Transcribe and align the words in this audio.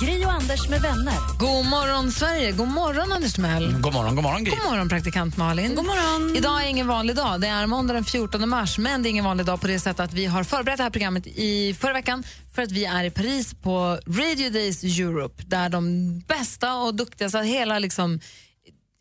Gri 0.00 0.24
och 0.24 0.32
Anders 0.32 0.68
med 0.68 0.80
vänner. 0.80 1.38
God 1.38 1.66
morgon, 1.66 2.12
Sverige! 2.12 2.52
God 2.52 2.68
morgon, 2.68 3.12
Anders 3.12 3.32
Timell. 3.32 3.72
God 3.72 3.92
morgon, 3.92 4.14
god 4.14 4.24
morgon 4.24 4.44
Gry. 4.44 4.50
God 4.56 4.70
morgon, 4.70 4.88
praktikant 4.88 5.36
Malin. 5.36 5.74
God 5.74 5.84
morgon. 5.84 6.36
Idag 6.36 6.64
är 6.64 6.68
ingen 6.68 6.86
vanlig 6.86 7.16
dag. 7.16 7.40
Det 7.40 7.46
är 7.46 7.66
måndag 7.66 7.94
den 7.94 8.04
14 8.04 8.48
mars, 8.48 8.78
men 8.78 9.02
det 9.02 9.08
är 9.08 9.10
ingen 9.10 9.24
vanlig 9.24 9.46
dag 9.46 9.60
på 9.60 9.66
det 9.66 9.80
sättet 9.80 10.00
att 10.00 10.12
vi 10.12 10.26
har 10.26 10.44
förberett 10.44 10.76
det 10.76 10.82
här 10.82 10.90
programmet 10.90 11.26
i 11.26 11.74
förra 11.74 11.92
veckan 11.92 12.24
för 12.54 12.62
att 12.62 12.72
vi 12.72 12.84
är 12.84 13.04
i 13.04 13.10
Paris 13.10 13.54
på 13.54 13.98
Radio 14.06 14.50
Days 14.50 14.84
Europe 14.84 15.42
där 15.46 15.68
de 15.68 16.18
bästa 16.20 16.76
och 16.76 16.94
duktigaste, 16.94 17.38
hela 17.38 17.78
liksom 17.78 18.20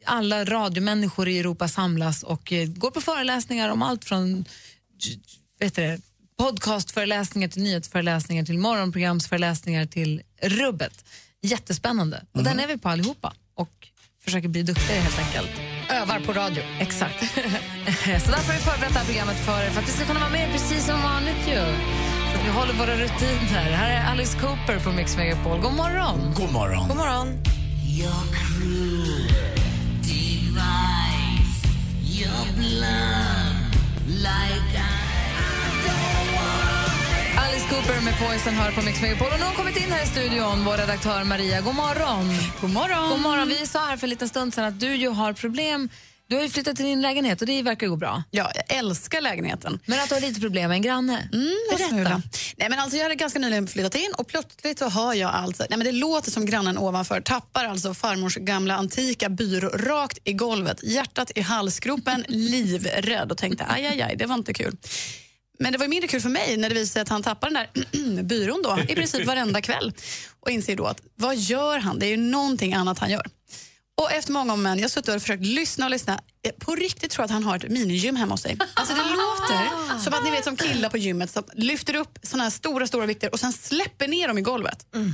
alla 0.05 0.45
radiomänniskor 0.45 1.27
i 1.27 1.39
Europa 1.39 1.67
samlas 1.67 2.23
och 2.23 2.53
eh, 2.53 2.67
går 2.67 2.91
på 2.91 3.01
föreläsningar 3.01 3.69
om 3.69 3.81
allt 3.81 4.05
från 4.05 4.45
vet 5.59 5.75
du 5.75 5.81
det, 5.81 6.01
podcastföreläsningar 6.37 7.47
till 7.47 7.63
nyhetsföreläsningar 7.63 8.43
till 8.43 8.57
morgonprogramsföreläsningar 8.57 9.85
till 9.85 10.21
rubbet. 10.41 11.05
Jättespännande. 11.41 12.25
Och 12.31 12.43
den 12.43 12.59
är 12.59 12.67
vi 12.67 12.77
på 12.77 12.89
allihopa 12.89 13.33
och 13.55 13.87
försöker 14.23 14.47
bli 14.47 14.63
duktigare 14.63 14.99
helt 14.99 15.19
enkelt. 15.19 15.49
Övar 15.89 16.19
på 16.19 16.33
radio. 16.33 16.63
Exakt. 16.79 17.19
Så 17.25 18.31
därför 18.31 18.53
har 18.53 18.53
vi 18.53 18.59
förberett 18.59 18.93
det 18.93 18.99
här 18.99 19.05
programmet 19.05 19.45
för 19.45 19.63
er, 19.63 19.69
för 19.69 19.81
att 19.81 19.87
vi 19.87 19.91
ska 19.91 20.05
kunna 20.05 20.19
vara 20.19 20.29
med 20.29 20.51
precis 20.51 20.85
som 20.85 21.01
vanligt 21.01 21.47
ju. 21.47 21.61
Så 22.31 22.39
att 22.39 22.45
vi 22.45 22.49
håller 22.49 22.73
våra 22.73 22.95
rutiner. 22.95 23.71
Här 23.71 23.89
är 23.89 24.11
Alice 24.11 24.39
Cooper 24.39 24.79
på 24.79 24.91
Mix 24.91 25.17
Megapol. 25.17 25.61
God 25.61 25.73
morgon! 25.73 26.33
God 26.35 26.51
morgon. 26.51 26.87
God 26.87 26.97
morgon. 26.97 27.27
Alice 34.27 34.96
Cooper 37.77 38.01
med 38.01 38.19
Poison 38.19 38.53
hör 38.53 38.71
på 38.71 38.81
Mix 38.81 39.01
Megapol. 39.01 39.27
Och 39.27 39.39
nu 39.39 39.45
har 39.45 39.53
kommit 39.53 39.77
in 39.77 39.91
här 39.91 40.03
i 40.03 40.07
studion, 40.07 40.65
vår 40.65 40.77
redaktör 40.77 41.23
Maria. 41.23 41.61
God 41.61 41.75
morgon! 41.75 42.29
God 42.61 42.69
morgon. 42.69 43.09
God 43.09 43.21
morgon. 43.21 43.47
Vi 43.47 43.67
sa 43.67 43.79
här 43.79 43.97
för 43.97 44.05
en 44.05 44.09
liten 44.09 44.29
stund 44.29 44.53
sedan 44.53 44.65
att 44.65 44.79
du 44.79 44.95
ju 44.95 45.09
har 45.09 45.33
problem. 45.33 45.89
Du 46.27 46.35
har 46.35 46.43
ju 46.43 46.49
flyttat 46.49 46.75
till 46.75 46.85
din 46.85 47.01
lägenhet 47.01 47.41
och 47.41 47.47
det 47.47 47.61
verkar 47.61 47.87
gå 47.87 47.95
bra. 47.95 48.23
Ja, 48.31 48.51
jag 48.55 48.77
älskar 48.77 49.21
lägenheten. 49.21 49.79
Men 49.85 49.99
att 49.99 50.09
du 50.09 50.15
har 50.15 50.21
lite 50.21 50.41
problem 50.41 50.69
med 50.69 50.75
en 50.75 50.81
granne. 50.81 51.29
Mm. 51.33 51.55
Berätta. 51.71 52.21
Nej, 52.57 52.69
men 52.69 52.79
alltså, 52.79 52.97
jag 52.97 53.03
hade 53.03 53.15
ganska 53.15 53.39
nyligen 53.39 53.67
flyttat 53.67 53.95
in 53.95 54.11
och 54.17 54.27
plötsligt 54.27 54.79
så 54.79 54.89
hör 54.89 55.13
jag 55.13 55.29
alltså, 55.29 55.65
nej, 55.69 55.77
men 55.77 55.85
det 55.87 55.91
låter 55.91 56.31
som 56.31 56.45
grannen 56.45 56.77
ovanför 56.77 57.21
tappar 57.21 57.65
alltså 57.65 57.93
farmors 57.93 58.35
gamla 58.35 58.75
antika 58.75 59.29
byrå 59.29 59.69
rakt 59.69 60.17
i 60.23 60.33
golvet, 60.33 60.83
hjärtat 60.83 61.31
i 61.35 61.41
halsgropen, 61.41 62.25
livrädd 62.27 63.31
och 63.31 63.37
tänkte 63.37 63.65
aj, 63.69 63.85
aj, 63.85 64.01
aj, 64.01 64.15
det 64.15 64.25
var 64.25 64.35
inte 64.35 64.53
kul. 64.53 64.77
Men 65.59 65.71
det 65.71 65.77
var 65.77 65.87
mindre 65.87 66.07
kul 66.07 66.21
för 66.21 66.29
mig 66.29 66.57
när 66.57 66.69
det 66.69 66.75
visade 66.75 66.93
sig 66.93 67.01
att 67.01 67.09
han 67.09 67.23
tappar 67.23 67.49
den 67.49 67.67
där 67.93 68.21
byrån 68.23 68.61
då, 68.63 68.79
i 68.87 68.95
princip 68.95 69.25
varenda 69.25 69.61
kväll. 69.61 69.93
Och 70.39 70.51
inser 70.51 70.75
då 70.75 70.85
att 70.85 71.01
vad 71.15 71.35
gör 71.35 71.77
han? 71.79 71.99
Det 71.99 72.05
är 72.05 72.09
ju 72.09 72.17
någonting 72.17 72.73
annat 72.73 72.99
han 72.99 73.09
gör. 73.09 73.25
Och 74.01 74.11
efter 74.11 74.31
många 74.31 74.53
om 74.53 74.63
men, 74.63 74.77
jag 74.77 74.83
har 74.83 74.89
suttit 74.89 75.15
och 75.15 75.21
försökt 75.21 75.45
lyssna 75.45 75.85
och 75.85 75.91
lyssna. 75.91 76.19
Jag 76.41 76.57
På 76.57 76.75
riktigt 76.75 77.11
tror 77.11 77.23
jag 77.23 77.25
att 77.25 77.31
han 77.31 77.43
har 77.43 77.55
ett 77.55 77.71
minigym 77.71 78.15
hemma 78.15 78.33
hos 78.33 78.41
sig. 78.41 78.57
Alltså 78.73 78.93
det 78.93 79.01
låter 79.01 79.99
som 80.03 80.13
att 80.13 80.23
ni 80.23 80.31
vet 80.31 80.43
som 80.43 80.57
killar 80.57 80.89
på 80.89 80.97
gymmet 80.97 81.31
som 81.31 81.43
lyfter 81.53 81.95
upp 81.95 82.19
såna 82.23 82.43
här 82.43 82.49
stora, 82.49 82.87
stora 82.87 83.05
vikter 83.05 83.31
och 83.31 83.39
sen 83.39 83.53
släpper 83.53 84.07
ner 84.07 84.27
dem 84.27 84.37
i 84.37 84.41
golvet. 84.41 84.85
Mm. 84.95 85.13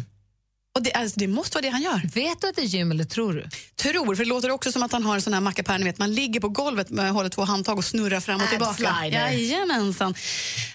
Och 0.76 0.84
det, 0.84 0.92
alltså, 0.94 1.20
det 1.20 1.28
måste 1.28 1.56
vara 1.58 1.62
det 1.62 1.70
han 1.70 1.82
gör. 1.82 2.02
Vet 2.14 2.42
du 2.42 2.48
att 2.50 2.56
det 2.56 2.62
är 2.62 2.66
gym 2.66 2.92
eller 2.92 3.04
tror 3.04 3.34
du? 3.34 3.50
Tror, 3.76 4.16
för 4.16 4.24
det 4.24 4.30
låter 4.30 4.52
också 4.52 4.72
som 4.72 4.84
att 4.84 4.92
han 4.92 5.04
har 5.04 5.16
en 5.16 5.22
sån 5.22 5.34
här 5.34 5.42
mackapär, 5.42 5.78
ni 5.78 5.86
vet, 5.86 5.98
man 5.98 6.14
ligger 6.14 6.40
på 6.40 6.50
golvet 6.50 6.90
med 6.90 7.12
håller 7.12 7.30
två 7.30 7.42
handtag 7.44 7.78
och 7.78 7.86
snurrar 7.86 8.20
fram 8.20 8.42
och 8.42 8.48
tillbaka. 8.50 9.08
Jajamensan. 9.08 10.14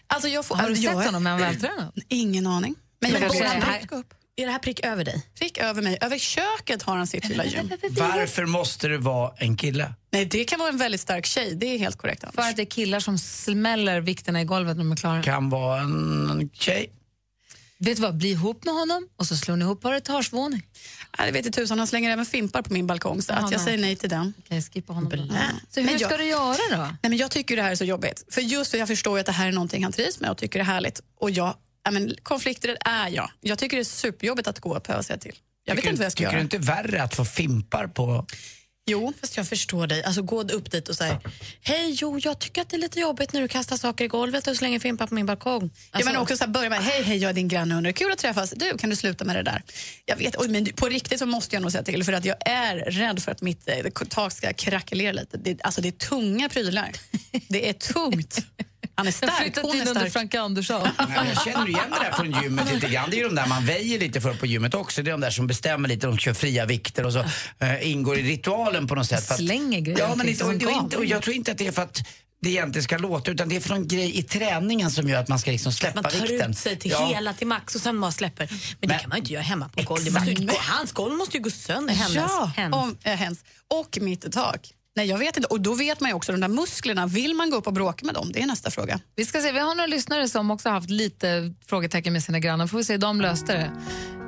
Alltså, 0.07 0.29
jag 0.29 0.45
får, 0.45 0.57
Har 0.57 0.69
du 0.69 0.75
jag, 0.75 0.97
sett 0.97 1.07
honom? 1.07 1.27
Är 1.27 1.31
han 1.31 1.41
vältränad? 1.41 1.93
Ingen 2.09 2.47
aning. 2.47 2.75
Men 3.01 3.11
jag 3.11 3.21
Men 3.21 3.31
kanske- 3.31 3.75
inte 3.77 3.87
gå 3.87 3.97
upp. 3.97 4.15
Är 4.37 4.47
det 4.47 4.53
här 4.53 4.59
prick 4.59 4.81
över 4.81 5.05
dig? 5.05 5.23
Prick 5.39 5.59
över 5.59 5.83
mig. 5.83 5.99
Över 6.01 6.19
köket 6.19 6.83
har 6.83 6.97
han 6.97 7.07
sitt 7.07 7.29
lilla 7.29 7.45
gym. 7.45 7.71
Varför 7.91 8.47
måste 8.47 8.89
det 8.89 8.99
vara 8.99 9.33
en 9.37 9.57
kille? 9.57 9.95
Nej, 10.13 10.25
det 10.25 10.45
kan 10.45 10.59
vara 10.59 10.69
en 10.69 10.79
väldigt 10.79 11.01
stark 11.01 11.27
tjej. 11.27 11.55
Det 11.55 11.67
är 11.75 11.79
helt 11.79 11.97
korrekt. 11.99 12.25
Anders. 12.25 12.35
För 12.35 12.43
att 12.51 12.57
det 12.57 12.63
är 12.63 12.67
killar 12.67 13.01
som 13.01 13.19
smäller 13.19 14.01
vikterna 14.01 14.41
i 14.41 14.45
golvet 14.45 14.77
när 14.77 14.85
de 14.85 14.93
är 14.93 14.97
klara. 14.97 15.23
Kan 15.23 15.51
vara 15.51 15.81
en 15.81 16.51
tjej. 16.53 16.91
Vet 17.81 17.97
du 17.97 18.03
vad, 18.03 18.17
bli 18.17 18.31
ihop 18.31 18.65
med 18.65 18.75
honom 18.75 19.09
och 19.17 19.27
så 19.27 19.37
slår 19.37 19.57
ni 19.57 19.65
ihop 19.65 19.81
på 19.83 19.95
etagevåning. 19.95 20.67
Ja, 21.19 21.25
det 21.27 21.31
vet 21.33 21.47
i 21.47 21.51
tusan, 21.51 21.79
han 21.79 21.87
slänger 21.87 22.11
även 22.11 22.27
fimpar 22.27 22.63
på 22.63 22.73
min 22.73 22.87
balkong 22.87 23.23
så 23.23 23.33
att 23.33 23.53
jag 23.53 23.61
säger 23.61 23.79
nej 23.79 23.97
till 23.97 24.09
den. 24.11 24.33
Kan 24.49 24.57
jag 24.57 24.65
skippa 24.73 24.93
honom 24.93 25.11
då? 25.11 25.17
Så 25.71 25.81
hur 25.81 25.87
Men 25.87 25.99
ska 25.99 26.11
jag- 26.11 26.21
du 26.21 26.25
göra 26.25 26.57
då? 26.71 26.77
Nej, 26.77 26.97
men 27.03 27.17
jag 27.17 27.31
tycker 27.31 27.57
det 27.57 27.63
här 27.63 27.71
är 27.71 27.75
så 27.77 27.85
jobbigt. 27.85 28.25
För 28.31 28.41
just 28.41 28.71
för 28.71 28.79
jag 28.79 28.89
förstår 28.89 29.17
ju 29.19 29.21
att 29.21 29.27
det 29.27 29.33
här 29.33 29.49
är 29.49 29.53
någonting 29.53 29.83
han 29.83 29.93
trivs 29.93 30.21
med 30.21 30.31
och 30.31 30.37
tycker 30.39 30.61
är 30.61 30.65
härligt. 30.65 31.01
Och 31.21 31.31
jag, 31.31 31.55
ja, 31.85 31.91
men, 31.91 32.15
konflikträdd 32.23 32.77
är 32.81 33.09
jag. 33.09 33.31
Jag 33.41 33.59
tycker 33.59 33.77
det 33.77 33.83
är 33.83 33.85
superjobbigt 33.85 34.49
att 34.49 34.61
gå 34.61 34.71
och 34.77 34.83
behöva 34.83 35.03
säga 35.03 35.19
till. 35.19 35.35
Jag 35.65 35.75
vet 35.75 35.83
tycker, 35.83 35.91
inte 35.91 36.01
vad 36.01 36.05
jag 36.07 36.13
ska 36.13 36.19
tycker 36.19 36.31
göra. 36.33 36.39
du 36.39 36.43
inte 36.57 36.59
värre 36.59 37.03
att 37.03 37.15
få 37.15 37.25
fimpar 37.25 37.87
på... 37.87 38.27
Jo, 38.91 39.13
Fast 39.21 39.37
jag 39.37 39.49
förstår 39.49 39.87
dig. 39.87 40.05
Alltså 40.05 40.23
gå 40.23 40.43
upp 40.43 40.71
dit 40.71 40.89
och 40.89 40.95
säg 40.95 41.19
Hej, 41.63 41.97
jo, 42.01 42.19
jag 42.19 42.39
tycker 42.39 42.63
att 42.63 42.69
det 42.69 42.77
är 42.77 42.81
lite 42.81 43.01
jobbigt 43.01 43.33
när 43.33 43.41
du 43.41 43.49
kastar 43.49 43.77
saker 43.77 44.05
i 44.05 44.09
golvet 44.09 44.47
och 44.47 44.57
slänger 44.57 44.79
fimpar 44.79 45.07
på 45.07 45.15
min 45.15 45.27
balkong. 45.27 45.63
ja, 45.63 45.79
Alltså, 45.91 46.13
men 46.13 46.21
också 46.21 46.37
så 46.37 46.45
här, 46.45 46.51
börja 46.51 46.71
med 46.71 46.85
hej, 46.85 47.03
hej, 47.03 47.19
jag 47.19 47.29
är 47.29 47.35
din 47.35 47.49
granne 47.49 47.75
undrar, 47.75 47.93
kul 47.93 48.13
att 48.13 48.19
träffas. 48.19 48.51
Du, 48.51 48.79
kan 48.79 48.91
du 48.91 48.97
sluta 48.97 49.25
med 49.25 49.37
det 49.37 49.43
där? 49.43 49.63
Jag 50.05 50.17
vet, 50.17 50.37
oj, 50.39 50.49
men 50.49 50.67
på 50.67 50.87
riktigt 50.89 51.19
så 51.19 51.27
måste 51.27 51.57
jag 51.57 51.63
nog 51.63 51.73
säga 51.73 51.83
till 51.85 52.05
för 52.05 52.13
att 52.13 52.25
jag 52.25 52.37
är 52.45 52.77
rädd 52.77 53.23
för 53.23 53.33
att 53.33 53.43
mitt 53.43 53.69
eh, 53.69 53.77
tak 54.09 54.33
ska 54.33 54.53
krackelera 54.53 55.13
lite. 55.13 55.37
Det, 55.37 55.63
alltså 55.63 55.81
det 55.81 55.89
är 55.89 55.93
tunga 55.93 56.49
prylar. 56.49 56.93
Det 57.49 57.69
är 57.69 57.73
tungt. 57.73 58.39
Han 58.99 59.07
är 59.07 59.11
Jag 59.11 59.15
stark, 59.15 59.43
flyttat 59.43 59.63
hon 59.65 59.75
in 59.77 59.83
är 59.83 59.89
under 59.89 60.01
stark. 60.01 60.13
Frank 60.13 60.35
Andersson. 60.35 60.89
Nej, 61.09 61.29
jag 61.35 61.43
känner 61.45 61.69
igen 61.69 61.85
det 61.91 62.05
där 62.05 62.13
från 62.13 62.43
gymmet 62.43 62.73
lite 62.75 62.89
grann. 62.89 63.11
Det 63.11 63.21
är 63.21 63.25
de 63.25 63.35
där 63.35 63.47
man 63.47 63.65
väjer 63.67 63.99
lite 63.99 64.21
för 64.21 64.35
på 64.35 64.47
gymmet 64.47 64.75
också. 64.75 65.03
Det 65.03 65.11
är 65.11 65.13
de 65.13 65.21
där 65.21 65.31
som 65.31 65.47
bestämmer 65.47 65.89
lite, 65.89 66.07
de 66.07 66.19
kör 66.19 66.35
fria 66.35 66.67
vikter 66.67 67.07
och 67.07 67.13
så 67.13 67.19
eh, 67.59 67.91
ingår 67.91 68.19
i 68.19 68.23
ritualen 68.23 68.87
på 68.87 68.95
något 68.95 69.07
sätt. 69.07 69.27
För 69.27 69.35
att- 69.35 69.41
Slänger 69.41 69.81
grejer 69.81 69.99
Ja, 69.99 70.15
men 70.15 70.29
inte, 70.29 70.45
och, 70.45 70.51
och, 70.55 70.63
inte, 70.63 70.97
och 70.97 71.05
jag 71.05 71.23
tror 71.23 71.37
inte 71.37 71.53
att 71.53 71.59
det 71.59 71.67
är 71.67 71.73
för 71.73 71.83
att 71.83 71.99
det 72.41 72.51
egentligen 72.51 72.85
ska 72.85 72.99
låta 72.99 73.31
utan 73.31 73.49
det 73.49 73.57
är 73.57 73.61
för 73.61 73.69
någon 73.71 73.89
grej 73.89 74.19
i 74.19 74.23
träningen 74.23 74.91
som 74.91 75.09
gör 75.09 75.21
att 75.21 75.29
man 75.29 75.39
ska 75.39 75.51
liksom 75.51 75.73
släppa 75.73 76.03
man 76.03 76.11
tar 76.13 76.21
vikten. 76.21 76.51
ut 76.51 76.59
sig 76.59 76.77
till 76.77 76.91
Ja. 76.91 77.07
hela, 77.15 77.33
till 77.35 77.47
max 77.47 77.75
och 77.75 77.81
sen 77.81 78.01
bara 78.01 78.13
släpper. 78.13 78.47
Men, 78.51 78.59
det 78.81 78.89
Men- 78.89 78.99
kan 78.99 79.09
man 79.09 79.17
ju 79.17 79.21
inte 79.21 79.33
göra 79.33 79.43
hemma 79.43 79.69
på 79.69 79.83
golvet. 79.83 80.15
Det 80.47 80.57
Hans 80.59 80.93
golv 80.93 81.15
måste 81.15 81.37
ju 81.37 81.43
gå 81.43 81.51
sönder. 81.51 81.95
Hennes. 81.95 82.15
Ja, 82.17 82.53
Hennes. 82.57 82.77
om, 82.77 82.97
äh, 83.03 83.15
hens. 83.15 83.39
Och 83.75 83.99
mitt 84.01 84.33
tak. 84.33 84.61
Nej, 84.99 85.09
jag 85.09 85.19
vet 85.19 85.37
inte. 85.37 85.47
Och 85.47 85.61
då 85.61 85.75
vet 85.75 86.01
man 86.01 86.11
ju 86.11 86.17
också 86.17 86.33
de 86.33 86.41
där 86.41 86.49
musklerna. 86.49 87.07
Vill 87.07 87.35
man 87.35 87.51
gå 87.51 87.57
upp 87.57 87.67
och 87.67 87.73
bråka 87.73 88.07
med 88.07 88.15
dem? 88.15 88.31
Det 88.33 88.43
är 88.43 88.47
nästa 88.47 88.71
fråga. 88.71 89.01
Vi 89.17 89.25
ska 89.25 89.41
se, 89.41 89.53
vi 89.53 89.59
har 89.59 89.75
några 89.75 89.87
lyssnare 89.87 90.29
som 90.29 90.51
också 90.51 90.69
haft 90.69 90.91
lite 90.91 91.55
frågetecken 91.67 92.13
med 92.13 92.23
sina 92.23 92.39
grannar. 92.39 92.67
Får 92.67 92.79
vi 92.79 92.85
se 92.85 92.93
hur 92.93 93.01
de 93.01 93.21
löste 93.21 93.53
det. 93.53 93.71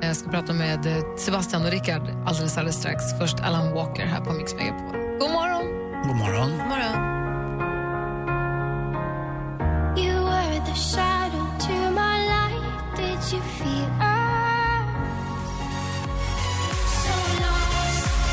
Jag 0.07 0.15
ska 0.15 0.29
prata 0.29 0.53
med 0.53 0.85
eh, 0.85 1.15
Sebastian 1.17 1.65
och 1.65 1.71
Rickard 1.71 2.01
alldeles, 2.27 2.57
alldeles 2.57 2.79
strax. 2.79 3.03
Först 3.19 3.39
Alan 3.39 3.73
Walker 3.73 4.05
här 4.05 4.21
på 4.21 4.33
Mix 4.33 4.53
Megapol. 4.53 4.97
God 5.19 5.31
morgon! 5.31 5.63
God 6.07 6.15
morgon. 6.15 6.57
Morgon. 6.57 7.11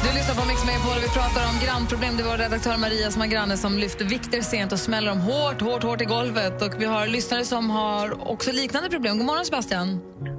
Du 0.09 0.15
lyssnar 0.15 0.35
på 0.35 0.45
Mix 0.49 0.65
Megapol 0.67 0.91
och 0.97 1.03
vi 1.03 1.09
pratar 1.09 1.43
om 1.51 1.57
grannproblem. 1.65 2.17
Det 2.17 2.23
var 2.23 2.39
redaktör 2.39 2.77
Maria 2.77 3.11
som 3.11 3.21
har 3.21 3.29
granne 3.29 3.57
som 3.57 3.79
lyfter 3.79 4.05
vikter 4.05 4.41
sent 4.43 4.73
och 4.73 4.79
smäller 4.79 5.09
dem 5.09 5.21
hårt, 5.21 5.61
hårt, 5.61 5.83
hårt 5.83 6.01
i 6.01 6.05
golvet. 6.05 6.63
Och 6.63 6.73
vi 6.81 6.85
har 6.85 7.07
lyssnare 7.07 7.45
som 7.45 7.71
har 7.71 8.31
också 8.31 8.53
liknande 8.53 8.89
problem. 8.91 9.19
God 9.19 9.27
morgon 9.27 9.45
Sebastian! 9.45 9.89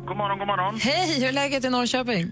God 0.08 0.18
morgon, 0.18 0.38
god 0.40 0.48
morgon. 0.48 0.80
Hej, 0.80 1.20
hur 1.20 1.28
är 1.28 1.32
läget 1.32 1.64
i 1.66 1.70
Norrköping? 1.70 2.32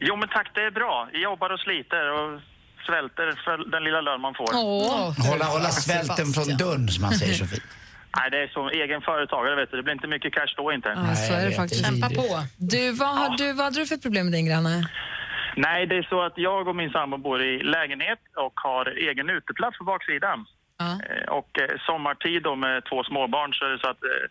Jo, 0.00 0.16
men 0.16 0.28
tack, 0.28 0.48
det 0.54 0.60
är 0.60 0.70
bra. 0.70 1.08
Jag 1.12 1.22
jobbar 1.22 1.50
och 1.54 1.60
sliter 1.60 2.04
och 2.16 2.40
svälter 2.86 3.26
för 3.44 3.70
den 3.70 3.84
lilla 3.84 4.00
lön 4.00 4.20
man 4.20 4.34
får. 4.34 4.48
Åh, 4.54 5.28
Hålla, 5.30 5.44
hålla 5.44 5.70
svälten 5.70 6.26
från 6.26 6.56
dörren 6.56 6.88
som 6.88 7.02
man 7.02 7.12
säger 7.14 7.34
så 7.34 7.46
fint. 7.46 7.62
Nej, 8.18 8.30
det 8.30 8.38
är 8.42 8.48
som 8.48 8.68
egen 8.68 9.00
företagare, 9.00 9.54
vet 9.60 9.70
du. 9.70 9.76
Det 9.76 9.82
blir 9.82 9.94
inte 9.94 10.06
mycket 10.16 10.32
cash 10.34 10.52
då 10.56 10.72
inte. 10.72 10.88
ja, 10.88 11.14
så 11.16 11.32
är 11.32 11.46
det 11.46 11.52
faktiskt. 11.52 11.84
Kämpa 11.86 12.08
på. 12.08 12.28
Du, 12.56 12.92
vad, 12.92 13.08
har 13.18 13.36
du, 13.36 13.52
vad 13.52 13.64
hade 13.64 13.80
du 13.80 13.86
för 13.86 13.96
problem 13.96 14.26
med 14.26 14.32
din 14.32 14.46
granne? 14.46 14.88
Nej, 15.56 15.86
det 15.86 15.96
är 15.96 16.02
så 16.02 16.20
att 16.22 16.38
jag 16.38 16.68
och 16.68 16.76
min 16.76 16.90
sambo 16.90 17.16
bor 17.16 17.42
i 17.42 17.62
lägenhet 17.62 18.18
och 18.36 18.60
har 18.60 18.86
egen 18.86 19.30
uteplats 19.30 19.78
på 19.78 19.84
baksidan. 19.84 20.46
Eh, 21.10 21.28
Och 21.28 21.58
eh, 21.60 21.78
sommartid 21.86 22.42
då 22.42 22.54
med 22.56 22.84
två 22.84 23.04
småbarn 23.04 23.54
så 23.54 23.64
är 23.64 23.68
det 23.70 23.78
så 23.78 23.88
att 23.90 24.04
eh, 24.04 24.26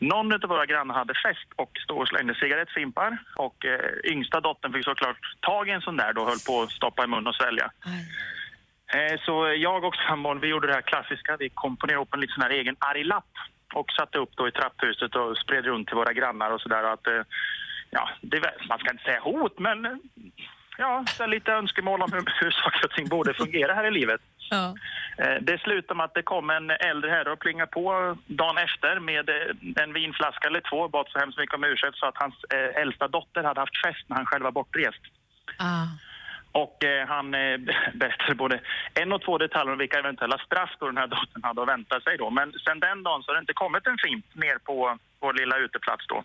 Någon 0.00 0.32
av 0.32 0.40
våra 0.48 0.66
grannar 0.66 0.94
hade 0.94 1.14
fest 1.14 1.46
och 1.56 1.70
stod 1.84 1.98
och 1.98 2.08
slängde 2.08 2.34
cigarettfimpar. 2.34 3.18
Och 3.36 3.64
eh, 3.64 4.12
yngsta 4.12 4.40
dottern 4.40 4.72
fick 4.72 4.84
såklart 4.84 5.16
tag 5.40 5.68
i 5.68 5.72
en 5.72 5.80
sån 5.80 5.96
där 5.96 6.12
då 6.12 6.20
och 6.22 6.28
höll 6.28 6.44
på 6.46 6.62
att 6.62 6.70
stoppa 6.70 7.04
i 7.04 7.06
mun 7.06 7.26
och 7.26 7.34
svälja. 7.34 7.70
Eh, 8.94 9.20
Så 9.26 9.52
jag 9.56 9.84
och 9.84 9.96
sambon, 9.96 10.40
vi 10.40 10.48
gjorde 10.48 10.66
det 10.66 10.74
här 10.74 10.82
klassiska. 10.92 11.36
Vi 11.36 11.48
komponerade 11.48 12.02
upp 12.02 12.14
en 12.14 12.20
liten 12.20 12.34
sån 12.34 12.42
här 12.42 12.50
egen 12.50 12.76
arg-lapp 12.78 13.32
och 13.74 13.90
satte 13.92 14.18
upp 14.18 14.30
då 14.36 14.48
i 14.48 14.52
trapphuset 14.52 15.14
och 15.16 15.38
spred 15.38 15.64
runt 15.64 15.86
till 15.88 15.96
våra 15.96 16.12
grannar 16.12 16.50
och 16.50 16.60
sådär 16.60 16.82
att 16.92 17.06
eh, 17.06 17.22
ja, 17.90 18.08
det, 18.20 18.40
man 18.68 18.78
ska 18.78 18.90
inte 18.90 19.04
säga 19.04 19.20
hot 19.20 19.58
men 19.58 20.00
ja, 20.80 21.04
så 21.06 21.26
lite 21.26 21.52
önskemål 21.52 22.02
om 22.02 22.12
hur, 22.12 22.24
hur 22.40 22.50
saker 22.50 22.84
och 22.84 22.90
ting 22.90 23.08
borde 23.08 23.34
fungera 23.34 23.74
här 23.74 23.86
i 23.86 23.90
livet. 23.90 24.20
Ja. 24.50 24.74
Eh, 25.18 25.36
Det 25.40 25.58
slutade 25.60 25.94
med 25.96 26.04
att 26.04 26.14
det 26.14 26.22
kom 26.22 26.50
en 26.50 26.70
äldre 26.70 27.10
herre 27.10 27.30
och 27.32 27.38
plingade 27.40 27.70
på 27.70 28.16
dagen 28.26 28.58
efter 28.58 29.00
med 29.00 29.28
eh, 29.28 29.82
en 29.82 29.92
vinflaska 29.92 30.48
eller 30.48 30.60
två, 30.70 30.88
bad 30.88 31.06
så 31.08 31.18
hemskt 31.18 31.38
mycket 31.38 31.54
om 31.54 31.64
ursäkt 31.64 31.96
så 31.96 32.06
att 32.06 32.16
hans 32.18 32.34
eh, 32.44 32.82
äldsta 32.82 33.08
dotter 33.08 33.42
hade 33.44 33.60
haft 33.60 33.80
fest 33.86 34.04
när 34.06 34.16
han 34.16 34.26
själv 34.26 34.44
var 34.44 34.52
bortrest. 34.52 35.02
Ah. 35.58 35.86
Och 36.52 36.84
eh, 36.84 37.08
han 37.08 37.34
eh, 37.34 37.58
berättade 37.94 38.34
både 38.34 38.60
en 38.94 39.12
och 39.12 39.22
två 39.22 39.38
detaljer 39.38 39.72
om 39.72 39.78
vilka 39.78 39.98
eventuella 39.98 40.38
straff 40.38 40.70
då 40.80 40.86
den 40.86 40.96
här 40.96 41.06
dottern 41.06 41.42
hade 41.42 41.62
att 41.62 41.68
vänta 41.68 42.00
sig 42.00 42.16
då. 42.18 42.30
Men 42.30 42.52
sen 42.52 42.80
den 42.80 43.02
dagen 43.02 43.22
så 43.22 43.30
har 43.30 43.34
det 43.34 43.40
inte 43.40 43.52
kommit 43.64 43.86
en 43.86 43.98
fimp 44.04 44.26
ner 44.34 44.58
på 44.58 44.98
vår 45.20 45.32
lilla 45.32 45.56
uteplats 45.58 46.06
då. 46.06 46.24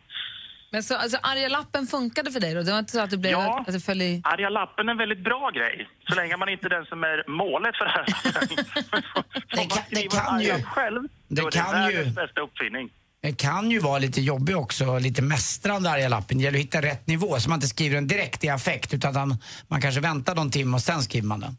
Men 0.72 0.84
så, 0.84 0.96
alltså, 0.96 1.18
arga 1.22 1.50
lappen 1.50 1.88
funkade 1.88 2.32
för 2.32 2.40
dig 2.40 2.54
då? 2.54 2.62
Det 2.64 2.72
var 2.72 2.80
inte 2.80 2.92
så 2.92 3.00
att 3.02 3.10
du 3.10 3.18
blev 3.18 3.32
Ja. 3.32 3.60
att 3.68 3.74
det 3.74 3.80
föll 3.80 4.02
i... 4.02 4.22
Arga 4.24 4.50
lappen 4.50 4.88
är 4.88 4.92
en 4.92 4.98
väldigt 4.98 5.24
bra 5.24 5.50
grej, 5.54 5.88
så 6.10 6.16
länge 6.16 6.38
man 6.38 6.50
inte 6.50 6.68
är 6.68 6.70
den 6.70 6.86
som 6.86 7.04
är 7.04 7.30
målet 7.30 7.76
för 7.78 7.86
det 7.86 7.92
här. 7.92 8.06
det 9.56 9.68
kan, 9.70 9.84
det 9.90 10.08
kan 10.12 10.42
ju... 10.42 10.64
själv, 10.64 11.02
Det 11.28 11.42
då 11.42 11.48
är 11.48 11.52
det 11.52 11.58
kan 11.58 11.92
ju... 11.92 12.06
bästa 12.06 12.42
uppfinning. 12.42 12.90
Det 13.22 13.34
kan 13.38 13.72
ju 13.72 13.80
vara 13.80 13.98
lite 14.00 14.22
jobbig 14.22 14.58
också, 14.58 15.00
lite 15.00 15.22
mästrande 15.22 15.90
arga 15.92 16.10
lappen. 16.10 16.38
Det 16.38 16.44
gäller 16.44 16.58
att 16.60 16.64
hitta 16.66 16.82
rätt 16.82 17.08
nivå 17.08 17.40
så 17.40 17.50
man 17.50 17.58
inte 17.58 17.68
skriver 17.68 17.96
den 17.96 18.08
direkt 18.08 18.44
i 18.44 18.50
affekt 18.50 18.94
utan 18.94 19.10
att 19.10 19.28
man, 19.28 19.38
man 19.68 19.82
kanske 19.82 20.02
väntar 20.02 20.36
någon 20.36 20.52
timme 20.52 20.76
och 20.76 20.82
sen 20.82 21.02
skriver 21.02 21.28
man 21.28 21.40
den. 21.40 21.58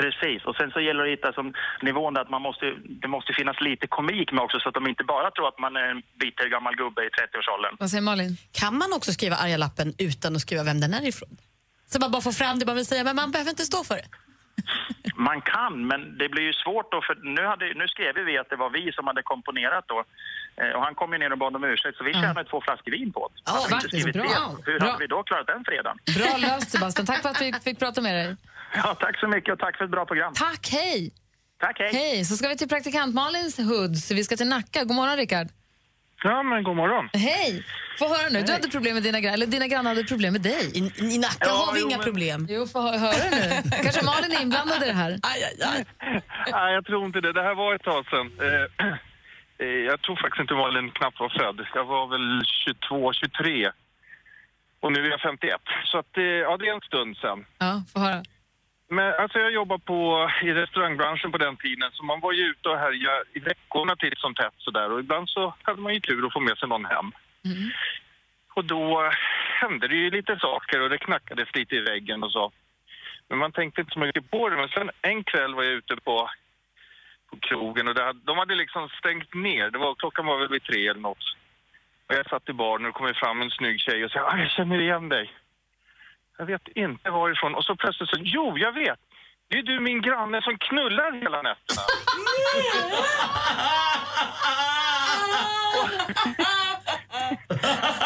Precis, 0.00 0.40
och 0.48 0.56
sen 0.56 0.70
så 0.74 0.80
gäller 0.80 1.02
det 1.04 1.12
att 1.12 1.18
hitta 1.18 1.32
som 1.32 1.46
nivån 1.82 2.14
där 2.14 2.20
att 2.22 2.30
man 2.36 2.42
måste, 2.42 2.66
det 3.02 3.08
måste 3.08 3.32
finnas 3.32 3.60
lite 3.60 3.86
komik 3.86 4.32
med 4.32 4.42
också 4.44 4.58
så 4.60 4.68
att 4.68 4.74
de 4.74 4.86
inte 4.92 5.04
bara 5.04 5.30
tror 5.30 5.48
att 5.48 5.58
man 5.58 5.76
är 5.76 5.86
en 5.94 6.02
bitter 6.22 6.48
gammal 6.48 6.74
gubbe 6.76 7.00
i 7.04 7.08
30-årsåldern. 7.08 7.76
Vad 7.80 7.90
säger 7.90 8.02
Malin? 8.02 8.36
Kan 8.60 8.78
man 8.78 8.92
också 8.92 9.12
skriva 9.12 9.36
arga 9.36 9.56
lappen 9.56 9.94
utan 9.98 10.34
att 10.36 10.40
skriva 10.46 10.62
vem 10.62 10.80
den 10.80 10.94
är 10.94 11.08
ifrån? 11.08 11.36
Så 11.90 11.98
man 12.00 12.10
bara 12.10 12.22
får 12.22 12.32
fram 12.32 12.58
det 12.58 12.66
man 12.66 12.76
vill 12.76 12.86
säga, 12.86 13.04
men 13.04 13.16
man 13.16 13.30
behöver 13.30 13.50
inte 13.50 13.64
stå 13.64 13.84
för 13.84 13.94
det. 13.94 14.08
Man 15.28 15.40
kan, 15.40 15.86
men 15.86 16.18
det 16.18 16.28
blir 16.28 16.42
ju 16.42 16.52
svårt 16.52 16.92
då 16.92 17.00
för 17.06 17.14
nu, 17.36 17.42
hade, 17.46 17.64
nu 17.74 17.88
skrev 17.88 18.14
vi 18.30 18.38
att 18.38 18.50
det 18.50 18.56
var 18.56 18.70
vi 18.70 18.92
som 18.92 19.06
hade 19.06 19.22
komponerat 19.22 19.84
då. 19.88 20.04
Eh, 20.60 20.70
Och 20.76 20.82
han 20.82 20.94
kom 20.94 21.12
ju 21.12 21.18
ner 21.18 21.32
och 21.32 21.38
bad 21.38 21.56
om 21.56 21.64
ursäkt 21.64 21.98
så 21.98 22.04
vi 22.04 22.12
tjänade 22.12 22.44
två 22.50 22.60
flaskor 22.60 22.90
vin 22.90 23.12
på 23.12 23.28
det. 23.28 23.40
Ja, 23.46 23.52
Hade 23.52 23.68
faktiskt, 23.68 23.92
skrivit 23.94 24.12
bra. 24.16 24.24
det, 24.64 24.72
Hur 24.72 24.78
Bra. 24.78 24.88
hade 24.88 24.98
vi 25.04 25.06
då 25.06 25.22
klarat 25.22 25.46
den 25.46 25.64
fredagen? 25.64 25.98
Bra 26.18 26.36
löst 26.36 26.70
Sebastian. 26.74 27.06
Tack 27.06 27.22
för 27.22 27.28
att 27.28 27.40
vi 27.42 27.52
fick 27.52 27.78
prata 27.78 28.00
med 28.00 28.14
dig. 28.14 28.36
Ja, 28.74 28.94
tack 29.00 29.18
så 29.20 29.28
mycket 29.28 29.52
och 29.52 29.58
tack 29.58 29.76
för 29.76 29.84
ett 29.84 29.90
bra 29.90 30.06
program. 30.06 30.32
Tack, 30.34 30.68
hej! 30.72 31.12
Tack, 31.60 31.78
hej! 31.78 31.90
Hej! 31.92 32.24
Så 32.24 32.36
ska 32.36 32.48
vi 32.48 32.56
till 32.56 32.68
praktikant 32.68 33.14
Malins 33.14 33.58
hoods. 33.58 34.10
Vi 34.10 34.24
ska 34.24 34.36
till 34.36 34.48
Nacka. 34.48 34.84
God 34.84 34.96
morgon, 34.96 35.16
Rickard. 35.16 35.46
Ja, 36.24 36.42
men 36.42 36.62
god 36.64 36.76
morgon. 36.76 37.08
Hej! 37.12 37.64
Få 37.98 38.08
höra 38.08 38.28
nu. 38.30 38.42
Du 38.42 38.52
hade 38.52 38.68
problem 38.68 38.94
med 38.94 39.02
dina 39.02 39.20
grannar, 39.20 39.34
eller 39.34 39.46
dina 39.46 39.66
grannar 39.66 39.90
hade 39.90 40.04
problem 40.04 40.32
med 40.32 40.42
dig. 40.42 40.64
I, 40.74 40.78
i 41.14 41.18
Nacka 41.18 41.36
Ja, 41.40 41.50
har 41.66 41.72
vi 41.74 41.80
jo, 41.80 41.86
inga 41.86 41.96
men- 41.96 42.04
problem. 42.04 42.46
Jo, 42.50 42.66
få 42.66 42.80
hö- 42.80 42.98
höra 42.98 43.30
nu. 43.30 43.70
Kanske 43.82 44.04
Malin 44.04 44.32
är 44.32 44.42
inblandad 44.42 44.82
i 44.82 44.86
det 44.86 44.92
här. 44.92 45.10
Aj, 45.22 45.40
aj, 45.44 45.56
aj. 45.72 45.84
Nej, 46.52 46.74
jag 46.74 46.84
tror 46.86 47.06
inte 47.06 47.20
det. 47.20 47.32
Det 47.32 47.42
här 47.42 47.54
var 47.54 47.74
ett 47.74 47.82
tag 47.82 48.04
sedan. 48.10 48.26
Eh, 48.46 48.86
eh, 49.66 49.66
jag 49.90 50.02
tror 50.02 50.16
faktiskt 50.16 50.40
inte 50.40 50.54
Malin 50.54 50.90
knappt 50.90 51.20
var 51.20 51.28
född. 51.38 51.66
Jag 51.74 51.84
var 51.84 52.06
väl 52.06 52.42
22, 52.64 53.12
23. 53.12 53.70
Och 54.80 54.92
nu 54.92 55.06
är 55.06 55.10
jag 55.10 55.20
51. 55.20 55.60
Så 55.84 55.98
att, 55.98 56.16
eh, 56.16 56.22
ja, 56.24 56.56
det 56.56 56.68
är 56.68 56.74
en 56.74 56.80
stund 56.80 57.16
sedan. 57.16 57.44
Ja, 57.58 57.82
få 57.92 57.98
höra. 58.00 58.22
Men 58.90 59.14
alltså 59.18 59.38
jag 59.38 59.52
jobbade 59.52 59.82
på, 59.82 60.30
i 60.42 60.52
restaurangbranschen 60.52 61.32
på 61.32 61.38
den 61.38 61.56
tiden 61.56 61.90
så 61.92 62.04
man 62.04 62.20
var 62.20 62.32
ju 62.32 62.42
ute 62.42 62.68
och 62.68 62.78
härjade 62.78 63.24
i 63.32 63.40
veckorna 63.40 63.96
titt 63.96 64.18
som 64.18 64.34
tätt 64.34 64.54
sådär 64.56 64.92
och 64.92 65.00
ibland 65.00 65.28
så 65.28 65.54
hade 65.62 65.80
man 65.80 65.94
ju 65.94 66.00
tur 66.00 66.26
att 66.26 66.32
få 66.32 66.40
med 66.40 66.58
sig 66.58 66.68
någon 66.68 66.84
hem. 66.84 67.12
Och 68.54 68.64
då 68.64 69.10
hände 69.60 69.88
det 69.88 69.94
ju 69.96 70.10
lite 70.10 70.38
saker 70.38 70.80
och 70.80 70.90
det 70.90 70.98
knackades 70.98 71.54
lite 71.54 71.76
i 71.76 71.80
väggen 71.80 72.22
och 72.22 72.32
så. 72.32 72.52
Men 73.28 73.38
man 73.38 73.52
tänkte 73.52 73.80
inte 73.80 73.92
så 73.92 73.98
mycket 73.98 74.30
på 74.30 74.48
det. 74.48 74.56
Men 74.56 74.68
sen 74.68 74.90
en 75.02 75.24
kväll 75.24 75.54
var 75.54 75.62
jag 75.62 75.72
ute 75.72 75.96
på, 75.96 76.30
på 77.30 77.36
krogen 77.40 77.88
och 77.88 77.94
det 77.94 78.04
hade, 78.04 78.20
de 78.24 78.38
hade 78.38 78.54
liksom 78.54 78.88
stängt 78.88 79.34
ner. 79.34 79.70
Det 79.70 79.78
var, 79.78 79.94
klockan 79.94 80.26
var 80.26 80.38
väl 80.38 80.48
vid 80.48 80.62
tre 80.62 80.88
eller 80.88 81.00
något. 81.00 81.36
Och 82.06 82.14
jag 82.14 82.30
satt 82.30 82.48
i 82.48 82.52
baren 82.52 82.84
och 82.84 82.92
det 82.92 82.98
kom 82.98 83.14
fram 83.14 83.42
en 83.42 83.50
snygg 83.50 83.80
tjej 83.80 84.04
och 84.04 84.10
sa 84.10 84.20
ah, 84.20 84.38
jag 84.38 84.50
känner 84.50 84.80
igen 84.80 85.08
dig. 85.08 85.32
Jag 86.38 86.46
vet 86.46 86.68
inte 86.68 87.10
varifrån. 87.10 87.54
Och 87.54 87.64
så 87.64 87.76
plötsligt 87.76 88.08
så, 88.10 88.16
jo 88.20 88.58
jag 88.58 88.72
vet. 88.72 88.98
Det 89.50 89.58
är 89.58 89.62
du 89.62 89.80
min 89.80 90.02
granne 90.02 90.42
som 90.42 90.58
knullar 90.58 91.12
hela 91.12 91.42
nätterna. 91.42 91.82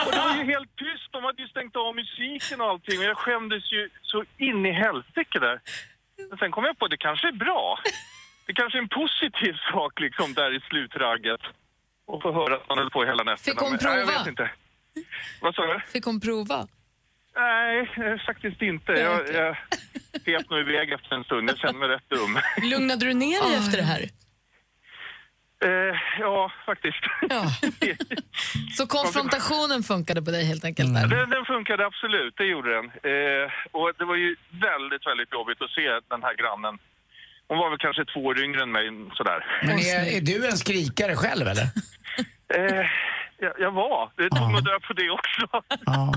Och 0.06 0.12
det 0.12 0.18
var 0.18 0.34
ju 0.36 0.44
helt 0.44 0.76
tyst. 0.76 1.08
De 1.12 1.24
hade 1.24 1.42
ju 1.42 1.48
stängt 1.48 1.76
av 1.76 1.94
musiken 1.94 2.60
och 2.60 2.66
allting. 2.68 2.98
Och 2.98 3.04
jag 3.04 3.16
skämdes 3.18 3.72
ju 3.72 3.90
så 4.02 4.24
in 4.38 4.66
i 4.66 4.72
helsike 4.72 5.38
där. 5.38 5.60
Men 6.28 6.38
sen 6.38 6.50
kom 6.50 6.64
jag 6.64 6.78
på 6.78 6.84
att 6.84 6.90
det 6.90 6.96
kanske 6.96 7.28
är 7.28 7.32
bra. 7.32 7.78
Det 8.46 8.52
kanske 8.54 8.78
är 8.78 8.82
en 8.82 8.88
positiv 8.88 9.52
sak 9.72 10.00
liksom 10.00 10.34
där 10.34 10.56
i 10.56 10.60
slutragget. 10.60 11.40
Och 12.06 12.22
få 12.22 12.32
höra 12.32 12.54
att 12.54 12.68
man 12.68 12.78
höll 12.78 12.90
på 12.90 13.04
hela 13.04 13.22
nätterna. 13.22 13.36
Fick 13.36 13.58
hon 13.58 13.70
Men, 13.70 13.78
ja, 13.82 13.88
Jag 13.96 14.06
prova? 14.06 14.18
vet 14.18 14.26
inte. 14.26 14.50
Vad 15.40 15.54
sa 15.54 15.62
du? 15.66 15.80
Fick 15.92 16.04
hon 16.04 16.20
prova? 16.20 16.66
Nej, 17.36 17.78
eh, 17.96 18.18
faktiskt 18.26 18.62
inte. 18.62 18.92
Jag, 18.92 19.34
jag 19.34 19.56
pep 20.24 20.50
nog 20.50 20.60
iväg 20.60 20.92
efter 20.92 21.16
en 21.16 21.24
stund. 21.24 21.50
Jag 21.50 21.58
kände 21.58 21.78
mig 21.78 21.88
rätt 21.88 22.08
dum. 22.08 22.38
Lugnade 22.62 23.06
du 23.06 23.14
ner 23.14 23.48
dig 23.48 23.58
efter 23.58 23.76
det 23.76 23.82
här? 23.82 24.02
Eh, 25.64 25.96
ja, 26.20 26.52
faktiskt. 26.66 27.02
Ja. 27.30 27.42
Så 28.76 28.86
konfrontationen 28.86 29.82
funkade 29.82 30.22
på 30.22 30.30
dig 30.30 30.44
helt 30.44 30.64
enkelt? 30.64 30.94
Där. 30.94 31.06
Den, 31.06 31.30
den 31.30 31.44
funkade 31.44 31.86
absolut, 31.86 32.34
det 32.36 32.44
gjorde 32.44 32.70
den. 32.74 32.84
Eh, 32.84 33.50
och 33.72 33.92
det 33.98 34.04
var 34.04 34.16
ju 34.16 34.36
väldigt, 34.50 35.06
väldigt 35.06 35.32
jobbigt 35.32 35.62
att 35.62 35.70
se 35.70 35.88
den 36.10 36.22
här 36.22 36.34
grannen. 36.36 36.78
Hon 37.48 37.58
var 37.58 37.70
väl 37.70 37.78
kanske 37.78 38.04
två 38.04 38.20
år 38.20 38.44
yngre 38.44 38.62
än 38.62 38.72
mig, 38.72 38.86
sådär. 39.14 39.40
Men 39.62 39.78
är, 39.78 40.16
är 40.16 40.20
du 40.20 40.46
en 40.46 40.56
skrikare 40.56 41.16
själv 41.16 41.48
eller? 41.48 41.66
Eh, 42.58 42.86
jag, 43.42 43.52
jag 43.58 43.72
var. 43.72 44.10
Det 44.16 44.28
tog 44.30 44.52
nog 44.52 44.64
död 44.64 44.82
på 44.82 44.92
det 44.92 45.10
också. 45.10 45.64
Ja. 45.86 46.12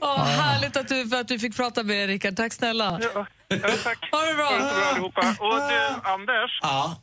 Åh, 0.00 0.24
härligt 0.24 0.76
att 0.76 0.88
du, 0.88 1.08
för 1.08 1.20
att 1.20 1.28
du 1.28 1.38
fick 1.38 1.56
prata 1.56 1.82
med 1.82 1.96
dig, 1.96 2.06
Rickard. 2.06 2.36
Tack 2.36 2.52
snälla. 2.52 3.00
Ja, 3.02 3.26
ja, 3.48 3.58
tack. 3.84 4.08
Ha 4.12 4.20
det 4.26 4.34
bra. 4.34 4.44
Ha 4.44 4.52
det 4.52 4.58
bra 4.58 4.84
allihopa. 4.92 5.20
Och 5.40 5.56
du, 5.70 6.08
Anders. 6.10 6.58
ja. 6.62 6.96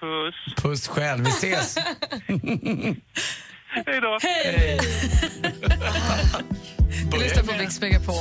Puss. 0.00 0.54
Puss 0.62 0.88
själv, 0.88 1.24
vi 1.24 1.30
ses. 1.30 1.76
Hej 3.86 4.00
då. 4.00 4.18
Hej! 4.22 4.80
Du 7.10 7.18
lyssnar 7.18 7.42
på 7.42 7.52
Mix 7.58 7.80
Megapol. 7.80 8.14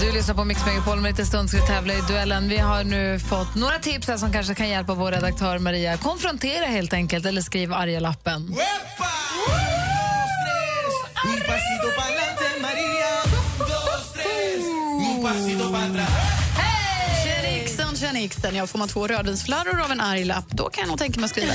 Du 0.00 0.12
lyssnar 0.12 0.34
på 0.34 0.44
Mix 0.44 0.66
Megapol. 0.66 0.92
Om 0.92 1.04
en 1.04 1.10
liten 1.10 1.26
stund 1.26 1.48
ska 1.48 1.60
vi 1.60 1.66
tävla 1.66 1.92
i 1.92 2.00
duellen. 2.08 2.48
Vi 2.48 2.58
har 2.58 2.84
nu 2.84 3.18
fått 3.18 3.54
några 3.54 3.78
tips 3.78 4.08
här 4.08 4.16
som 4.16 4.32
kanske 4.32 4.54
kan 4.54 4.68
hjälpa 4.68 4.94
vår 4.94 5.12
redaktör 5.12 5.58
Maria. 5.58 5.96
Konfrontera 5.96 6.64
helt 6.66 6.92
enkelt 6.92 7.26
eller 7.26 7.42
skriv 7.42 7.72
arga 7.72 8.00
lappen. 8.00 8.54
Tjenixen, 18.20 18.42
tjenixen. 18.42 18.56
Ja, 18.56 18.66
får 18.66 18.78
man 18.78 18.88
två 18.88 19.06
rödvinsflarror 19.06 19.80
av 19.80 19.90
en 19.90 20.00
arg 20.00 20.24
lapp, 20.24 20.44
då 20.48 20.70
kan 20.70 20.82
jag 20.82 20.88
nog 20.88 20.98
tänka 20.98 21.20
mig 21.20 21.24
att 21.24 21.30
skriva. 21.30 21.52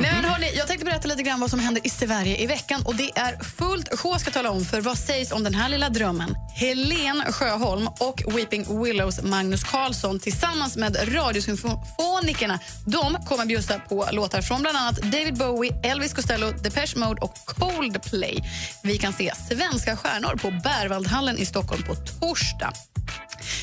Nej, 0.00 0.12
men 0.22 0.24
hörni, 0.24 0.50
jag 0.56 0.66
tänkte 0.66 0.84
berätta 0.84 1.08
lite 1.08 1.22
grann 1.22 1.40
vad 1.40 1.50
som 1.50 1.60
händer 1.60 1.86
i 1.86 1.90
Sverige 1.90 2.36
i 2.36 2.46
veckan. 2.46 2.82
Och 2.84 2.94
Det 2.94 3.18
är 3.18 3.44
fullt 3.44 3.98
sjå 3.98 4.18
ska 4.18 4.30
tala 4.30 4.50
om 4.50 4.64
för 4.64 4.80
vad 4.80 4.98
sägs 4.98 5.32
om 5.32 5.44
den 5.44 5.54
här 5.54 5.68
lilla 5.68 5.88
drömmen. 5.88 6.34
Helen 6.54 7.22
Sjöholm 7.32 7.88
och 7.88 8.22
Weeping 8.36 8.82
Willows 8.82 9.22
Magnus 9.22 9.64
Carlsson 9.64 10.20
tillsammans 10.20 10.76
med 10.76 11.14
Radiosymfonikerna 11.16 12.58
de 12.86 13.16
kommer 13.28 13.46
bjussa 13.46 13.78
på 13.78 14.08
låtar 14.12 14.42
från 14.42 14.60
bland 14.60 14.76
annat 14.76 14.96
David 14.96 15.38
Bowie, 15.38 15.72
Elvis 15.82 16.14
Costello, 16.14 16.50
Depeche 16.50 16.96
Mode 16.96 17.20
och 17.22 17.34
Coldplay. 17.44 18.36
Vi 18.82 18.98
kan 18.98 19.12
se 19.12 19.32
svenska 19.50 19.96
stjärnor 19.96 20.36
på 20.36 20.50
Berwaldhallen 20.50 21.38
i 21.38 21.46
Stockholm 21.46 21.82
på 21.82 21.94
torsdag. 21.94 22.72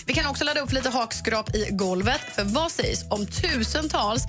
Vi 0.05 0.13
kan 0.13 0.25
också 0.25 0.43
ladda 0.43 0.59
upp 0.59 0.71
lite 0.71 0.89
hakskrap 0.89 1.55
i 1.55 1.67
golvet. 1.71 2.21
För 2.35 2.43
vad 2.43 2.71
sägs 2.71 3.03
om 3.09 3.25
tusentals 3.25 4.23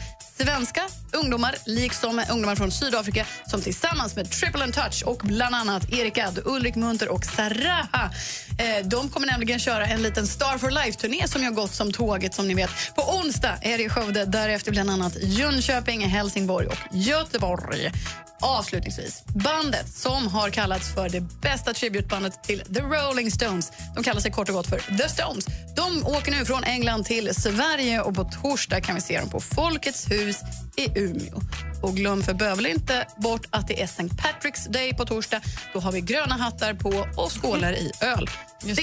svenska 0.44 0.82
ungdomar 1.12 1.54
liksom 1.64 2.22
ungdomar 2.30 2.56
från 2.56 2.70
Sydafrika 2.70 3.26
som 3.46 3.62
tillsammans 3.62 4.16
med 4.16 4.30
Triple 4.30 4.64
and 4.64 4.74
Touch 4.74 5.02
och 5.06 5.20
bland 5.24 5.54
annat 5.54 5.92
Erik 5.92 6.18
Add, 6.18 6.38
Ulrik 6.44 6.74
Munter 6.74 7.08
och 7.08 7.24
Saraha 7.24 8.10
eh, 8.58 8.86
de 8.86 9.08
kommer 9.08 9.26
nämligen 9.26 9.58
köra 9.58 9.86
en 9.86 10.02
liten 10.02 10.26
Star 10.26 10.58
for 10.58 10.70
Life-turné 10.70 11.28
som 11.28 11.42
jag 11.42 11.54
gått 11.54 11.74
som 11.74 11.92
tåget 11.92 12.34
som 12.34 12.48
ni 12.48 12.54
vet. 12.54 12.70
På 12.94 13.02
onsdag 13.02 13.58
är 13.62 13.78
det 13.78 13.84
i 13.84 13.88
Skövde, 13.88 14.24
därefter 14.24 14.70
bland 14.70 14.90
annat 14.90 15.16
Jönköping, 15.22 16.00
Helsingborg 16.00 16.66
och 16.66 16.78
Göteborg. 16.92 17.92
Avslutningsvis, 18.40 19.24
bandet 19.26 19.88
som 19.88 20.28
har 20.28 20.50
kallats 20.50 20.94
för 20.94 21.08
det 21.08 21.20
bästa 21.20 21.74
tributbandet 21.74 22.42
till 22.42 22.60
The 22.60 22.80
Rolling 22.80 23.30
Stones. 23.30 23.72
De 23.94 24.04
kallar 24.04 24.20
sig 24.20 24.30
kort 24.30 24.48
och 24.48 24.54
gott 24.54 24.66
för 24.66 24.78
The 24.98 25.08
Stones. 25.08 25.46
De 25.76 26.06
åker 26.06 26.30
nu 26.30 26.44
från 26.44 26.64
England 26.64 27.04
till 27.04 27.34
Sverige 27.34 28.00
och 28.00 28.14
på 28.14 28.24
torsdag 28.24 28.80
kan 28.80 28.94
vi 28.94 29.00
se 29.00 29.20
dem 29.20 29.30
på 29.30 29.40
Folkets 29.40 30.10
hus 30.10 30.27
i 30.76 30.98
Umeå. 31.00 31.40
Och 31.82 31.96
glöm 31.96 32.22
för 32.22 32.34
bövel 32.34 32.66
inte 32.66 33.06
bort 33.16 33.46
att 33.50 33.68
det 33.68 33.80
är 33.80 33.84
St. 33.84 34.02
Patrick's 34.02 34.72
Day 34.72 34.94
på 34.94 35.04
torsdag. 35.04 35.40
Då 35.72 35.80
har 35.80 35.92
vi 35.92 36.00
gröna 36.00 36.34
hattar 36.34 36.74
på 36.74 37.06
och 37.16 37.42
skålar 37.42 37.72
i 37.72 37.92
öl. 38.00 38.30
Det 38.62 38.74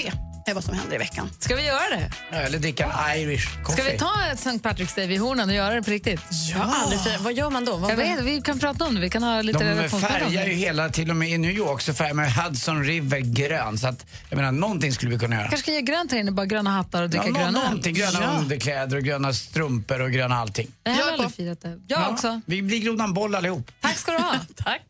är 0.50 0.54
vad 0.54 0.64
som 0.64 0.74
händer 0.74 0.94
i 0.94 0.98
veckan. 0.98 1.30
Ska 1.38 1.56
vi 1.56 1.66
göra 1.66 1.88
det? 1.96 2.10
Ja, 2.30 2.36
Eller 2.36 2.58
dricka 2.58 2.84
en 2.84 3.18
Irish 3.20 3.62
coffee. 3.64 3.82
Ska 3.82 3.92
vi 3.92 3.98
ta 3.98 4.26
ett 4.32 4.38
St. 4.38 4.50
Patrick's 4.68 4.96
Day 4.96 5.06
vid 5.06 5.20
hornen 5.20 5.48
och 5.48 5.54
göra 5.54 5.74
det 5.74 5.82
på 5.82 5.90
riktigt? 5.90 6.20
Jag 6.52 6.58
har 6.58 6.82
aldrig. 6.82 7.00
Vad 7.20 7.32
gör 7.34 7.50
man 7.50 7.64
då? 7.64 7.76
Vad 7.76 7.90
Jag 7.90 7.96
vet, 7.96 8.20
vi 8.20 8.40
kan 8.40 8.58
prata 8.58 8.84
om 8.84 8.94
det. 8.94 9.00
Vi 9.00 9.10
kan 9.10 9.22
ha 9.22 9.42
lite 9.42 9.58
De 9.82 9.88
färgar 9.90 10.28
ju 10.30 10.36
det. 10.36 10.42
hela, 10.54 10.88
till 10.88 11.10
och 11.10 11.16
med 11.16 11.30
i 11.30 11.38
New 11.38 11.50
York 11.50 11.80
så 11.80 11.94
färgar 11.94 12.14
man 12.14 12.28
Hudson 12.30 12.84
River 12.84 13.20
grön. 13.20 13.78
Så 13.78 13.86
att, 13.88 14.06
jag 14.28 14.36
menar, 14.36 14.52
någonting 14.52 14.92
skulle 14.92 15.10
vi 15.12 15.18
kunna 15.18 15.34
göra. 15.36 15.44
kanske 15.48 15.62
ska 15.62 15.72
ge 15.72 15.80
grönt 15.82 16.12
här 16.12 16.18
inne, 16.18 16.30
bara 16.32 16.46
gröna 16.46 16.70
hattar 16.70 17.02
och 17.02 17.06
Ja, 17.06 17.08
dricka 17.08 17.26
nå- 17.26 17.32
gröna 17.38 17.58
öl. 17.58 17.64
någonting, 17.64 17.94
gröna 17.94 18.38
underkläder 18.38 18.96
och 18.96 19.02
gröna 19.02 19.32
strumpor 19.32 20.00
och 20.00 20.10
gröna 20.10 20.36
allting. 20.36 20.68
Jag 20.84 20.92
har 20.92 21.12
aldrig 21.12 21.34
firat 21.34 21.60
det. 21.60 21.80
Jag 21.86 22.10
också. 22.12 22.40
Vi 22.46 22.62
blir 22.62 22.78
Grodan 22.78 23.14
Boll 23.14 23.34
allihop. 23.34 23.70
Tack 23.80 23.96
ska 23.96 24.12
du 24.12 24.18
ha. 24.18 24.34
Tack. 24.56 24.82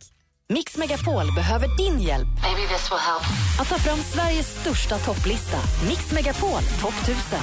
Mix 0.49 0.77
Megapol 0.77 1.33
behöver 1.35 1.69
din 1.77 2.01
hjälp 2.01 2.29
Maybe 2.43 2.69
this 2.75 2.91
will 2.91 2.99
help. 2.99 3.23
att 3.61 3.69
ta 3.69 3.79
fram 3.79 3.99
Sveriges 3.99 4.61
största 4.61 4.99
topplista. 4.99 5.59
Mix 5.89 6.13
Megapol 6.13 6.63
topp 6.81 6.95
1000. 7.03 7.39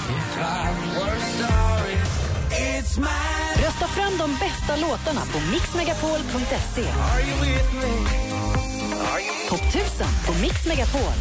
Rösta 3.63 3.88
fram 3.88 4.17
de 4.17 4.29
bästa 4.39 4.75
låtarna 4.75 5.22
på 5.22 5.39
mixmegapol.se. 5.51 6.83
Topp 9.50 9.62
1000 9.75 10.07
på 10.25 10.33
Mix 10.41 10.65
Megapol. 10.67 11.13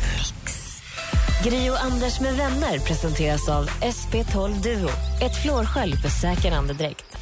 Gri 1.44 1.70
och 1.70 1.80
Anders 1.84 2.20
med 2.20 2.34
vänner 2.36 2.78
presenteras 2.78 3.48
av 3.48 3.66
SP12 3.68 4.62
Duo. 4.62 4.90
Ett 5.20 5.42
flårskölj 5.42 5.96
för 5.96 6.08
säker 6.08 6.52
andedräkt. 6.52 7.16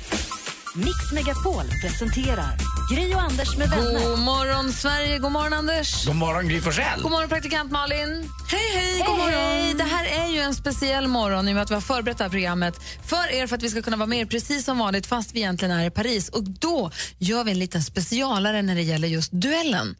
Mix 0.75 1.13
Megapol 1.15 1.65
presenterar 1.83 2.57
Gri 2.91 3.15
och 3.15 3.21
Anders 3.21 3.57
med 3.57 3.71
vänner. 3.71 4.11
God 4.11 4.19
morgon, 4.19 4.73
Sverige. 4.73 5.19
God 5.19 5.33
morgon, 5.33 5.53
Anders. 5.53 6.07
God 6.07 6.17
morgon, 6.17 6.49
Gry 6.49 6.61
Forssell. 6.61 7.03
God 7.03 7.11
morgon, 7.11 7.29
praktikant 7.29 7.73
Malin. 7.73 8.31
Hej, 8.49 8.71
hej. 8.75 9.05
god 9.07 9.19
morgon. 9.19 9.77
Det 9.77 9.85
här 9.85 10.05
är 10.05 10.33
ju 10.33 10.41
en 10.41 10.55
speciell 10.55 11.09
morgon 11.09 11.49
i 11.49 11.51
och 11.51 11.55
med 11.55 11.63
att 11.63 11.71
vi 11.71 11.75
har 11.75 11.81
förberett 11.81 12.19
det 12.19 12.25
här 12.25 12.31
programmet 12.31 12.75
för 13.07 13.33
er 13.33 13.47
för 13.47 13.57
att 13.57 13.63
vi 13.63 13.71
ska 13.71 13.83
kunna 13.83 13.97
vara 13.97 14.07
med 14.07 14.19
er 14.19 14.27
precis 14.27 14.65
som 14.65 14.79
vanligt 14.79 15.07
fast 15.07 15.35
vi 15.35 15.41
egentligen 15.41 15.75
är 15.75 15.87
i 15.87 15.91
Paris. 15.91 16.29
Och 16.29 16.45
då 16.45 16.91
gör 17.19 17.45
vi 17.45 17.51
en 17.51 17.59
liten 17.59 17.83
specialare 17.83 18.63
när 18.63 18.75
det 18.75 18.83
gäller 18.83 19.09
just 19.09 19.33
duellen. 19.33 19.97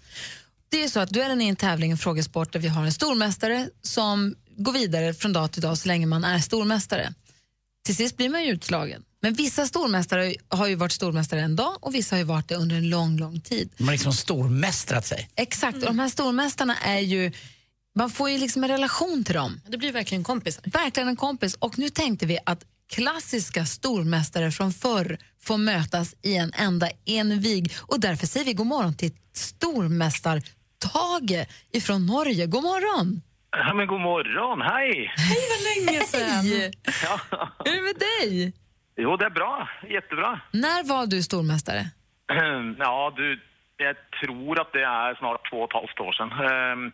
Det 0.69 0.85
är 0.85 0.89
så 0.89 1.01
att 1.01 1.11
duellen 1.11 1.41
är 1.41 1.49
en 1.49 1.57
tävling, 1.57 1.91
en 1.91 1.99
frågesport 1.99 2.53
där 2.53 2.61
vi 2.61 2.69
har 2.69 2.85
en 2.85 2.93
stormästare 2.93 3.69
som 3.83 4.35
går 4.57 4.73
vidare 4.73 5.15
från 5.15 5.33
dag 5.33 5.53
till 5.53 5.63
dag 5.63 5.79
så 5.79 5.89
länge 5.89 6.07
man 6.07 6.25
är 6.25 6.39
stormästare. 6.39 7.15
Till 7.85 7.97
sist 7.97 8.17
blir 8.17 8.29
man 8.29 8.45
ju 8.45 8.53
utslagen. 8.53 9.03
Men 9.23 9.35
vissa 9.35 9.67
stormästare 9.67 10.35
har 10.49 10.67
ju 10.67 10.75
varit 10.75 10.93
stormästare 10.93 11.41
en 11.41 11.57
dag 11.57 11.77
och 11.81 11.95
vissa 11.95 12.15
har 12.17 12.19
ju 12.19 12.25
varit 12.25 12.49
det 12.49 12.55
under 12.55 12.77
en 12.77 12.91
lång, 12.91 13.19
lång 13.19 13.41
tid. 13.41 13.73
De 13.77 13.85
har 13.85 13.93
liksom 13.93 14.13
stormästrat 14.13 15.07
sig. 15.07 15.29
Exakt, 15.37 15.77
och 15.77 15.85
de 15.85 15.99
här 15.99 16.09
stormästarna 16.09 16.77
är 16.77 16.99
ju, 16.99 17.33
man 17.97 18.11
får 18.11 18.31
ju 18.31 18.39
liksom 18.39 18.65
en 18.65 18.71
relation 18.71 19.25
till 19.25 19.35
dem. 19.35 19.61
Det 19.69 19.77
blir 19.79 19.93
verkligen 19.93 20.25
kompisar. 20.25 20.65
Verkligen 20.67 21.09
en 21.09 21.17
kompis. 21.17 21.55
Och 21.55 21.79
nu 21.79 21.89
tänkte 21.89 22.27
vi 22.27 22.39
att 22.47 22.65
klassiska 22.93 23.67
stormästare 23.67 24.51
från 24.53 24.73
förr 24.73 25.19
får 25.43 25.59
mötas 25.59 26.15
i 26.23 26.37
en 26.37 26.53
enda 26.57 26.89
envig. 27.07 27.73
Och 27.79 28.01
därför 28.01 28.27
säger 28.27 28.47
vi 28.47 28.53
god 28.53 28.67
morgon 28.67 28.95
till 28.95 29.13
stormästar 29.35 30.43
Tage 30.79 31.47
ifrån 31.73 32.07
Norge. 32.07 32.47
God 32.47 32.63
morgon! 32.63 33.23
Ja, 33.53 33.75
men 33.75 33.87
god 33.87 34.01
morgon, 34.01 34.61
hej! 34.61 35.13
Hej, 35.17 35.39
vad 35.51 35.93
länge 35.93 36.07
sedan! 36.07 36.73
Ja. 37.03 37.21
Hur 37.65 37.73
är 37.73 37.77
det 37.77 37.83
med 37.83 37.95
dig? 37.99 38.53
Jo, 39.03 39.17
det 39.17 39.25
är 39.27 39.31
bra. 39.31 39.69
Jättebra. 39.97 40.41
När 40.51 40.89
var 40.89 41.07
du 41.07 41.23
stormästare? 41.23 41.83
Ja, 42.79 43.13
du, 43.17 43.41
jag 43.77 43.97
tror 44.21 44.61
att 44.61 44.73
det 44.73 44.83
är 44.85 45.15
snart 45.15 45.51
två 45.51 45.57
och 45.57 45.69
ett 45.71 45.77
halvt 45.81 46.01
år 46.01 46.13
sedan. 46.13 46.31
Ehm, 46.51 46.93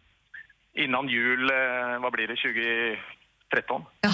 Innan 0.84 1.08
jul, 1.08 1.50
eh, 1.50 2.00
vad 2.02 2.12
blir 2.12 2.26
det, 2.28 2.36
2013? 3.50 3.82
Ja. 4.00 4.10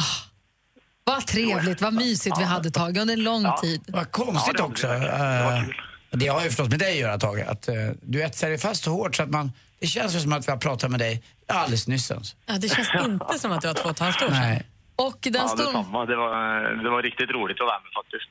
Vad 1.05 1.27
trevligt, 1.27 1.81
vad 1.81 1.93
mysigt 1.95 2.39
vi 2.41 2.45
hade 2.45 2.71
tagit 2.71 2.99
under 3.03 3.15
en 3.15 3.25
lång 3.25 3.45
tid. 3.63 3.81
Vad 3.89 4.11
konstigt 4.11 4.55
Ja, 4.59 4.65
det- 4.67 4.71
också. 4.73 4.87
det 4.87 4.99
var- 4.99 5.07
det 5.09 5.45
var 5.45 5.53
eh, 5.59 5.65
Det 6.11 6.27
har 6.27 6.43
ju 6.43 6.49
förstås 6.49 6.69
med 6.69 6.79
dig 6.79 6.93
att 6.93 6.99
göra, 6.99 7.19
Tage. 7.19 7.41
Att, 7.49 7.69
eh, 7.69 7.75
du 8.03 8.23
etsar 8.23 8.49
dig 8.49 8.59
fast 8.59 8.85
så 8.85 8.91
hårt 8.91 9.17
så 9.17 9.23
att 9.23 9.31
man... 9.31 9.53
Det 9.81 9.87
känns 9.87 10.15
ju 10.17 10.21
som 10.21 10.33
att 10.33 10.49
vi 10.49 10.51
har 10.53 10.59
pratat 10.59 10.91
med 10.91 11.01
dig 11.01 11.23
alldeles 11.49 11.89
nyss. 11.89 12.11
ens. 12.11 12.37
Ja, 12.47 12.55
det 12.59 12.69
känns 12.69 12.89
inte 13.05 13.39
som 13.39 13.53
att 13.53 13.61
det 13.63 13.69
var 13.69 13.75
två 13.75 13.85
och 13.85 13.91
ett 13.91 13.99
halvt 13.99 14.23
år 14.23 14.29
sedan. 14.29 14.41
Nej. 14.41 14.67
Och 15.07 15.19
den, 15.23 15.33
Ja, 15.35 15.49
stor, 15.49 15.65
detsamma. 15.65 16.07
Det 16.07 16.17
var, 16.17 16.83
det 16.85 16.91
var 16.91 17.03
riktigt 17.03 17.31
roligt 17.31 17.61
att 17.61 17.67
vara 17.67 17.81
med 17.81 17.93
faktiskt. 17.95 18.29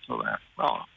Ja. 0.58 0.88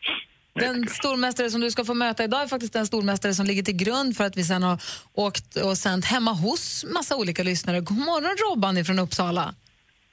den 0.54 0.88
stormästare 0.88 1.50
som 1.50 1.61
du 1.61 1.71
ska 1.71 1.85
få 1.85 1.95
möta 1.95 2.25
idag 2.25 2.43
är 2.43 2.47
faktiskt 2.47 2.73
den 2.73 2.87
stormästare 2.87 3.35
som 3.35 3.47
ligger 3.47 3.62
till 3.62 3.76
grund 3.76 4.16
för 4.16 4.25
att 4.25 4.37
vi 4.37 4.45
sen 4.45 4.62
har 4.62 4.83
åkt 5.14 5.57
och 5.57 5.78
sänt 5.78 6.04
hemma 6.04 6.33
hos 6.33 6.85
massa 6.95 7.16
olika 7.16 7.43
lyssnare. 7.43 7.81
God 7.81 7.99
morgon 7.99 8.37
Robban 8.50 8.85
från 8.85 8.99
Uppsala. 8.99 9.54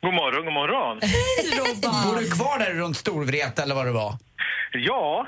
God 0.02 0.14
morgon, 0.14 0.46
god 0.46 0.54
morgon. 0.54 1.00
Hej 1.02 1.60
Robban! 1.60 2.04
Bor 2.08 2.20
du 2.22 2.30
kvar 2.32 2.60
där 2.60 2.74
runt 2.74 2.98
Storvreta 2.98 3.64
eller 3.64 3.76
vad 3.76 3.86
det 3.86 3.92
var? 3.92 4.14
Ja, 4.74 5.28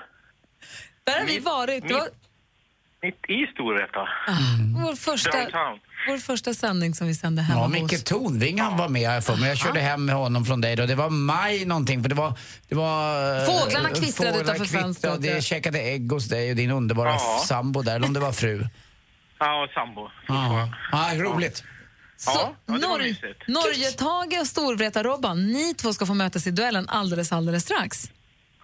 Där 1.03 1.19
har 1.19 1.27
vi 1.27 1.39
varit. 1.39 1.91
Var 1.91 2.07
mitt 3.03 3.25
i 3.27 3.47
Storvreta. 3.53 4.07
vår 4.83 4.95
första, 4.95 5.31
Downtown. 5.37 5.79
vår 6.07 6.17
första 6.17 6.53
sändning 6.53 6.93
som 6.93 7.07
vi 7.07 7.15
sände 7.15 7.41
hemma 7.41 7.59
Ja, 7.59 7.65
hos. 7.65 7.73
Micke 7.91 8.05
Tornving 8.05 8.57
var 8.77 8.89
med 8.89 9.23
för 9.23 9.35
mig. 9.35 9.49
Jag 9.49 9.57
körde 9.57 9.79
hem 9.79 10.05
med 10.05 10.15
honom 10.15 10.45
från 10.45 10.61
dig 10.61 10.75
då. 10.75 10.85
Det 10.85 10.95
var 10.95 11.09
maj 11.09 11.65
någonting 11.65 12.01
för 12.01 12.09
det 12.09 12.15
var... 12.15 12.33
Det 12.69 12.75
var 12.75 13.35
eh, 13.39 13.45
Fåglarna 13.45 13.89
kvittrade 13.89 14.31
fåglar 14.31 14.43
utanför 14.43 14.63
kvittrade 14.65 14.83
fönstret. 14.83 15.13
och 15.13 15.21
Det 15.21 15.43
käkade 15.43 15.79
ägg 15.79 16.11
hos 16.11 16.27
dig 16.29 16.49
och 16.49 16.55
din 16.55 16.71
underbara 16.71 17.09
Ja. 17.09 17.43
sambo 17.47 17.81
där, 17.81 17.95
eller 17.95 18.07
om 18.07 18.13
det 18.13 18.19
var 18.19 18.31
fru. 18.31 18.63
Ja, 19.39 19.67
sambo. 19.73 20.09
Ja, 20.27 20.69
ja 20.91 21.11
roligt. 21.23 21.63
Så, 22.17 22.31
Ja, 22.65 22.77
ja, 22.81 22.97
mysigt. 22.97 23.47
Norge-Tage 23.47 24.39
och 24.41 24.47
Storvreta-Robban, 24.47 25.35
ni 25.45 25.73
två 25.73 25.93
ska 25.93 26.05
få 26.05 26.13
mötas 26.13 26.47
i 26.47 26.51
duellen 26.51 26.89
alldeles, 26.89 27.31
alldeles 27.31 27.63
strax. 27.63 28.11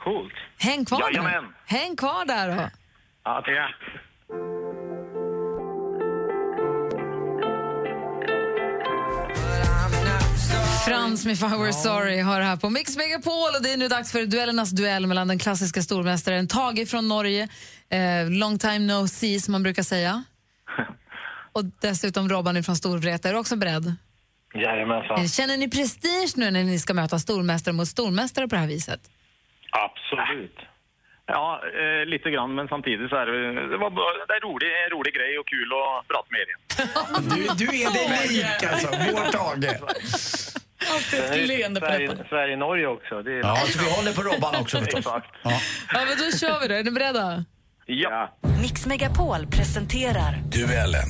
Coolt. 0.03 0.34
Häng 0.58 0.86
kvar 0.86 1.00
där. 1.00 1.08
Jajamän. 1.08 1.53
Häng 1.65 1.96
kvar 1.96 2.25
där 2.25 2.48
då. 2.58 2.69
Ja, 3.24 3.41
det 3.46 3.51
är... 3.51 3.75
Frans 11.10 11.25
med 11.25 11.34
If 11.34 11.44
I 11.44 11.58
Were 11.58 11.74
Sorry 11.74 12.20
har 12.22 12.39
det 12.39 12.46
här 12.46 12.58
på 12.58 12.70
Mix 12.70 12.98
Megapol 12.98 13.56
och 13.56 13.63
det 13.63 13.74
är 13.74 13.78
nu 13.78 13.88
dags 13.88 14.12
för 14.12 14.25
duellernas 14.25 14.72
duell 14.72 15.08
mellan 15.08 15.28
den 15.28 15.39
klassiska 15.39 15.82
stormästaren 15.82 16.48
Tage 16.48 16.88
från 16.89 17.08
Norge, 17.08 17.48
eh, 17.89 18.30
long 18.30 18.60
time 18.60 18.80
no 18.80 19.08
see 19.08 19.39
som 19.39 19.51
man 19.51 19.63
brukar 19.63 19.84
säga. 19.84 20.24
Och 21.54 21.63
dessutom 21.82 22.30
Robban 22.30 22.63
från 22.63 22.75
Storvreta. 22.75 23.30
Är 23.30 23.34
du 23.34 23.39
också 23.39 23.56
beredd? 23.56 23.96
Jajamensan. 24.54 25.20
Eh, 25.20 25.28
Känner 25.28 25.58
ni 25.58 25.70
prestige 25.70 26.34
nu 26.36 26.51
när 26.51 26.63
ni 26.63 26.80
ska 26.80 26.94
möta 26.94 27.20
stormästare 27.20 27.74
mot 27.74 27.88
stormästare 27.88 28.48
på 28.48 28.56
det 28.56 28.62
här 28.62 28.68
viset? 28.68 29.01
Absolut. 29.72 30.58
Ja, 31.25 31.62
eh, 31.82 32.06
lite 32.06 32.30
grann, 32.32 32.56
men 32.56 32.68
samtidigt 32.68 33.10
så 33.10 33.16
är 33.16 33.25
det, 33.25 33.70
det, 33.70 33.78
var, 33.78 33.89
det 34.28 34.34
är 34.34 34.42
rolig, 34.42 34.68
en 34.86 34.89
rolig 34.98 35.13
grej 35.13 35.39
och 35.39 35.48
kul 35.48 35.70
att 35.74 36.08
prata 36.08 36.28
med 36.36 36.42
er. 36.42 36.58
Du, 37.36 37.66
du 37.66 37.82
är 37.82 37.94
dig 37.94 38.28
lik 38.30 38.63
alltså, 38.72 38.88
vår 38.88 39.32
Tage. 39.32 40.56
Alltid 40.88 41.20
ett 41.20 41.48
leende 41.48 41.80
på 41.80 41.86
läpparna. 41.86 42.08
Sverige, 42.08 42.30
Sverige 42.30 42.58
Norge 42.58 42.88
också. 42.88 43.22
Det 43.22 43.32
är... 43.32 43.40
Ja, 43.40 43.56
så 43.68 43.80
vi 43.80 43.92
håller 43.92 44.14
på 44.14 44.22
Robban 44.22 44.56
också 44.56 44.78
förstås. 44.84 45.00
Exakt. 45.00 45.28
Ja. 45.44 45.52
Ja, 45.94 46.00
men 46.08 46.18
då 46.18 46.38
kör 46.38 46.60
vi 46.62 46.68
då. 46.68 46.74
Är 46.74 46.84
ni 46.84 46.92
beredda? 46.92 47.46
Ja. 47.86 48.38
Mix 48.62 48.86
Megapol 48.86 49.48
presenterar 49.48 50.38
Duellen. 50.46 51.10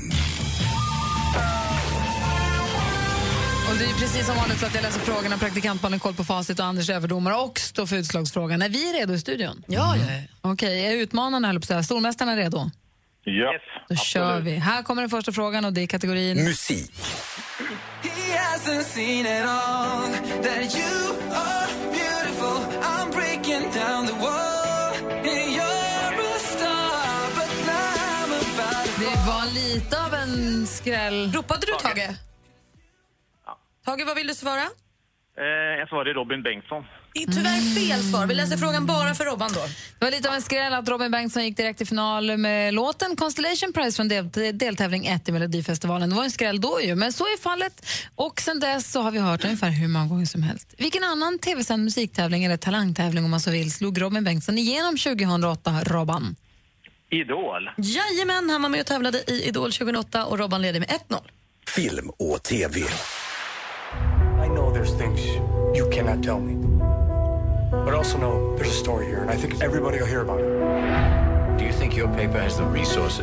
Och 3.70 3.76
det 3.78 3.86
är 3.86 3.94
precis 4.00 4.26
som 4.26 4.36
vanligt 4.36 4.60
så 4.60 4.66
att 4.66 4.76
jag 4.76 4.82
läser 4.82 5.00
frågorna, 5.00 5.38
praktikantbarnen 5.38 6.00
koll 6.00 6.14
på 6.14 6.24
facit 6.24 6.60
och 6.60 6.66
Anders 6.66 6.90
överdomare 6.90 7.36
och 7.36 7.60
står 7.60 7.86
för 7.86 7.96
utslagsfrågan. 7.96 8.62
Är 8.62 8.70
vi 8.70 8.94
redo 9.00 9.14
i 9.14 9.20
studion? 9.20 9.64
Ja, 9.68 9.96
ja, 9.98 10.04
ja. 10.14 10.52
Okej, 10.52 10.86
är 10.86 10.92
utmanarna, 10.92 11.48
höll 11.48 11.56
jag 11.56 11.62
på 11.62 11.64
att 11.64 11.68
säga, 11.68 11.84
stormästarna 11.84 12.36
redo? 12.36 12.70
Ja. 13.24 13.54
Yes, 13.54 13.62
Då 13.90 13.96
kör 13.96 14.40
vi. 14.40 14.56
Här 14.56 14.84
kommer 14.84 15.02
den 15.02 15.10
första 15.10 15.32
frågan 15.32 15.66
och 15.66 15.74
det 15.74 15.82
är 15.82 15.88
kategorin... 15.88 16.44
Musik 16.44 16.92
hasn't 18.50 18.86
seen 18.96 19.26
it 19.26 19.46
all. 19.46 20.10
That 20.46 20.66
you 20.80 20.96
are 21.46 21.68
beautiful. 21.98 22.58
I'm 22.92 23.08
breaking 23.12 23.66
down 23.72 24.06
the 24.06 24.18
wall. 24.26 24.94
And 25.32 25.54
you're 25.58 25.80
Det 29.00 29.16
var 29.28 29.54
lite 29.54 30.06
av 30.06 30.14
en 30.14 30.68
skräll. 30.68 31.32
Ropade 31.32 31.66
du, 31.66 31.74
Tage? 31.74 32.16
Tage, 33.86 34.06
vad 34.06 34.16
vill 34.16 34.28
du 34.28 34.36
svara? 34.36 34.70
Eh, 35.40 35.46
jag 35.80 35.90
svarade 35.90 36.14
Robin 36.14 36.44
Bengtsson. 36.44 36.84
Det 37.14 37.24
är 37.24 37.32
tyvärr 37.32 37.76
fel 37.76 38.00
svar. 38.00 38.28
Vi 38.28 38.34
läser 38.34 38.58
frågan 38.58 38.86
bara 38.86 39.14
för 39.14 39.26
Robban 39.26 39.50
då. 39.54 39.60
Det 40.00 40.06
var 40.06 40.12
lite 40.12 40.30
av 40.30 40.36
en 40.36 40.42
skräll 40.42 40.74
att 40.74 40.90
Robin 40.90 41.12
Bengtsson 41.12 41.44
gick 41.44 41.58
direkt 41.58 41.78
till 41.78 41.88
final 41.88 42.38
med 42.38 42.74
låten 42.74 43.16
Constellation 43.16 43.74
Prize 43.74 43.96
från 43.96 44.08
del 44.08 44.30
deltävling 44.54 45.06
1 45.08 45.30
i 45.30 45.32
Melodifestivalen. 45.32 46.10
Det 46.10 46.16
var 46.16 46.24
en 46.24 46.32
skräll 46.32 46.62
då 46.62 46.82
ju, 46.82 46.96
men 46.96 47.14
så 47.14 47.24
är 47.24 47.42
fallet. 47.42 47.86
Och 48.16 48.42
sen 48.42 48.60
dess 48.60 48.92
så 48.92 49.02
har 49.02 49.12
vi 49.12 49.20
hört 49.20 49.44
ungefär 49.44 49.70
hur 49.70 49.88
många 49.88 50.08
gånger 50.08 50.26
som 50.26 50.44
helst. 50.44 50.76
Vilken 50.78 51.04
annan 51.04 51.40
tv-sänd 51.40 51.84
musiktävling 51.84 52.46
eller 52.46 52.58
talangtävling 52.58 53.24
om 53.26 53.32
man 53.32 53.40
så 53.40 53.52
vill 53.52 53.72
slog 53.72 54.02
Robin 54.02 54.24
Bengtsson 54.24 54.58
igenom 54.58 54.98
2008, 54.98 55.72
Robban? 55.84 56.36
Idol. 57.12 57.70
Jajamän, 57.78 58.50
han 58.50 58.62
var 58.62 58.70
med 58.70 58.80
och 58.80 58.88
tävlade 58.88 59.18
i 59.28 59.44
Idol 59.48 59.72
2008 59.72 60.26
och 60.26 60.40
Robban 60.40 60.62
leder 60.62 60.80
med 60.80 60.90
1-0. 60.90 61.18
Film 61.68 62.10
och 62.10 62.44
TV. 62.44 62.80
There's 64.80 64.98
things 64.98 65.20
you 65.76 65.92
cannot 65.92 66.24
tell 66.24 66.40
me. 66.40 66.56
But 67.86 67.94
I 67.94 67.98
also 67.98 68.18
know 68.18 68.56
there's 68.58 68.72
a 68.72 68.84
story 68.84 69.06
here, 69.06 69.22
and 69.22 69.30
I 69.30 69.36
think 69.36 69.62
everybody 69.62 69.98
will 69.98 70.08
hear 70.08 70.22
about 70.22 70.40
it. 70.40 70.46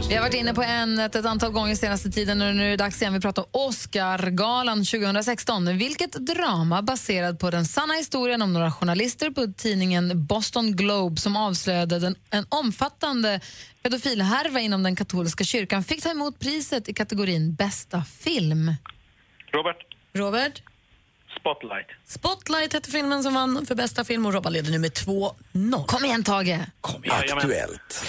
Vi 0.08 0.14
har 0.14 0.20
varit 0.20 0.34
inne 0.34 0.54
på 0.54 0.62
ämnet 0.62 1.14
ett 1.14 1.26
antal 1.26 1.52
gånger 1.52 1.75
senaste 1.75 2.10
tiden 2.10 2.42
och 2.42 2.54
nu 2.54 2.66
är 2.66 2.70
det 2.70 2.76
dags 2.76 3.02
igen. 3.02 3.12
Vi 3.12 3.20
pratar 3.20 3.42
om 3.42 3.48
Oscargalan 3.52 4.84
2016. 4.84 5.78
Vilket 5.78 6.12
drama 6.12 6.82
baserad 6.82 7.38
på 7.38 7.50
den 7.50 7.64
sanna 7.64 7.94
historien 7.94 8.42
om 8.42 8.52
några 8.52 8.72
journalister 8.72 9.30
på 9.30 9.46
tidningen 9.56 10.26
Boston 10.26 10.76
Globe 10.76 11.20
som 11.20 11.36
avslöjade 11.36 11.98
den, 11.98 12.16
en 12.30 12.46
omfattande 12.48 13.40
pedofilhärva 13.82 14.60
inom 14.60 14.82
den 14.82 14.96
katolska 14.96 15.44
kyrkan 15.44 15.84
fick 15.84 16.02
ta 16.02 16.10
emot 16.10 16.38
priset 16.38 16.88
i 16.88 16.94
kategorin 16.94 17.54
bästa 17.54 18.02
film. 18.02 18.75
Robert. 19.52 19.76
Robert? 20.14 20.62
Spotlight. 21.47 21.87
Spotlight 22.07 22.73
hette 22.73 22.91
filmen 22.91 23.23
som 23.23 23.35
vann 23.35 23.67
för 23.67 23.75
bästa 23.75 24.05
film 24.05 24.26
och 24.26 24.33
Robban 24.33 24.53
leder 24.53 24.71
nu 24.71 24.79
med 24.79 24.93
2-0. 24.93 25.87
Kom 25.87 26.05
igen, 26.05 26.25
Tage! 26.25 26.59
Aktuellt. 27.11 28.05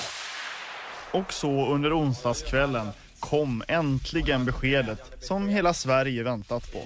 Och 1.11 1.33
så 1.33 1.67
under 1.67 1.99
onsdagskvällen 1.99 2.89
kom 3.19 3.63
äntligen 3.67 4.45
beskedet 4.45 5.11
som 5.21 5.49
hela 5.49 5.73
Sverige 5.73 6.23
väntat 6.23 6.71
på. 6.73 6.83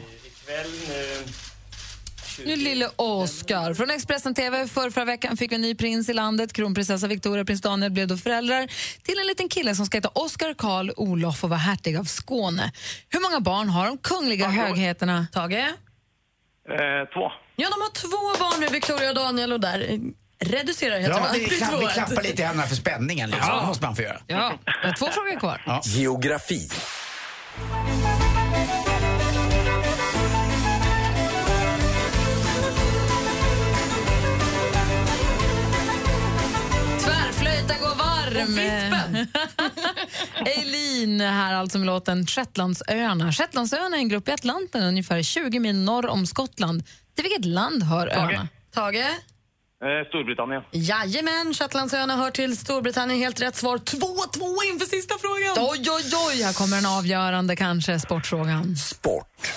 Nu 2.45 2.55
lille 2.55 2.89
Oscar. 2.95 3.73
Från 3.73 3.91
Expressen 3.91 4.33
TV 4.33 4.67
för 4.67 4.89
förra 4.89 5.05
veckan 5.05 5.37
fick 5.37 5.51
vi 5.51 5.55
en 5.55 5.61
ny 5.61 5.75
prins 5.75 6.09
i 6.09 6.13
landet. 6.13 6.53
Kronprinsessa 6.53 7.07
Victoria 7.07 7.41
och 7.41 7.47
prins 7.47 7.61
Daniel 7.61 7.91
blev 7.91 8.07
då 8.07 8.17
föräldrar 8.17 8.67
till 9.03 9.19
en 9.19 9.27
liten 9.27 9.49
kille 9.49 9.75
som 9.75 9.85
ska 9.85 9.97
heta 9.97 10.11
Oscar 10.13 10.53
Karl 10.53 10.91
Olof 10.95 11.43
och 11.43 11.49
vara 11.49 11.59
hertig 11.59 11.97
av 11.97 12.03
Skåne. 12.03 12.71
Hur 13.09 13.19
många 13.19 13.39
barn 13.39 13.69
har 13.69 13.85
de 13.85 13.97
kungliga 13.97 14.47
högheterna? 14.47 15.27
Tage? 15.33 15.73
Eh, 16.69 17.09
två. 17.13 17.31
Ja, 17.55 17.67
de 17.69 17.81
har 17.81 17.91
två 17.93 18.43
barn 18.43 18.59
nu, 18.59 18.67
Victoria 18.67 19.09
och 19.09 19.15
Daniel, 19.15 19.53
och 19.53 19.59
där 19.59 19.99
reducerar 20.45 20.99
heter 20.99 21.13
Ja, 21.13 21.27
vi, 21.33 21.45
klapp, 21.45 21.73
vi 21.81 21.87
klappar 21.87 22.23
lite 22.23 22.41
i 22.41 22.45
händerna 22.45 22.67
för 22.67 22.75
spänningen. 22.75 23.29
Liksom. 23.29 23.49
Ja. 23.49 23.59
Det 23.61 23.67
måste 23.67 23.85
man 23.85 23.95
få 23.95 24.01
göra. 24.01 24.17
Ja, 24.27 24.53
två 24.99 25.05
frågor 25.05 25.39
kvar. 25.39 25.61
Geografi. 25.83 26.69
Varm. 38.45 39.27
Eileen 40.45 41.21
här 41.21 41.53
alltså 41.53 41.77
med 41.77 41.87
låten 41.87 42.25
Shetlandsöarna. 42.25 43.31
Shetlandsöarna 43.31 43.95
är 43.97 44.01
en 44.01 44.09
grupp 44.09 44.27
i 44.27 44.31
Atlanten 44.31 44.83
ungefär 44.83 45.21
20 45.21 45.59
mil 45.59 45.75
norr 45.75 46.07
om 46.07 46.25
Skottland. 46.25 46.83
Till 47.15 47.23
vilket 47.23 47.45
land 47.45 47.83
hör 47.83 48.07
öarna? 48.07 48.47
Tage? 48.73 48.95
Eh, 49.83 50.07
Storbritannien. 50.07 50.63
Jajamän, 50.71 51.53
Shetlandsöarna 51.53 52.15
hör 52.15 52.31
till 52.31 52.57
Storbritannien. 52.57 53.19
Helt 53.19 53.41
rätt 53.41 53.55
svar. 53.55 53.77
2-2 53.77 54.71
inför 54.71 54.85
sista 54.85 55.15
frågan. 55.21 55.67
Oj, 55.71 55.89
oj, 55.89 56.11
oj, 56.29 56.43
här 56.43 56.53
kommer 56.53 56.77
en 56.77 56.85
avgörande 56.85 57.55
kanske, 57.55 57.99
sportfrågan. 57.99 58.75
Sport. 58.75 59.51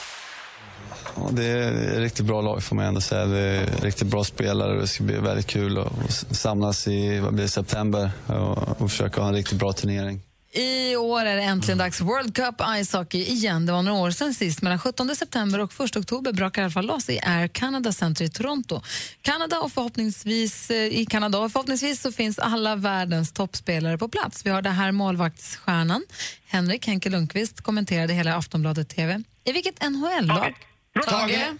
Ja, 1.17 1.29
det 1.33 1.45
är 1.45 1.93
ett 1.93 1.99
riktigt 1.99 2.27
bra 2.27 2.41
lag 2.41 2.63
får 2.63 2.77
man 2.77 2.85
ändå 2.85 3.01
säga. 3.01 3.27
Det 3.27 3.39
är 3.39 3.67
riktigt 3.83 4.07
bra 4.07 4.25
spelare 4.25 4.75
och 4.75 4.81
det 4.81 4.87
ska 4.87 5.05
bli 5.05 5.17
väldigt 5.17 5.47
kul 5.47 5.79
att 5.79 6.37
samlas 6.37 6.89
i 6.89 7.21
vad 7.21 7.35
blir 7.35 7.45
det, 7.45 7.51
september 7.51 8.11
och, 8.27 8.81
och 8.81 8.91
försöka 8.91 9.21
ha 9.21 9.29
en 9.29 9.35
riktigt 9.35 9.59
bra 9.59 9.73
turnering. 9.73 10.23
I 10.57 10.97
år 10.97 11.21
är 11.21 11.37
det 11.37 11.43
äntligen 11.43 11.79
dags 11.79 11.99
för 11.99 12.05
World 12.05 12.35
Cup 12.35 12.55
Ice 12.85 12.93
Hockey 12.93 13.19
igen. 13.19 13.67
Det 13.67 13.73
var 13.73 13.83
några 13.83 13.99
år 13.99 14.11
sedan 14.11 14.35
sist. 14.35 14.63
Mellan 14.63 14.79
17 14.79 15.17
september 15.17 15.61
och 15.61 15.81
1 15.81 15.97
oktober 15.97 16.33
brakar 16.33 16.63
i 16.63 16.65
alla 16.65 16.73
fall 16.73 16.87
loss 16.87 17.11
i 17.11 17.21
Air 17.23 17.49
Canada 17.49 17.93
Center 17.93 18.25
i 18.25 18.29
Toronto. 18.29 18.81
Kanada 19.23 19.61
och 19.61 19.73
förhoppningsvis, 19.73 20.71
eh, 20.71 20.77
I 20.77 21.07
Kanada 21.07 21.39
och 21.39 21.53
förhoppningsvis 21.53 22.01
så 22.03 22.13
finns 22.13 22.39
alla 22.39 22.77
världens 22.77 23.33
toppspelare 23.33 23.99
på 23.99 24.09
plats. 24.09 24.47
Vi 24.47 24.51
har 24.51 24.63
det 24.63 24.71
här 24.71 24.93
målvaktsstjärnan 24.93 26.03
Henrik 26.47 26.87
Henke 26.87 27.11
Lundqvist 27.11 27.61
kommenterade 27.61 28.13
hela 28.13 28.37
Aftonbladet 28.37 28.89
TV. 28.89 29.23
I 29.45 29.53
vilket 29.53 29.83
NHL-lag? 29.83 30.55
Tage? 31.03 31.57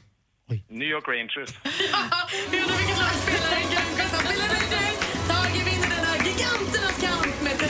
New 0.69 0.89
York 0.89 1.09
Rangers. 1.09 1.49
Vet 2.51 2.69
du 2.69 2.77
vilket 2.77 2.99
lag 2.99 3.15
spelar 3.25 3.53
en? 3.53 3.63
Han 3.99 4.21
spelar 4.21 4.49
Rangers. 4.49 4.97
Tage 5.29 5.65
vinner 5.65 5.89
den 5.97 6.05
här 6.07 6.19
giganternas 6.27 7.01
kamp 7.01 7.43
med 7.43 7.53
3-2. 7.53 7.63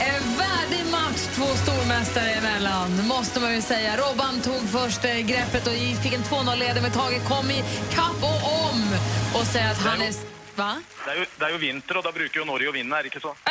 En 0.00 0.36
värdig 0.38 0.90
match 0.92 1.22
två 1.36 1.46
stormästare 1.46 2.30
emellan, 2.30 3.06
måste 3.06 3.40
man 3.40 3.54
ju 3.54 3.62
säga. 3.62 3.96
Robban 3.96 4.40
tog 4.40 4.68
först 4.68 5.04
eh, 5.04 5.18
greppet 5.18 5.66
och 5.66 5.72
fick 6.02 6.12
en 6.12 6.22
2-0-ledning, 6.22 6.82
men 6.82 6.92
Tage 6.92 7.28
kom 7.28 7.50
i 7.50 7.64
kapp 7.94 8.22
och 8.22 8.70
om 8.70 8.82
och 9.34 9.46
säger 9.46 9.70
att 9.70 9.78
han 9.78 10.00
är... 10.02 10.14
Va? 10.56 10.82
Det 11.04 11.10
är, 11.10 11.16
ju, 11.16 11.26
det 11.38 11.44
är 11.44 11.50
ju 11.50 11.58
vinter 11.58 11.96
och 11.96 12.02
då 12.02 12.12
brukar 12.12 12.40
ju 12.40 12.46
Norge 12.46 12.72
vinna, 12.72 12.98
är 12.98 13.02
det 13.02 13.06
inte 13.06 13.20
så? 13.20 13.34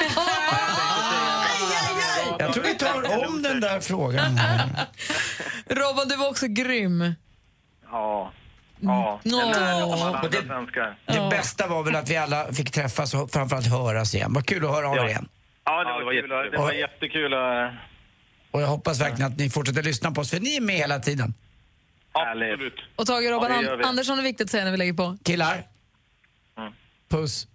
Jag 2.40 2.54
tror 2.54 2.64
vi 2.64 2.76
tar 2.76 3.28
om 3.28 3.42
den 3.42 3.60
där 3.60 3.80
frågan. 3.80 4.40
Robban, 5.70 6.08
du 6.08 6.16
var 6.16 6.30
också 6.30 6.48
grym. 6.48 7.14
Ja. 7.92 8.32
Ja. 8.82 9.20
Eller 9.26 9.32
som 9.32 9.40
alla 9.40 9.86
Och 9.86 10.06
andra 10.18 10.30
det- 10.30 10.48
svenskar. 10.48 10.98
Det 11.06 11.28
bästa 11.32 11.68
var 11.68 11.84
väl 11.84 11.96
att 11.96 12.10
vi 12.10 12.18
alla 12.18 12.54
fick 12.54 12.72
träffas 12.72 13.14
och 13.14 13.32
framförallt 13.32 13.68
höras 13.68 14.16
igen. 14.16 14.34
Vad 14.34 14.46
kul 14.46 14.66
att 14.66 14.72
höra 14.72 14.90
av 14.90 14.98
er 14.98 15.06
igen. 15.08 15.28
Ja, 15.66 15.84
det 16.00 16.06
var, 16.06 16.12
kul. 16.22 16.30
Det 16.52 16.58
var 16.58 16.72
jättekul. 16.72 17.34
att- 17.34 17.74
Och 18.52 18.62
jag 18.62 18.68
hoppas 18.68 19.02
verkligen 19.02 19.32
att 19.32 19.38
ni 19.38 19.50
fortsätter 19.50 19.84
lyssna 19.84 20.12
på 20.12 20.22
oss, 20.22 20.30
för 20.30 20.40
ni 20.40 20.56
är 20.58 20.62
med 20.62 20.76
hela 20.76 21.00
tiden. 21.00 21.34
Absolut. 22.12 22.74
Och 22.96 23.06
Tage 23.06 23.32
Robban 23.32 23.52
Ja, 23.52 23.58
det 23.58 23.64
gör 23.66 23.78
vi. 23.78 23.84
Andersson 23.84 24.20
är 24.20 24.24
viktigt 24.24 24.46
att 24.46 24.52
säga 24.52 24.64
när 24.64 24.72
vi 24.72 24.78
lägger 24.78 24.94
på. 24.94 25.18
Killar, 25.26 25.64
puss. 27.10 27.48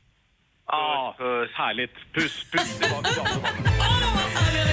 Ja, 0.66 1.14
för 1.18 1.46
härligt. 1.55 1.94
Puss, 2.14 2.50
puss 2.53 2.79
tillbaka. 2.79 3.09
Stormästare 3.09 4.64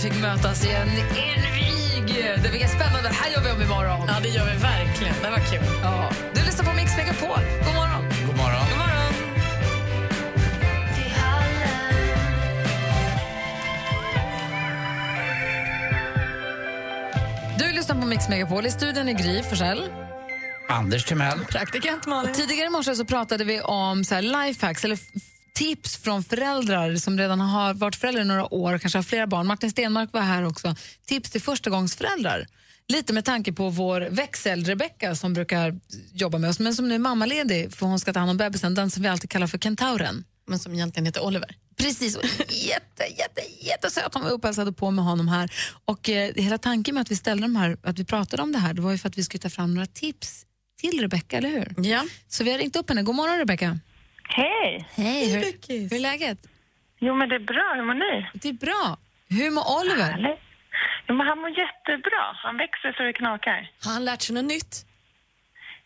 fick 0.00 0.20
mötas 0.20 0.64
i 0.66 0.70
en 0.70 0.88
invig. 0.88 2.24
Det 2.42 2.50
blir 2.50 2.66
spännande. 2.66 3.08
Det 3.08 3.14
här 3.14 3.30
gör 3.30 3.42
vi 3.42 3.50
om 3.50 3.62
imorgon. 3.62 4.08
Ja, 4.08 4.14
det 4.22 4.28
gör 4.28 4.44
vi 4.44 4.56
verkligen. 4.56 5.14
Det 5.22 5.30
var 5.30 5.38
kul. 5.38 5.80
Ja. 5.82 6.10
Du 6.34 6.44
lyssnar 6.44 6.64
på 6.64 6.72
Mix 6.76 6.96
Megapol. 6.96 7.40
God 7.64 7.74
morgon. 7.74 8.02
God 8.26 8.36
morgon. 8.36 8.64
God 8.70 8.78
morgon. 8.78 9.12
Du 17.58 17.72
lyssnar 17.72 18.00
på 18.00 18.06
Mix 18.06 18.28
Megapol. 18.28 18.66
I 18.66 18.70
studion 18.70 19.08
är 19.08 19.12
Gry 19.12 19.42
Forssell. 19.42 19.88
Anders 20.68 21.04
Timell. 21.04 21.38
Praktikant 21.44 22.06
Malin. 22.06 22.34
Tidigare 22.34 22.66
i 22.66 22.70
morse 22.70 22.94
så 22.94 23.04
pratade 23.04 23.44
vi 23.44 23.60
om 23.60 24.04
så 24.04 24.14
här 24.14 24.22
lifehacks 24.22 24.84
eller 24.84 24.98
tips 25.54 25.96
från 25.96 26.24
föräldrar 26.24 26.96
som 26.96 27.18
redan 27.18 27.40
har 27.40 27.74
varit 27.74 27.96
föräldrar 27.96 28.22
i 28.22 28.26
några 28.26 28.54
år, 28.54 28.78
kanske 28.78 28.98
har 28.98 29.02
flera 29.02 29.26
barn. 29.26 29.46
Martin 29.46 29.70
Stenmark 29.70 30.12
var 30.12 30.20
här 30.20 30.46
också. 30.46 30.74
Tips 31.06 31.30
till 31.30 31.40
förstagångsföräldrar. 31.40 32.46
Lite 32.88 33.12
med 33.12 33.24
tanke 33.24 33.52
på 33.52 33.68
vår 33.68 34.00
växel 34.00 34.64
Rebecca 34.64 35.14
som 35.14 35.34
brukar 35.34 35.80
jobba 36.12 36.38
med 36.38 36.50
oss, 36.50 36.58
men 36.58 36.74
som 36.74 36.88
nu 36.88 36.94
är 36.94 36.98
mammaledig 36.98 37.72
för 37.72 37.86
hon 37.86 38.00
ska 38.00 38.12
ta 38.12 38.18
hand 38.18 38.30
om 38.30 38.36
bebisen, 38.36 38.74
den 38.74 38.90
som 38.90 39.02
vi 39.02 39.08
alltid 39.08 39.30
kallar 39.30 39.46
för 39.46 39.58
kentauren. 39.58 40.24
Men 40.46 40.58
som 40.58 40.74
egentligen 40.74 41.06
heter 41.06 41.24
Oliver. 41.24 41.56
Precis, 41.76 42.16
och 42.16 42.24
jätte, 42.48 43.04
jätte, 43.18 43.40
jättesöt. 43.60 44.14
Hon 44.14 44.22
var 44.22 44.30
uppe 44.30 44.46
och 44.46 44.48
hälsade 44.48 44.72
på 44.72 44.90
med 44.90 45.04
honom 45.04 45.28
här. 45.28 45.52
Och 45.84 46.08
eh, 46.08 46.34
hela 46.34 46.58
tanken 46.58 46.94
med 46.94 47.02
att 47.02 47.10
vi 47.10 47.16
ställde 47.16 47.44
de 47.44 47.56
här, 47.56 47.76
att 47.82 47.98
vi 47.98 48.04
pratade 48.04 48.42
om 48.42 48.52
det 48.52 48.58
här, 48.58 48.74
det 48.74 48.82
var 48.82 48.92
ju 48.92 48.98
för 48.98 49.08
att 49.08 49.18
vi 49.18 49.24
skulle 49.24 49.40
ta 49.40 49.50
fram 49.50 49.74
några 49.74 49.86
tips 49.86 50.46
till 50.80 51.00
Rebecca, 51.00 51.36
eller 51.36 51.48
hur? 51.48 51.74
Ja. 51.88 52.06
Så 52.28 52.44
vi 52.44 52.50
har 52.52 52.58
ringt 52.58 52.76
upp 52.76 52.88
henne. 52.88 53.02
God 53.02 53.14
morgon 53.14 53.38
Rebecca. 53.38 53.78
Hej! 54.34 54.88
Hej, 54.96 55.32
hur, 55.32 55.88
hur 55.90 55.94
är 55.94 55.98
läget? 56.00 56.38
Jo, 56.98 57.14
men 57.14 57.28
det 57.28 57.34
är 57.34 57.46
bra. 57.54 57.72
Hur 57.76 57.82
mår 57.82 57.94
ni? 57.94 58.26
Det 58.34 58.48
är 58.48 58.52
bra. 58.52 58.98
Hur 59.28 59.50
mår 59.50 59.64
Oliver? 59.80 60.10
Härligt. 60.10 60.40
Jo, 61.08 61.14
men 61.14 61.26
han 61.26 61.38
mår 61.38 61.50
jättebra. 61.50 62.24
Han 62.44 62.56
växer 62.56 62.92
så 62.96 63.02
det 63.02 63.12
knakar. 63.12 63.70
Har 63.84 63.92
han 63.92 64.04
lärt 64.04 64.22
sig 64.22 64.34
något 64.34 64.44
nytt? 64.44 64.86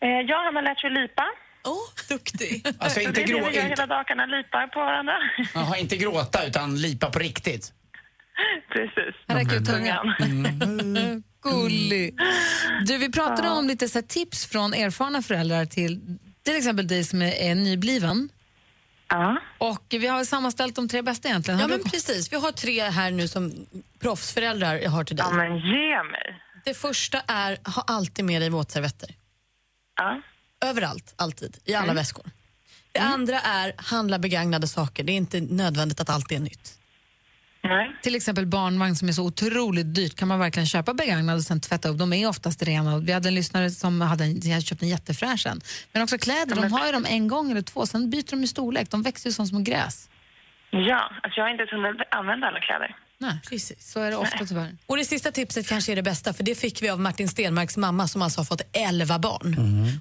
Eh, 0.01 0.09
ja, 0.09 0.37
han 0.45 0.55
har 0.55 0.63
lärt 0.63 0.79
sig 0.81 0.89
lipa. 0.89 1.25
Oh, 1.63 1.87
duktig. 2.09 2.65
Alltså 2.79 2.99
inte, 2.99 3.11
det 3.11 3.21
är 3.21 3.27
det 3.27 3.33
vi 3.33 3.39
gör 3.39 3.47
inte, 3.47 3.61
hela 3.61 3.87
dagarna, 3.87 4.25
lipar 4.25 4.67
på 4.67 4.79
varandra. 4.79 5.17
aha, 5.55 5.77
inte 5.77 5.97
gråta 5.97 6.45
utan 6.47 6.75
lipa 6.81 7.09
på 7.09 7.19
riktigt. 7.19 7.73
Precis. 8.73 9.15
Här 9.27 9.35
räcker 9.35 9.55
ut 9.55 9.65
Tungan. 9.65 10.15
tungan. 10.19 11.23
Gullig. 11.43 12.17
Du, 12.85 12.97
vi 12.97 13.11
pratade 13.11 13.49
om 13.49 13.67
lite 13.67 13.89
så 13.89 13.97
här, 13.99 14.05
tips 14.07 14.45
från 14.45 14.73
erfarna 14.73 15.21
föräldrar 15.21 15.65
till 15.65 16.17
till 16.45 16.55
exempel 16.55 16.87
dig 16.87 17.03
som 17.03 17.21
är, 17.21 17.31
är 17.31 17.55
nybliven. 17.55 18.29
Ja. 19.07 19.37
Och 19.57 19.83
vi 19.89 20.07
har 20.07 20.25
sammanställt 20.25 20.75
de 20.75 20.87
tre 20.89 21.01
bästa 21.01 21.27
egentligen. 21.27 21.59
Ja, 21.59 21.63
Har 21.63 21.69
men 21.69 21.83
precis. 21.83 22.31
Vi 22.31 22.37
har 22.37 22.51
tre 22.51 22.81
här 22.89 23.11
nu 23.11 23.27
som 23.27 23.65
proffsföräldrar 23.99 24.75
jag 24.77 24.91
har 24.91 25.03
till 25.03 25.15
dig. 25.15 25.25
Ja, 25.29 25.33
men 25.35 25.55
ge 25.57 26.03
mig. 26.03 26.41
Det 26.65 26.73
första 26.73 27.21
är, 27.27 27.57
ha 27.69 27.83
alltid 27.87 28.25
med 28.25 28.41
dig 28.41 28.49
våtservetter. 28.49 29.09
Ja. 29.95 30.21
Överallt, 30.65 31.13
alltid, 31.15 31.57
i 31.65 31.73
alla 31.73 31.83
Mm. 31.83 31.95
väskor. 31.95 32.25
Det 32.91 32.99
andra 32.99 33.39
är, 33.39 33.73
handla 33.77 34.19
begagnade 34.19 34.67
saker. 34.67 35.03
Det 35.03 35.11
är 35.11 35.17
inte 35.17 35.41
nödvändigt 35.41 35.99
att 35.99 36.09
allt 36.09 36.31
är 36.31 36.39
nytt. 36.39 36.77
Nej. 37.67 37.95
Till 38.01 38.15
exempel 38.15 38.45
barnvagn 38.45 38.95
som 38.95 39.07
är 39.07 39.11
så 39.13 39.23
otroligt 39.23 39.95
dyrt. 39.95 40.15
Kan 40.15 40.27
man 40.27 40.39
verkligen 40.39 40.67
köpa 40.67 40.93
begagnade 40.93 41.37
och 41.37 41.43
sen 41.43 41.61
tvätta 41.61 41.89
upp? 41.89 41.97
De 41.97 42.13
är 42.13 42.29
oftast 42.29 42.63
rena. 42.63 42.99
Vi 42.99 43.11
hade 43.11 43.27
en 43.27 43.35
lyssnare 43.35 43.71
som 43.71 44.01
hade 44.01 44.23
en, 44.23 44.51
hade 44.51 44.61
köpt 44.61 44.81
en 44.81 44.87
jättefräsch 44.87 45.45
en. 45.47 45.61
Men 45.91 46.03
också 46.03 46.17
kläder, 46.17 46.55
de 46.55 46.71
har 46.71 46.85
ju 46.85 46.91
dem 46.91 47.05
en 47.09 47.27
gång 47.27 47.51
eller 47.51 47.61
två, 47.61 47.85
sen 47.85 48.09
byter 48.09 48.29
de 48.31 48.43
i 48.43 48.47
storlek. 48.47 48.91
De 48.91 49.01
växer 49.01 49.29
ju 49.29 49.33
som 49.33 49.47
små 49.47 49.59
gräs. 49.59 50.09
Ja, 50.71 51.11
alltså 51.23 51.39
jag 51.39 51.45
har 51.45 51.51
inte 51.51 51.61
ens 51.61 51.71
hunnit 51.71 52.07
använda 52.11 52.47
alla 52.47 52.59
kläder. 52.59 52.95
Nej, 53.17 53.39
Precis. 53.49 53.91
så 53.91 53.99
är 53.99 54.11
det 54.11 54.17
ofta 54.17 54.45
tyvärr. 54.45 54.77
Och 54.85 54.97
det 54.97 55.05
sista 55.05 55.31
tipset 55.31 55.67
kanske 55.69 55.91
är 55.91 55.95
det 55.95 56.03
bästa, 56.03 56.33
för 56.33 56.43
det 56.43 56.55
fick 56.55 56.81
vi 56.81 56.89
av 56.89 56.99
Martin 56.99 57.29
Stenmarks 57.29 57.77
mamma 57.77 58.07
som 58.07 58.21
alltså 58.21 58.39
har 58.39 58.45
fått 58.45 58.61
11 58.73 59.19
barn. 59.19 59.55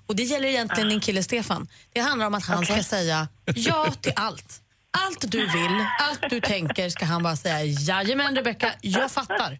Och 0.06 0.16
det 0.16 0.22
gäller 0.22 0.48
egentligen 0.48 0.88
din 0.88 1.00
kille 1.00 1.22
Stefan. 1.22 1.68
Det 1.92 2.00
handlar 2.00 2.26
om 2.26 2.34
att 2.34 2.46
han 2.46 2.64
ska 2.64 2.82
säga 2.82 3.28
ja 3.54 3.90
till 4.00 4.12
allt. 4.16 4.60
Allt 5.06 5.32
du 5.32 5.40
vill, 5.46 5.84
allt 6.00 6.30
du 6.30 6.40
tänker 6.40 6.88
ska 6.88 7.04
han 7.04 7.22
bara 7.22 7.36
säga 7.36 7.64
jajamän 7.64 8.36
Rebecka, 8.36 8.68
jag 8.80 9.10
fattar. 9.12 9.58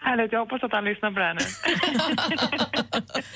Härligt, 0.00 0.32
jag 0.32 0.40
hoppas 0.40 0.62
att 0.62 0.72
han 0.72 0.84
lyssnar 0.84 1.10
på 1.12 1.18
det 1.18 1.24
här 1.24 1.34
nu. 1.34 1.40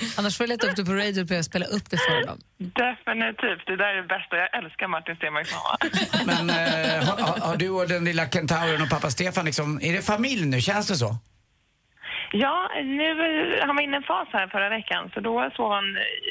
Annars 0.17 0.37
får 0.37 0.43
jag 0.43 0.49
leta 0.49 0.67
upp 0.67 0.75
det 0.75 0.85
på 0.85 0.93
radio 0.93 1.21
och 1.21 1.27
börja 1.27 1.43
spela 1.43 1.65
upp 1.65 1.89
det 1.89 1.97
för 1.97 2.25
dem. 2.27 2.37
Definitivt, 2.57 3.67
det 3.67 3.75
där 3.77 3.85
är 3.93 4.01
det 4.01 4.07
bästa. 4.07 4.35
Jag 4.37 4.63
älskar 4.63 4.87
Martin 4.87 5.15
Stenmarcks 5.15 5.51
mamma. 5.55 5.77
Men 6.25 6.49
eh, 6.49 7.05
har, 7.07 7.39
har- 7.47 7.57
du 7.57 7.69
och 7.69 7.87
den 7.87 8.05
lilla 8.05 8.25
kentauren 8.29 8.81
och 8.81 8.89
pappa 8.89 9.09
Stefan, 9.09 9.45
liksom, 9.45 9.79
är 9.81 9.93
det 9.93 10.01
familj 10.01 10.45
nu? 10.45 10.61
Känns 10.61 10.87
det 10.87 10.95
så? 10.95 11.15
Ja, 12.33 12.69
nu, 12.83 13.05
han 13.65 13.75
var 13.75 13.83
inne 13.83 13.93
i 13.93 13.97
en 13.97 14.03
fas 14.03 14.27
här 14.33 14.47
förra 14.47 14.69
veckan, 14.69 15.11
så 15.13 15.19
då 15.19 15.49
sov 15.55 15.71
han 15.71 15.83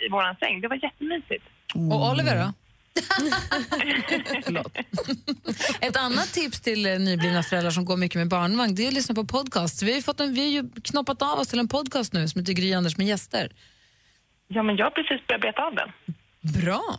i 0.06 0.08
våran 0.10 0.36
säng. 0.42 0.60
Det 0.60 0.68
var 0.68 0.78
jättemysigt. 0.84 1.44
Och 1.92 2.10
Oliver 2.10 2.36
då? 2.44 2.52
Ett 5.80 5.96
annat 5.96 6.32
tips 6.32 6.60
till 6.60 6.86
eh, 6.86 6.98
nyblivna 6.98 7.42
föräldrar 7.42 7.70
som 7.70 7.84
går 7.84 7.96
mycket 7.96 8.18
med 8.18 8.28
barnvagn 8.28 8.74
det 8.74 8.84
är 8.84 8.88
att 8.88 8.94
lyssna 8.94 9.14
på 9.14 9.24
podcast. 9.24 9.82
Vi 9.82 9.90
har, 9.90 9.96
ju 9.96 10.02
fått 10.02 10.20
en, 10.20 10.34
vi 10.34 10.40
har 10.40 10.48
ju 10.62 10.70
knoppat 10.84 11.22
av 11.22 11.38
oss 11.38 11.48
till 11.48 11.58
en 11.58 11.68
podcast 11.68 12.12
nu 12.12 12.28
som 12.28 12.40
heter 12.40 12.52
Gry 12.52 12.72
Anders 12.74 12.96
med 12.96 13.06
gäster. 13.06 13.52
Ja, 14.48 14.62
men 14.62 14.76
jag 14.76 14.86
har 14.86 14.90
precis 14.90 15.26
börjat 15.26 15.42
beta 15.42 15.62
av 15.62 15.74
den. 15.74 15.92
Bra! 16.62 16.98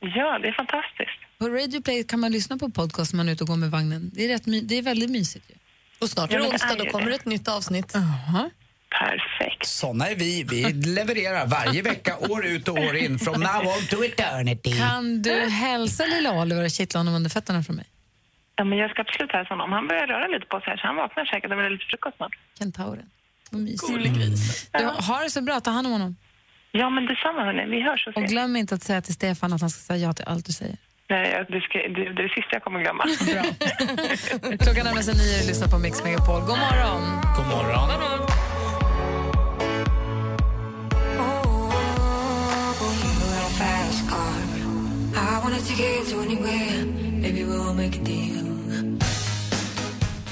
Ja, 0.00 0.38
det 0.38 0.48
är 0.48 0.52
fantastiskt. 0.52 1.18
På 1.38 1.48
Radio 1.48 1.82
Play 1.82 2.04
kan 2.04 2.20
man 2.20 2.32
lyssna 2.32 2.58
på 2.58 2.70
podcast 2.70 3.12
när 3.12 3.16
man 3.16 3.28
är 3.28 3.32
ute 3.32 3.44
och 3.44 3.48
går 3.48 3.56
med 3.56 3.70
vagnen. 3.70 4.10
Det 4.14 4.24
är, 4.24 4.28
rätt, 4.28 4.46
my- 4.46 4.60
det 4.60 4.78
är 4.78 4.82
väldigt 4.82 5.10
mysigt. 5.10 5.50
Ju. 5.50 5.54
Och 6.00 6.10
snart 6.10 6.30
är 6.30 6.34
Ja, 6.34 6.38
det 6.38 6.42
men 6.42 6.50
det 6.50 6.54
onsdag, 6.54 6.74
är 6.74 6.78
då 6.78 6.84
ju 6.84 6.90
kommer 6.90 7.06
det. 7.10 7.14
ett 7.14 7.24
nytt 7.24 7.48
avsnitt. 7.48 7.92
Perfekt. 8.98 9.66
Såna 9.66 10.08
är 10.08 10.16
vi. 10.16 10.42
Vi 10.50 10.72
levererar 10.72 11.46
varje 11.46 11.82
vecka, 11.82 12.16
år 12.18 12.46
ut 12.46 12.68
och 12.68 12.78
år 12.78 12.96
in. 12.96 13.18
From 13.18 13.40
now 13.40 13.60
on 13.74 13.86
to 13.90 14.04
eternity. 14.04 14.78
Kan 14.78 15.22
du 15.22 15.48
hälsa 15.48 16.04
lilla 16.06 16.32
Oliver 16.40 16.64
och 16.64 16.70
kittla 16.70 17.00
honom 17.00 17.14
under 17.14 17.30
fötterna 17.30 17.62
från 17.62 17.76
mig? 17.76 17.86
Ja, 18.56 18.64
men 18.64 18.78
jag 18.78 18.90
ska 18.90 19.00
absolut 19.02 19.32
hälsa 19.32 19.48
honom. 19.54 19.72
Han 19.72 19.88
börjar 19.88 20.06
röra 20.06 20.26
lite 20.26 20.46
på 20.46 20.60
sig 20.60 20.68
här, 20.70 20.76
så 20.76 20.86
han 20.86 20.96
vaknar 20.96 21.24
säkert 21.24 21.50
och 21.50 21.58
vill 21.58 21.64
ha 21.64 21.68
lite 21.70 21.84
frukost 21.90 22.16
snart. 22.16 22.32
Kentauren. 22.58 23.10
Vad 23.50 23.60
mysigt. 23.60 24.72
Du, 24.78 24.84
har 24.84 25.24
det 25.24 25.30
så 25.30 25.42
bra, 25.42 25.60
ta 25.60 25.70
hand 25.70 25.86
om 25.86 25.92
honom. 25.92 26.16
Ja, 26.72 26.90
men 26.90 27.06
detsamma 27.06 27.44
hörni. 27.44 27.66
Vi 27.70 27.82
hörs 27.82 28.06
och 28.06 28.16
Och 28.16 28.22
ses. 28.22 28.30
glöm 28.32 28.56
inte 28.56 28.74
att 28.74 28.82
säga 28.82 29.02
till 29.02 29.14
Stefan 29.14 29.52
att 29.52 29.60
han 29.60 29.70
ska 29.70 29.80
säga 29.80 30.06
ja 30.06 30.12
till 30.12 30.24
allt 30.28 30.46
du 30.46 30.52
säger. 30.52 30.76
Nej, 31.08 31.46
det, 31.48 31.60
ska, 31.60 31.78
det, 31.78 31.88
det 31.88 32.06
är 32.06 32.12
det 32.12 32.28
sista 32.28 32.48
jag 32.50 32.62
kommer 32.64 32.80
glömma. 32.80 33.04
Klockan 34.64 34.84
närmar 34.84 35.02
sig 35.02 35.14
nio 35.14 35.40
och 35.40 35.46
lyssnar 35.46 35.68
på 35.68 35.78
Mix 35.78 36.04
Megapol. 36.04 36.40
God 36.40 36.58
morgon! 36.58 37.02
God 37.36 37.46
morgon. 37.46 37.88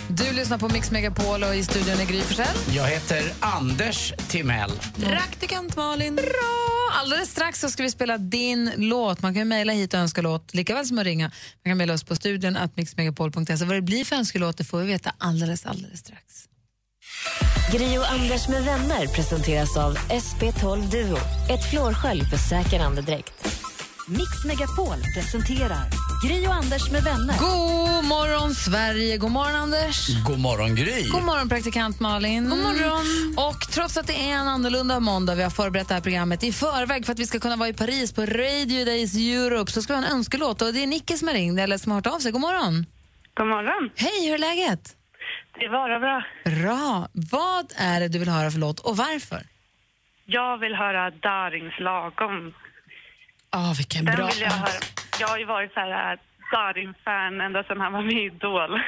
Du 0.09 0.33
lyssnar 0.33 0.59
på 0.59 0.69
Mix 0.69 0.91
Megapol 0.91 1.43
och 1.43 1.55
i 1.55 1.65
studion 1.65 2.01
är 2.01 2.05
Gry 2.05 2.21
Forssell. 2.21 2.77
Jag 2.77 2.85
heter 2.85 3.33
Anders 3.41 4.15
Timell. 4.29 4.71
Praktikant 5.05 5.77
Malin. 5.77 6.17
Bra! 6.17 6.81
Alldeles 7.01 7.31
strax 7.31 7.61
så 7.61 7.71
ska 7.71 7.83
vi 7.83 7.91
spela 7.91 8.19
din 8.19 8.73
låt. 8.77 9.23
Man 9.23 9.35
kan 9.35 9.49
mejla 9.49 9.73
hit 9.73 9.95
och 9.95 10.01
önska 10.01 10.23
låt, 10.23 10.55
lika 10.55 10.75
väl 10.75 10.87
som 10.87 10.99
att 10.99 11.05
ringa. 11.05 11.31
Man 11.65 11.71
kan 11.71 11.79
mejla 11.79 11.95
oss 11.95 12.05
på 12.05 12.17
studion 12.17 12.57
att 12.57 12.77
mixmegapol.se. 12.77 13.65
Vad 13.65 13.77
det 13.77 13.83
blir 13.83 14.05
för 14.05 14.17
önskelåt 14.17 14.57
det 14.57 14.65
får 14.65 14.79
vi 14.79 14.87
veta 14.87 15.13
alldeles, 15.19 15.67
alldeles 15.67 16.01
strax. 16.01 16.25
Gri 17.73 17.99
och 17.99 18.11
Anders 18.11 18.49
med 18.49 18.65
vänner 18.65 19.07
presenteras 19.07 19.77
av 19.77 19.97
SP12 19.97 20.91
Duo. 20.91 21.19
Ett 21.51 21.71
flårskölj 21.71 22.25
för 22.25 22.37
säker 22.37 22.81
andedräkt. 22.81 23.60
Mix 24.09 24.45
Megapol 24.45 24.99
presenterar 25.15 25.85
Gri 26.25 26.47
och 26.47 26.55
Anders 26.55 26.91
med 26.91 27.03
vänner. 27.03 27.39
God 27.39 28.05
morgon, 28.05 28.55
Sverige! 28.55 29.17
God 29.17 29.31
morgon, 29.31 29.55
Anders! 29.55 30.09
God 30.27 30.39
morgon, 30.39 30.75
Gry. 30.75 31.09
God 31.09 31.23
morgon, 31.23 31.49
praktikant 31.49 32.01
Malin. 32.01 32.51
God 32.51 32.59
morgon. 32.59 33.05
Och 33.37 33.61
trots 33.61 33.97
att 33.97 34.07
det 34.07 34.31
är 34.31 34.35
en 34.35 34.49
annorlunda 34.49 35.01
måndag, 35.01 35.35
vi 35.35 35.43
har 35.43 35.51
förberett 35.51 35.89
det 35.89 35.95
här 35.95 36.01
programmet 36.01 36.43
i 36.45 36.53
förväg 36.53 37.07
för 37.07 37.13
att 37.13 37.19
vi 37.19 37.27
ska 37.27 37.39
kunna 37.41 37.57
vara 37.57 37.69
i 37.69 37.73
Paris 37.75 38.13
på 38.13 38.23
Radio 38.27 38.85
Days 38.85 39.15
Europe, 39.15 39.73
så 39.73 39.83
ska 39.83 39.93
vi 39.93 40.01
ha 40.01 40.07
en 40.07 40.13
önskelåt. 40.17 40.63
Och 40.63 40.73
det 40.73 40.83
är 40.83 40.87
Nicky 40.87 41.17
som 41.17 41.29
har 41.29 41.35
ringt, 41.35 41.61
eller 41.61 41.79
som 41.79 41.93
har 41.93 41.97
hört 41.99 42.07
av 42.07 42.19
sig. 42.19 42.33
God 42.33 42.41
morgon! 42.41 42.87
God 43.35 43.47
morgon. 43.47 43.91
Hej, 43.97 44.27
hur 44.27 44.35
är 44.35 44.39
läget? 44.39 44.97
Det 45.59 45.65
är 45.65 45.71
bara 45.71 45.99
bra. 46.01 46.23
Bra. 46.45 47.09
Vad 47.13 47.73
är 47.77 48.01
det 48.01 48.09
du 48.09 48.19
vill 48.19 48.29
höra 48.29 48.51
för 48.51 48.59
låt 48.59 48.81
och 48.81 48.97
varför? 48.97 49.43
Jag 50.27 50.59
vill 50.59 50.75
höra 50.75 51.11
Darings 51.11 51.81
lagom. 51.81 52.53
Ah, 53.51 53.73
vilken 53.77 54.05
Den 54.05 54.17
bra. 54.17 54.27
vill 54.27 54.41
jag 54.41 54.51
höra. 54.51 54.69
Jag 55.21 55.29
har 55.29 55.39
ju 55.39 55.45
varit 55.45 55.73
så 55.75 55.81
här 55.81 56.19
Darin-fan 56.53 57.41
ända 57.41 57.63
sedan 57.65 57.81
han 57.81 57.93
var 57.93 58.03
med 58.03 58.13
i 58.13 58.25
Idol. 58.27 58.81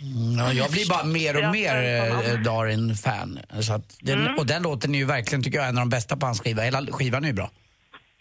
Ja, 0.38 0.52
jag 0.52 0.70
blir 0.70 0.88
bara 0.88 1.04
mer 1.04 1.44
och 1.46 1.52
mer 1.52 1.74
eh, 1.74 2.40
Darin-fan. 2.40 3.38
Så 3.60 3.72
att 3.72 3.96
den, 4.00 4.18
Mm. 4.20 4.38
Och 4.38 4.46
den 4.46 4.62
låten 4.62 4.94
är 4.94 4.98
ju 4.98 5.04
verkligen, 5.04 5.42
tycker 5.42 5.58
jag, 5.58 5.68
en 5.68 5.78
av 5.78 5.82
de 5.82 5.88
bästa 5.88 6.16
på 6.16 6.26
hans 6.26 6.40
skiva. 6.40 6.62
Hela 6.62 6.86
skivan 6.92 7.24
är 7.24 7.28
ju 7.28 7.34
bra. 7.34 7.50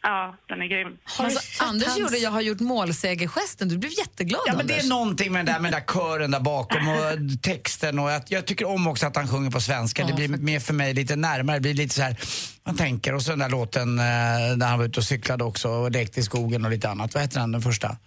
Ja, 0.09 0.35
den 0.49 0.61
är 0.61 0.65
grym. 0.67 0.97
Alltså, 1.17 1.63
Anders 1.63 1.97
gjorde 1.97 2.17
Jag 2.17 2.31
har 2.31 2.41
gjort 2.41 2.59
målsägergesten. 2.59 3.69
Du 3.69 3.77
blev 3.77 3.91
jätteglad, 3.97 4.41
Ja, 4.45 4.51
men 4.51 4.61
Anders. 4.61 4.77
det 4.77 4.85
är 4.85 4.89
någonting 4.89 5.31
med 5.31 5.45
den 5.45 5.53
där, 5.53 5.59
med 5.61 5.71
den 5.73 5.81
där 5.87 5.93
kören 5.93 6.31
där 6.31 6.39
bakom 6.39 6.87
och 6.87 7.41
texten 7.41 7.99
och 7.99 8.11
att 8.11 8.31
jag 8.31 8.45
tycker 8.45 8.65
om 8.67 8.87
också 8.87 9.07
att 9.07 9.15
han 9.15 9.27
sjunger 9.27 9.51
på 9.51 9.61
svenska. 9.61 10.05
det 10.05 10.13
blir 10.13 10.27
mer 10.27 10.59
för 10.59 10.73
mig 10.73 10.93
lite 10.93 11.15
närmare, 11.15 11.55
det 11.55 11.61
blir 11.61 11.73
lite 11.73 11.95
så 11.95 12.01
här, 12.01 12.15
man 12.65 12.75
tänker. 12.75 13.13
Och 13.13 13.21
så 13.21 13.29
den 13.29 13.39
där 13.39 13.49
låten 13.49 13.99
eh, 13.99 14.05
när 14.57 14.65
han 14.67 14.79
var 14.79 14.85
ute 14.85 14.99
och 14.99 15.03
cyklade 15.05 15.43
också 15.43 15.69
och 15.69 15.91
lekte 15.91 16.19
i 16.19 16.23
skogen 16.23 16.65
och 16.65 16.71
lite 16.71 16.89
annat. 16.89 17.13
Vad 17.13 17.23
heter 17.23 17.39
den, 17.39 17.51
den 17.51 17.61
första? 17.61 17.97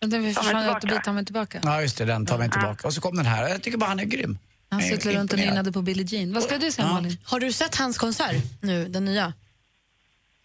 Vänta, 0.00 0.18
vi 0.18 0.34
Ta 0.34 0.42
mig 0.42 0.52
försvann 0.52 0.76
ut 0.76 0.82
och 0.84 0.88
bit, 0.88 1.04
ta 1.04 1.12
mig 1.12 1.24
tillbaka. 1.24 1.60
Ja, 1.64 1.82
just 1.82 1.98
det, 1.98 2.04
den 2.04 2.26
tar 2.26 2.38
mig 2.38 2.50
tillbaka. 2.50 2.86
Och 2.86 2.94
så 2.94 3.00
kom 3.00 3.16
den 3.16 3.26
här. 3.26 3.48
Jag 3.48 3.62
tycker 3.62 3.78
bara 3.78 3.86
han 3.88 4.00
är 4.00 4.04
grym. 4.04 4.38
Han 4.70 4.82
cyklade 4.82 5.18
runt 5.18 5.32
och 5.32 5.38
nynnade 5.38 5.72
på 5.72 5.82
Billie 5.82 6.04
Jean. 6.04 6.32
Vad 6.32 6.42
ska 6.42 6.58
du 6.58 6.72
säga, 6.72 6.86
Ja. 6.88 6.94
Malin? 6.94 7.16
Har 7.24 7.40
du 7.40 7.52
sett 7.52 7.74
hans 7.76 7.98
konsert 7.98 8.36
nu, 8.60 8.88
den 8.88 9.04
nya? 9.04 9.32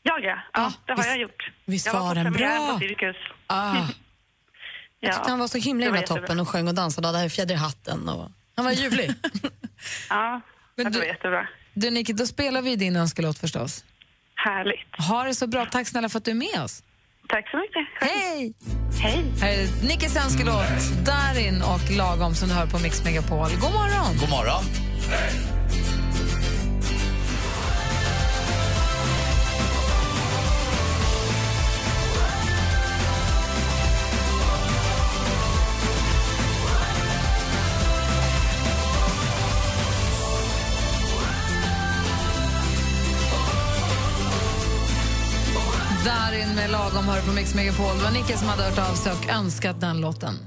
Jag 0.03 0.23
ja, 0.23 0.37
ja 0.53 0.73
det 0.85 0.91
har 0.91 0.97
visst- 0.97 1.09
jag 1.09 1.17
gjort. 1.17 1.51
visst 1.65 1.85
jag 1.85 1.93
var, 1.93 2.15
den 2.15 2.33
bra? 2.33 2.71
på 2.73 2.79
Cirkus. 2.79 3.15
Ah. 3.47 3.75
Jag 4.99 5.13
tyckte 5.15 5.29
han 5.29 5.39
var 5.39 5.47
så 5.47 5.57
himla 5.57 5.85
himla 5.85 5.99
jättebra. 5.99 6.21
toppen 6.21 6.39
och 6.39 6.49
sjöng 6.49 6.67
och 6.67 6.75
dansade 6.75 7.07
och 7.07 7.13
hade 7.15 7.29
fjäder 7.29 7.55
i 7.55 7.57
hatten. 7.57 8.09
Och... 8.09 8.31
Han 8.55 8.65
var 8.65 8.71
ljuvlig. 8.71 9.11
Ja, 10.09 10.41
Men 10.75 10.85
det 10.91 10.99
var 10.99 11.05
du- 11.05 11.11
jättebra. 11.11 11.47
Du, 11.73 11.89
Nicky, 11.91 12.13
då 12.13 12.25
spelar 12.27 12.61
vi 12.61 12.75
din 12.75 12.95
önskelåt 12.95 13.37
förstås. 13.39 13.83
Härligt. 14.35 15.05
Ha 15.07 15.23
det 15.23 15.35
så 15.35 15.47
bra. 15.47 15.65
Tack 15.65 15.87
snälla 15.87 16.09
för 16.09 16.17
att 16.17 16.25
du 16.25 16.31
är 16.31 16.35
med 16.35 16.63
oss. 16.63 16.83
Tack 17.27 17.49
så 17.49 17.57
mycket. 17.57 17.87
Hej! 18.09 18.53
Hej. 19.01 19.25
Här 19.41 19.49
är 19.51 19.87
Nickis 19.87 20.15
önskelåt, 20.15 20.65
Darin 21.05 21.61
och 21.61 21.91
Lagom 21.97 22.35
som 22.35 22.47
du 22.49 22.53
hör 22.55 22.67
på 22.67 22.79
Mix 22.79 23.03
Megapol. 23.03 23.49
God 23.61 23.71
morgon! 23.73 24.17
God 24.19 24.29
morgon. 24.29 24.63
Lagom 46.73 47.05
hör 47.07 47.21
på 47.21 47.31
Mix 47.31 47.55
Megapol. 47.55 47.97
Det 47.97 48.03
var 48.03 48.11
Nicke 48.11 48.37
som 48.37 48.47
hade 48.47 48.63
hört 48.63 48.89
av 48.91 48.95
sig 48.95 49.11
och 49.11 49.29
önskat 49.29 49.81
den 49.81 50.01
låten. 50.01 50.39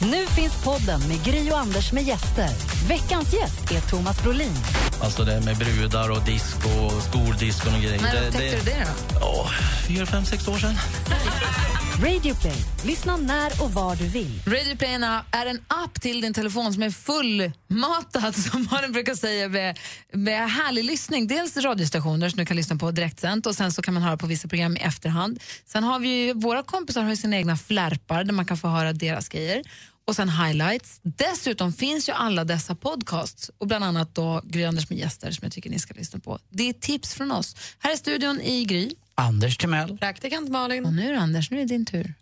Nu 0.00 0.26
finns 0.26 0.64
podden 0.64 1.00
med 1.08 1.24
Gry 1.24 1.50
och 1.50 1.58
Anders 1.58 1.92
med 1.92 2.02
gäster. 2.02 2.48
Veckans 2.88 3.34
gäst 3.34 3.72
är 3.72 3.80
Thomas 3.80 4.22
Brolin. 4.22 4.54
Alltså 5.00 5.24
det 5.24 5.40
med 5.44 5.56
brudar 5.56 6.10
och 6.10 6.22
disco 6.24 6.68
och 6.68 7.02
skoldiskon 7.02 7.74
och 7.74 7.80
grejer. 7.80 8.00
När 8.00 8.26
upptäckte 8.26 8.56
du 8.56 8.62
det 8.64 8.86
då? 9.12 9.18
Ja, 9.20 9.46
fyra, 9.86 10.06
fem, 10.06 10.24
sex 10.24 10.48
år 10.48 10.58
sedan. 10.58 10.74
Radio 12.04 12.34
Play. 12.34 12.56
Lyssna 12.86 13.16
när 13.16 13.62
och 13.62 13.72
var 13.72 13.96
du 13.96 14.08
vill. 14.08 14.40
Radio 14.46 14.76
Play 14.76 14.94
är 15.30 15.46
en 15.46 15.60
app 15.68 16.00
till 16.00 16.20
din 16.20 16.34
telefon 16.34 16.72
som 16.72 16.82
är 16.82 16.90
fullmatad, 16.90 18.36
som 18.50 18.68
Malin 18.70 18.92
brukar 18.92 19.14
säga, 19.14 19.48
med, 19.48 19.78
med 20.12 20.50
härlig 20.50 20.84
lyssning. 20.84 21.26
Dels 21.26 21.56
radiostationer 21.56 22.28
som 22.28 22.38
du 22.38 22.46
kan 22.46 22.56
lyssna 22.56 22.76
på 22.76 22.90
direktsänt 22.90 23.46
och 23.46 23.54
sen 23.54 23.72
så 23.72 23.82
kan 23.82 23.94
man 23.94 24.02
höra 24.02 24.16
på 24.16 24.26
vissa 24.26 24.48
program 24.48 24.76
i 24.76 24.80
efterhand. 24.80 25.40
Sen 25.66 25.84
har 25.84 25.98
vi 25.98 26.08
ju, 26.08 26.32
våra 26.32 26.62
kompisar 26.62 27.02
har 27.02 27.10
ju 27.10 27.16
sina 27.16 27.36
egna 27.36 27.56
flärpar 27.56 28.24
där 28.24 28.32
man 28.32 28.46
kan 28.46 28.56
få 28.56 28.68
höra 28.68 28.92
deras 28.92 29.28
grejer. 29.28 29.62
Och 30.06 30.16
sen 30.16 30.28
highlights. 30.28 31.00
Dessutom 31.02 31.72
finns 31.72 32.08
ju 32.08 32.12
alla 32.12 32.44
dessa 32.44 32.74
podcasts 32.74 33.50
och 33.58 33.66
bland 33.66 33.84
annat 33.84 34.14
då 34.14 34.40
Gry 34.44 34.64
Anders 34.64 34.90
med 34.90 34.98
gäster 34.98 35.30
som 35.30 35.44
jag 35.44 35.52
tycker 35.52 35.70
ni 35.70 35.78
ska 35.78 35.94
lyssna 35.94 36.18
på. 36.18 36.38
Det 36.50 36.68
är 36.68 36.72
tips 36.72 37.14
från 37.14 37.32
oss. 37.32 37.56
Här 37.78 37.92
är 37.92 37.96
studion 37.96 38.40
i 38.40 38.64
Gry. 38.64 38.90
Anders 39.18 39.56
Timell. 39.56 39.98
Praktikant 39.98 40.50
Malin. 40.50 40.86
Och 40.86 40.92
nu 40.92 41.16
Anders, 41.16 41.50
nu 41.50 41.56
är 41.56 41.60
det 41.60 41.66
din 41.68 41.86
tur. 41.86 42.14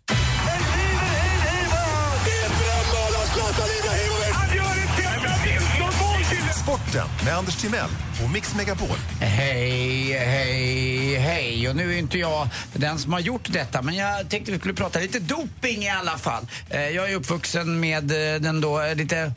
Sporten 6.63 7.07
med 7.25 7.33
Anders 7.37 7.55
Timell 7.55 7.89
och 8.23 8.29
Mix 8.31 8.55
Megapol. 8.55 8.97
Hej, 9.19 10.13
hej, 10.13 11.15
hej. 11.15 11.69
Och 11.69 11.75
nu 11.75 11.93
är 11.93 11.97
inte 11.97 12.17
jag 12.17 12.47
den 12.73 12.99
som 12.99 13.13
har 13.13 13.19
gjort 13.19 13.47
detta, 13.53 13.81
men 13.81 13.95
jag 13.95 14.29
tänkte 14.29 14.51
vi 14.51 14.59
skulle 14.59 14.73
prata 14.73 14.99
lite 14.99 15.19
doping 15.19 15.83
i 15.83 15.89
alla 15.89 16.17
fall. 16.17 16.47
Eh, 16.69 16.89
Jag 16.89 17.11
är 17.11 17.15
uppvuxen 17.15 17.79
med 17.79 18.11
eh, 18.11 18.41
den 18.41 18.61
då 18.61 18.81
eh, 18.81 18.95
lite 18.95 19.31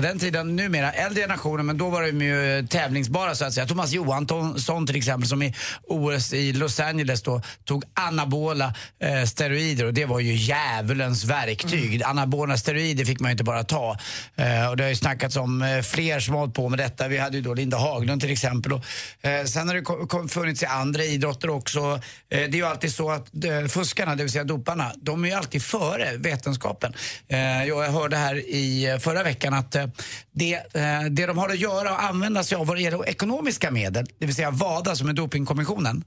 på 0.00 0.06
den 0.06 0.18
tiden, 0.18 0.56
numera 0.56 0.92
äldre 0.92 1.22
generationen, 1.22 1.66
men 1.66 1.78
då 1.78 1.88
var 1.88 2.02
de 2.02 2.24
ju 2.24 2.66
tävlingsbara 2.66 3.34
så 3.34 3.44
att 3.44 3.52
säga. 3.52 3.66
Thomas 3.66 3.92
Johansson 3.92 4.86
till 4.86 4.96
exempel 4.96 5.28
som 5.28 5.42
i 5.42 5.54
OS 5.82 6.32
i 6.32 6.52
Los 6.52 6.80
Angeles 6.80 7.22
då 7.22 7.42
tog 7.64 7.84
anabola 7.94 8.74
eh, 8.98 9.24
steroider 9.24 9.84
och 9.84 9.94
det 9.94 10.04
var 10.04 10.20
ju 10.20 10.32
djävulens 10.32 11.24
verktyg. 11.24 12.02
Anabola 12.02 12.56
steroider 12.56 13.04
fick 13.04 13.20
man 13.20 13.30
ju 13.30 13.32
inte 13.32 13.44
bara 13.44 13.64
ta. 13.64 13.96
Eh, 14.36 14.68
och 14.70 14.76
det 14.76 14.82
har 14.82 14.88
ju 14.88 14.96
snackats 14.96 15.36
om 15.36 15.62
eh, 15.62 15.82
fler 15.82 16.20
som 16.20 16.34
har 16.34 16.40
hållit 16.40 16.54
på 16.54 16.68
med 16.68 16.78
detta. 16.78 17.08
Vi 17.08 17.18
hade 17.18 17.36
ju 17.36 17.42
då 17.42 17.54
Linda 17.54 17.76
Haglund 17.76 18.20
till 18.20 18.32
exempel. 18.32 18.72
Och, 18.72 18.84
eh, 19.26 19.44
sen 19.44 19.68
har 19.68 19.74
det 19.74 19.82
kom, 19.82 20.08
kom, 20.08 20.28
funnits 20.28 20.62
i 20.62 20.66
andra 20.66 21.04
idrotter 21.04 21.50
också. 21.50 21.80
Eh, 21.80 22.00
det 22.28 22.36
är 22.38 22.48
ju 22.48 22.66
alltid 22.66 22.94
så 22.94 23.10
att 23.10 23.44
eh, 23.44 23.66
fuskarna, 23.68 24.14
det 24.14 24.22
vill 24.22 24.32
säga 24.32 24.44
doparna, 24.44 24.92
de 24.96 25.24
är 25.24 25.28
ju 25.28 25.34
alltid 25.34 25.62
före 25.62 26.16
vetenskapen. 26.16 26.94
Eh, 27.28 27.64
jag 27.64 27.92
hörde 27.92 28.16
här 28.16 28.36
i 28.36 28.90
eh, 28.90 28.98
förra 28.98 29.22
veckan 29.22 29.54
att 29.54 29.74
eh, 29.74 29.86
det, 30.32 30.54
eh, 30.54 31.04
det 31.10 31.26
de 31.26 31.38
har 31.38 31.48
att 31.48 31.58
göra 31.58 31.92
och 31.92 32.02
använda 32.02 32.42
sig 32.42 32.56
av 32.56 32.66
vad 32.66 32.76
det 32.76 32.82
gäller 32.82 33.08
ekonomiska 33.08 33.70
medel, 33.70 34.06
det 34.18 34.26
vill 34.26 34.34
säga 34.34 34.50
WADA 34.50 34.96
som 34.96 35.08
är 35.08 35.12
dopingkommissionen, 35.12 36.04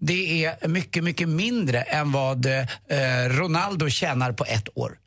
det 0.00 0.44
är 0.44 0.68
mycket, 0.68 1.04
mycket 1.04 1.28
mindre 1.28 1.82
än 1.82 2.12
vad 2.12 2.46
eh, 2.46 2.64
Ronaldo 3.28 3.88
tjänar 3.88 4.32
på 4.32 4.44
ett 4.44 4.68
år. 4.74 4.98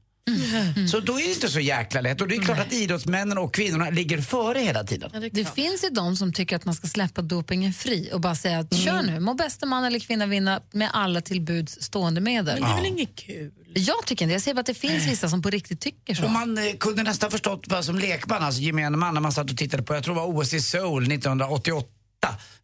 Så 0.91 0.99
då 0.99 1.19
är 1.19 1.23
det 1.23 1.33
inte 1.33 1.49
så 1.49 1.59
jäkla 1.59 2.01
lätt. 2.01 2.21
Och 2.21 2.27
det 2.27 2.35
är 2.35 2.41
klart 2.41 2.59
att 2.59 2.73
idrottsmännen 2.73 3.37
och 3.37 3.53
kvinnorna 3.53 3.89
ligger 3.89 4.21
före 4.21 4.59
hela 4.59 4.83
tiden. 4.83 5.29
Det, 5.31 5.55
finns 5.55 5.83
ju 5.83 5.89
de 5.89 6.15
som 6.15 6.33
tycker 6.33 6.55
att 6.55 6.65
man 6.65 6.75
ska 6.75 6.87
släppa 6.87 7.21
dopingen 7.21 7.73
fri 7.73 8.09
och 8.13 8.21
bara 8.21 8.35
säga 8.35 8.59
att 8.59 8.75
kör 8.75 9.01
nu, 9.01 9.19
må 9.19 9.33
bästa 9.33 9.65
man 9.65 9.83
eller 9.83 9.99
kvinna 9.99 10.25
vinna 10.25 10.61
med 10.71 10.89
alla 10.93 11.21
till 11.21 11.41
buds 11.41 11.81
stående 11.81 12.21
medel. 12.21 12.59
Men 12.59 12.69
det 12.69 12.75
är 12.75 12.75
väl 12.75 12.85
inget 12.85 13.15
kul? 13.15 13.51
Jag 13.73 14.05
tycker 14.05 14.25
inte 14.25 14.33
Jag 14.33 14.41
säger 14.41 14.55
bara 14.55 14.59
att 14.59 14.65
det 14.65 14.73
finns 14.73 15.07
vissa 15.07 15.29
som 15.29 15.41
på 15.41 15.49
riktigt 15.49 15.79
tycker 15.79 16.15
så. 16.15 16.23
Och 16.23 16.31
man 16.31 16.57
eh, 16.57 16.73
kunde 16.79 17.03
nästan 17.03 17.31
förstått 17.31 17.63
vad 17.67 17.85
som 17.85 17.99
lekman, 17.99 18.43
alltså 18.43 18.61
gemene 18.61 18.97
man, 18.97 19.13
när 19.13 19.21
man 19.21 19.31
satt 19.31 19.51
och 19.51 19.57
tittade 19.57 19.83
på, 19.83 19.95
jag 19.95 20.03
tror 20.03 20.15
det 20.15 20.21
var 20.21 20.27
OS 20.27 20.53
i 20.53 20.61
Seoul 20.61 21.11
1988, 21.11 21.87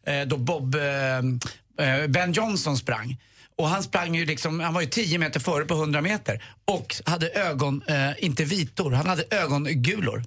eh, 0.06 0.20
då 0.26 0.36
Bob 0.36 0.74
eh, 0.74 0.82
eh, 1.86 2.06
Ben 2.08 2.32
Johnson 2.32 2.76
sprang. 2.76 3.18
Och 3.58 3.68
han 3.68 3.82
sprang 3.82 4.14
ju 4.14 4.26
liksom, 4.26 4.60
han 4.60 4.74
var 4.74 4.80
ju 4.80 4.86
10 4.86 5.18
meter 5.18 5.40
före 5.40 5.64
på 5.64 5.74
100 5.74 6.00
meter 6.00 6.44
och 6.64 6.96
hade 7.04 7.28
ögon, 7.28 7.82
eh, 7.88 8.24
inte 8.24 8.44
vitor, 8.44 8.90
han 8.90 9.06
hade 9.06 9.24
ögongulor. 9.30 10.24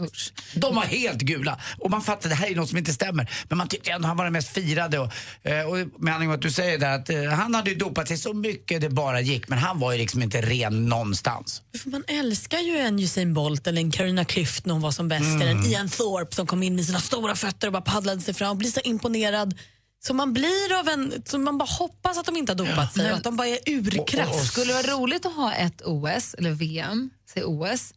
Usch. 0.00 0.32
De 0.54 0.74
var 0.74 0.82
helt 0.82 1.18
gula. 1.20 1.60
Och 1.78 1.90
man 1.90 2.02
fattade 2.02 2.28
det 2.28 2.34
här 2.34 2.50
är 2.50 2.54
något 2.56 2.68
som 2.68 2.78
inte 2.78 2.92
stämmer. 2.92 3.30
Men 3.48 3.58
man 3.58 3.68
tyckte 3.68 3.90
ändå 3.90 4.08
han 4.08 4.16
var 4.16 4.24
den 4.24 4.32
mest 4.32 4.48
firade. 4.48 4.98
Och, 4.98 5.12
eh, 5.42 5.66
och 5.66 5.76
med 5.76 6.14
anledning 6.14 6.28
av 6.28 6.34
att 6.34 6.42
du 6.42 6.50
säger 6.50 6.78
där 6.78 6.94
att 6.98 7.10
eh, 7.10 7.24
han 7.24 7.54
hade 7.54 7.70
ju 7.70 7.76
dopat 7.76 8.08
sig 8.08 8.16
så 8.18 8.32
mycket 8.34 8.80
det 8.80 8.88
bara 8.88 9.20
gick. 9.20 9.48
Men 9.48 9.58
han 9.58 9.78
var 9.78 9.92
ju 9.92 9.98
liksom 9.98 10.22
inte 10.22 10.40
ren 10.42 10.86
någonstans. 10.88 11.62
För 11.82 11.90
man 11.90 12.04
älskar 12.08 12.58
ju 12.58 12.78
en 12.78 12.98
Usain 12.98 13.34
Bolt 13.34 13.66
eller 13.66 13.80
en 13.80 13.90
Carina 13.90 14.24
Klüft 14.24 14.62
när 14.64 14.72
hon 14.72 14.82
var 14.82 14.92
som 14.92 15.08
bäst 15.08 15.22
Mm. 15.24 15.40
eller 15.42 15.50
en 15.50 15.66
Ian 15.66 15.88
Thorpe 15.88 16.34
som 16.34 16.46
kom 16.46 16.62
in 16.62 16.76
med 16.76 16.84
sina 16.86 17.00
stora 17.00 17.34
fötter 17.34 17.66
och 17.66 17.72
bara 17.72 17.82
paddlade 17.82 18.20
sig 18.20 18.34
fram 18.34 18.50
och 18.50 18.56
blir 18.56 18.70
så 18.70 18.80
imponerad. 18.80 19.58
Så 20.04 20.14
man 20.14 20.32
blir 20.32 20.78
av 20.80 20.88
en, 20.88 21.22
så 21.26 21.38
man 21.38 21.58
bara 21.58 21.68
hoppas 21.68 22.18
att 22.18 22.26
de 22.26 22.36
inte 22.36 22.52
har 22.52 22.56
dopat 22.56 22.94
sig 22.94 23.10
och 23.10 23.16
att 23.16 23.24
de 23.24 23.36
bara 23.36 23.48
är 23.48 23.58
urkraft. 23.66 24.46
Skulle 24.46 24.72
det 24.72 24.82
vara 24.82 24.96
roligt 24.96 25.26
att 25.26 25.32
ha 25.34 25.52
ett 25.54 25.82
OS, 25.84 26.34
eller 26.34 26.50
VM, 26.50 27.10
säg 27.30 27.44
OS, 27.44 27.94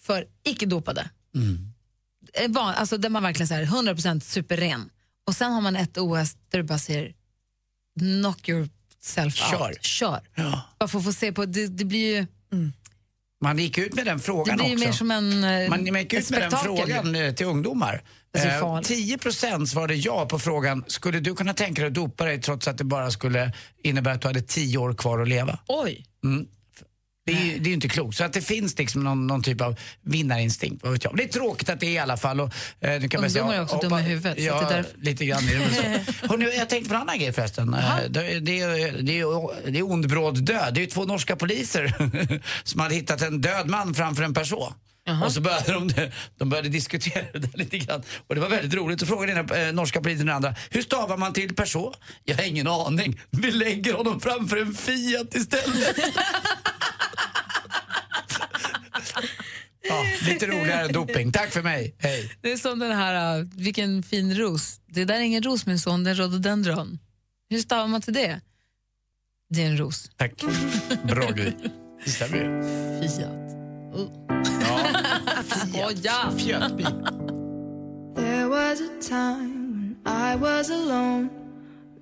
för 0.00 0.26
icke-dopade. 0.44 1.10
Eh, 2.34 2.50
van- 2.50 2.74
Alltså 2.74 2.96
där 2.98 3.08
man 3.08 3.22
verkligen 3.22 3.48
säger 3.48 3.66
100% 3.66 4.20
superren. 4.20 4.90
Och 5.26 5.34
sen 5.34 5.52
har 5.52 5.60
man 5.60 5.76
ett 5.76 5.98
OS 5.98 6.36
där 6.50 6.58
du 6.58 6.62
bara 6.62 6.78
säger 6.78 7.14
knock 7.98 8.48
yourself 8.48 9.34
Kör. 9.34 9.68
out. 9.70 9.84
Kör. 9.84 10.20
Bara 10.78 10.88
för 10.88 10.98
att 10.98 11.04
få 11.04 11.12
se 11.12 11.32
på, 11.32 11.44
det, 11.46 11.66
det 11.66 11.84
blir 11.84 12.16
ju 12.16 12.26
Man 13.42 13.58
gick 13.58 13.78
ut 13.78 13.94
med 13.94 14.06
den 14.06 14.16
det 14.18 14.22
frågan 14.24 14.56
blir 14.56 14.66
ju 14.66 14.74
också. 14.74 14.86
mer 14.86 14.92
som 14.92 15.10
en 15.10 15.44
eh, 15.44 15.68
Man 15.70 15.86
gick 15.96 16.12
ut 16.12 16.30
med 16.30 16.40
den 16.42 16.50
frågan 16.50 17.14
eh, 17.14 17.34
till 17.34 17.46
ungdomar. 17.46 18.02
Det 18.32 18.38
Eh, 18.38 18.60
farligt. 18.60 18.88
10 18.88 19.18
procent 19.18 19.68
svarade 19.68 19.94
ja 19.94 20.26
på 20.26 20.38
frågan, 20.38 20.84
skulle 20.86 21.20
du 21.20 21.34
kunna 21.34 21.54
tänka 21.54 21.82
dig 21.82 21.88
att 21.88 21.94
dopa 21.94 22.24
dig 22.24 22.40
trots 22.40 22.68
att 22.68 22.78
det 22.78 22.84
bara 22.84 23.10
skulle 23.10 23.52
innebära 23.82 24.14
att 24.14 24.20
du 24.20 24.28
hade 24.28 24.42
10 24.42 24.78
år 24.78 24.94
kvar 24.94 25.20
att 25.20 25.28
leva? 25.28 25.58
Oj. 25.68 26.06
Mm. 26.24 26.46
Det 27.26 27.32
är 27.32 27.44
ju 27.44 27.58
det 27.58 27.64
är 27.64 27.68
ju 27.68 27.74
inte 27.74 27.88
klokt. 27.88 28.16
Så 28.16 28.24
att 28.24 28.32
det 28.32 28.40
finns 28.40 28.78
liksom 28.78 29.04
någon, 29.04 29.26
någon 29.26 29.42
typ 29.42 29.60
av 29.60 29.76
vinnarinstinkt. 30.04 30.82
Vad 30.82 30.92
vet 30.92 31.04
jag. 31.04 31.12
Men 31.12 31.16
det 31.16 31.24
är 31.24 31.32
tråkigt 31.32 31.68
att 31.68 31.80
det 31.80 31.86
är 31.86 31.90
i 31.90 31.98
alla 31.98 32.16
fall. 32.16 32.40
Och, 32.40 32.54
eh, 32.80 33.00
nu 33.00 33.08
kan 33.08 33.20
man 33.20 33.30
säga- 33.30 33.44
är 33.52 33.62
också 33.62 33.74
hoppa- 33.76 33.82
dumma 33.88 34.00
i 34.00 34.04
huvudet, 34.04 34.36
så 34.38 34.42
Ja, 34.44 34.60
att 34.62 34.68
det 34.68 34.74
är 34.74 34.82
därför- 34.82 34.98
lite 34.98 35.24
grann 35.26 35.48
är 35.48 35.58
det 35.58 35.74
så. 35.74 36.26
Hörrni, 36.28 36.56
jag 36.58 36.68
tänkte 36.68 36.88
på 36.88 36.94
en 36.94 37.00
annan 37.00 37.18
grej 37.18 37.32
förresten. 37.32 37.74
Eh, 37.74 37.96
Det, 38.08 38.08
det, 38.08 38.40
det, 38.40 38.60
är- 38.60 39.02
det, 39.02 39.18
är- 39.20 39.70
det 39.70 39.78
är 39.78 39.90
ond 39.90 40.08
bråd 40.08 40.42
död. 40.44 40.74
Det 40.74 40.80
är 40.80 40.82
ju 40.82 40.86
två 40.86 41.04
norska 41.04 41.36
poliser 41.36 41.94
som 42.64 42.80
hade 42.80 42.94
hittat 42.94 43.22
en 43.22 43.40
död 43.40 43.68
man 43.68 43.94
framför 43.94 44.22
en 44.22 44.34
person. 44.34 44.72
Och 45.24 45.32
så 45.32 45.40
började 45.40 45.72
de, 45.72 45.90
de 46.38 46.48
började 46.48 46.68
diskutera 46.68 47.24
det 47.32 47.38
där 47.38 47.58
lite 47.58 47.78
grann. 47.78 48.02
Och 48.28 48.34
det 48.34 48.40
var 48.40 48.48
väldigt 48.48 48.74
roligt. 48.74 49.00
Så 49.00 49.06
frågade 49.06 49.42
den 49.42 49.66
eh, 49.68 49.72
norska 49.72 50.00
polisen 50.00 50.26
den 50.26 50.36
andra, 50.36 50.54
hur 50.70 50.82
stavar 50.82 51.16
man 51.16 51.32
till 51.32 51.54
person? 51.54 51.92
Jag 52.24 52.36
har 52.36 52.42
ingen 52.44 52.66
aning. 52.68 53.20
Vi 53.30 53.50
lägger 53.50 53.92
honom 53.94 54.20
framför 54.20 54.56
en 54.56 54.74
Fiat 54.74 55.34
istället. 55.34 55.96
Ja, 59.88 60.04
lite 60.26 60.46
roligare 60.46 60.84
än 60.84 60.92
doping. 60.92 61.32
Tack 61.32 61.50
för 61.50 61.62
mig. 61.62 61.94
Hej. 61.98 62.32
Det 62.40 62.52
är 62.52 62.56
som 62.56 62.78
den 62.78 62.92
här, 62.92 63.38
uh, 63.38 63.46
vilken 63.56 64.02
fin 64.02 64.34
ros. 64.34 64.80
Det 64.86 65.04
där 65.04 65.14
är 65.14 65.20
ingen 65.20 65.42
ros 65.42 65.66
min 65.66 65.78
son, 65.78 66.04
det 66.04 66.10
är 66.10 66.12
en 66.12 66.16
rhododendron. 66.16 66.98
Hur 67.50 67.58
stavar 67.58 67.86
man 67.86 68.02
till 68.02 68.14
det? 68.14 68.40
Det 69.50 69.62
är 69.62 69.66
en 69.66 69.78
ros. 69.78 70.10
Tack. 70.16 70.42
Bra 71.04 71.30
grej. 71.30 71.56
Det 72.04 72.10
stämmer 72.10 72.36
ju. 72.36 72.62
Fiat. 73.08 73.52
Uh. 73.96 74.22
Skoja! 75.68 76.30
Fiatbil. 76.38 76.86
There 78.16 78.48
was 78.48 78.80
a 78.80 78.88
time 79.00 79.72
when 79.72 79.96
I 80.06 80.36
was 80.36 80.70
alone, 80.70 81.30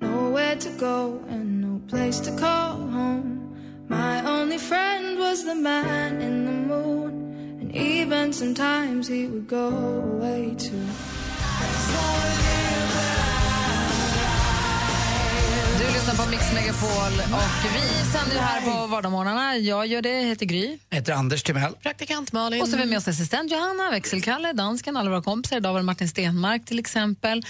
nowhere 0.01 0.57
to 0.57 0.69
go 0.79 1.21
and 1.31 1.61
no 1.61 1.81
place 1.89 2.21
to 2.21 2.31
call 2.37 2.77
home. 2.77 3.41
My 3.89 4.23
only 4.25 4.59
friend 4.59 5.19
was 5.19 5.45
the 5.45 5.55
man 5.55 6.21
in 6.21 6.45
the 6.45 6.53
moon, 6.53 7.30
and 7.71 7.77
even 7.77 8.33
sometimes 8.33 9.09
he 9.09 9.27
would 9.27 9.49
go 9.49 9.69
away 10.17 10.55
too. 10.59 10.87
Du 15.79 15.87
lyssnar 15.87 16.25
på 16.25 16.31
Mix 16.31 16.53
Megapol 16.55 17.13
och 17.33 17.75
vi 17.75 18.11
sänder 18.13 18.35
ju 18.35 18.39
här 18.41 18.61
på 18.61 18.87
vardagsmorgnarna. 18.87 19.57
Jag 19.57 19.87
gör 19.87 20.03
det, 20.03 20.23
heter 20.23 20.47
Gry. 20.47 20.79
Heter 20.91 21.13
Anders 21.13 21.43
Timell. 21.43 21.73
Praktikant 21.83 22.33
Malin. 22.33 22.63
Och 22.63 22.69
så 22.69 22.77
har 22.77 22.85
vi 22.85 22.91
med 22.91 22.99
oss 22.99 23.09
assistent 23.09 23.53
Johanna, 23.53 23.91
växelkalle, 23.91 24.53
dansken, 24.53 24.97
alla 24.97 25.11
våra 25.11 25.23
kompisar. 25.23 25.57
Idag 25.57 25.73
var 25.73 25.81
det 25.81 25.87
Martin 25.87 26.09
Stenmark 26.09 26.65
till 26.65 26.79
exempel. 26.79 27.43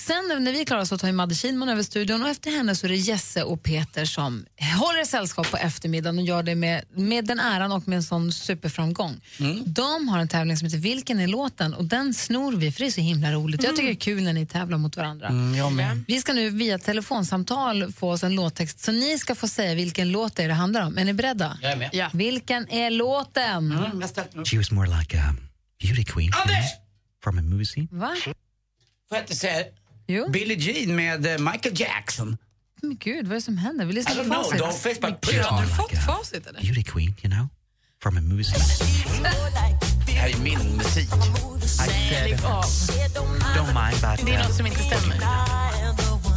Sen 0.00 0.28
när 0.28 0.52
vi 0.52 0.60
är 0.60 0.64
klara 0.64 0.86
så 0.86 0.98
tar 0.98 1.12
Madde 1.12 1.34
Kihlman 1.34 1.68
över 1.68 1.82
studion 1.82 2.22
och 2.22 2.28
efter 2.28 2.50
henne 2.50 2.74
så 2.76 2.86
är 2.86 2.88
det 2.88 2.96
Jesse 2.96 3.42
och 3.42 3.62
Peter 3.62 4.04
som 4.04 4.46
håller 4.78 5.04
sällskap 5.04 5.50
på 5.50 5.56
eftermiddagen 5.56 6.18
och 6.18 6.24
gör 6.24 6.42
det 6.42 6.54
med, 6.54 6.84
med 6.94 7.24
den 7.24 7.40
äran 7.40 7.72
och 7.72 7.88
med 7.88 7.96
en 7.96 8.02
sån 8.02 8.32
superframgång. 8.32 9.20
De 9.66 10.08
har 10.08 10.18
en 10.18 10.28
tävling 10.28 10.56
som 10.56 10.66
heter 10.66 10.78
Vilken 10.78 11.20
är 11.20 11.26
låten? 11.26 11.74
och 11.74 11.84
den 11.84 12.14
snor 12.14 12.52
vi 12.52 12.72
för 12.72 12.80
det 12.80 12.86
är 12.86 12.90
så 12.90 13.00
himla 13.00 13.32
roligt. 13.32 13.62
Jag 13.62 13.76
tycker 13.76 13.88
det 13.88 13.92
är 13.92 14.00
kul 14.00 14.22
när 14.22 14.32
ni 14.32 14.46
tävlar 14.46 14.78
mot 14.78 14.96
varandra. 14.96 15.28
Mm. 15.28 16.04
Vi 16.08 16.20
ska 16.20 16.32
nu 16.32 16.50
via 16.50 16.78
telefonsamtal 16.78 17.92
få 17.92 18.10
oss 18.10 18.24
en 18.24 18.34
låttext 18.34 18.80
så 18.84 18.92
ni 18.92 19.18
ska 19.18 19.34
få 19.34 19.48
säga 19.48 19.74
vilken 19.74 20.12
låt 20.12 20.36
det 20.36 20.42
är 20.44 20.48
det 20.48 20.54
handlar 20.54 20.82
om. 20.86 20.98
Är 20.98 21.04
ni 21.04 21.12
beredda? 21.12 21.58
Jag 21.62 21.72
är 21.72 21.76
med. 21.76 21.90
Ja. 21.92 22.10
Vilken 22.12 22.68
är 22.70 22.90
låten? 22.90 23.72
Mm. 23.72 24.44
She 24.44 24.56
was 24.56 24.70
more 24.70 24.98
like 25.00 25.18
a 25.18 25.34
beauty 25.80 26.04
queen 26.04 26.32
Anders! 26.44 26.70
from 27.24 27.38
a 27.38 27.42
movie 27.42 27.66
scene. 27.66 27.88
Va? 27.90 28.16
Får 29.08 29.16
jag 29.16 29.22
inte 29.22 29.36
säga 29.36 29.64
Billie 30.32 30.54
Jean 30.58 30.96
med 30.96 31.26
eh, 31.26 31.38
Michael 31.52 31.80
Jackson. 31.80 32.36
Men 32.82 32.96
gud, 32.96 33.24
vad 33.26 33.32
är 33.32 33.36
det 33.36 33.42
som 33.42 33.58
händer? 33.58 33.84
Vi 33.84 33.92
I 33.92 33.94
lyssnar 33.94 34.14
don't 34.14 34.18
på 34.18 34.24
know, 34.24 34.42
facit. 34.42 34.60
Har 35.44 35.62
du 35.62 35.68
fått 35.68 36.04
facit 36.06 36.46
eller? 36.46 36.60
Beauty 36.60 36.82
queen, 36.84 37.14
you 37.22 37.34
know, 37.34 37.46
from 38.02 38.16
a 38.16 38.20
movie. 38.20 38.44
Det 40.06 40.12
här 40.12 40.28
är 40.28 40.38
min 40.38 40.76
musik. 40.76 41.08
Lägg 42.10 42.32
av. 42.44 42.64
Don't 42.64 43.74
mind, 43.90 44.00
but 44.18 44.26
Det 44.26 44.34
är 44.34 44.42
något 44.44 44.56
som 44.56 44.66
inte 44.66 44.78
stämmer. 44.78 45.16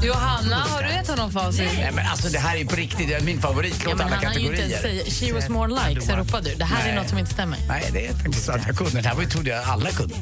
Johanna, 0.04 0.56
har 0.56 0.84
du 0.84 0.90
gett 0.90 1.08
honom 1.08 1.32
facit? 1.32 1.70
Nej, 1.76 1.92
men 1.96 2.06
alltså, 2.08 2.30
det 2.30 2.40
här 2.40 2.58
är 2.58 2.66
på 2.66 2.76
riktigt 2.76 3.08
det 3.08 3.14
är 3.14 3.22
min 3.22 3.42
favoritlåt 3.42 3.96
Ja, 4.00 4.06
alla 4.06 4.16
han 4.16 4.26
har 4.26 4.34
ju 4.34 4.40
inte 4.40 4.58
kategorier. 4.58 4.86
ens 4.86 5.10
säga 5.20 5.30
She 5.30 5.34
was 5.36 5.50
more 5.50 5.68
like, 5.90 6.02
så 6.02 6.16
ropade 6.16 6.50
du. 6.50 6.56
Det 6.56 6.66
här 6.66 6.82
är 6.82 6.86
Nej. 6.86 6.96
något 6.96 7.10
som 7.10 7.18
inte 7.18 7.32
stämmer. 7.34 7.58
Nej, 7.68 7.90
det 7.94 8.08
är 8.08 8.14
faktiskt 8.14 8.46
så 8.46 8.52
att 8.52 8.68
jag 8.68 8.76
kunde. 8.78 9.02
Det 9.02 9.08
här 9.08 9.16
var 9.16 9.24
ju, 9.24 9.30
trodde 9.30 9.50
jag 9.50 9.64
alla 9.64 9.90
kunde. 9.92 10.16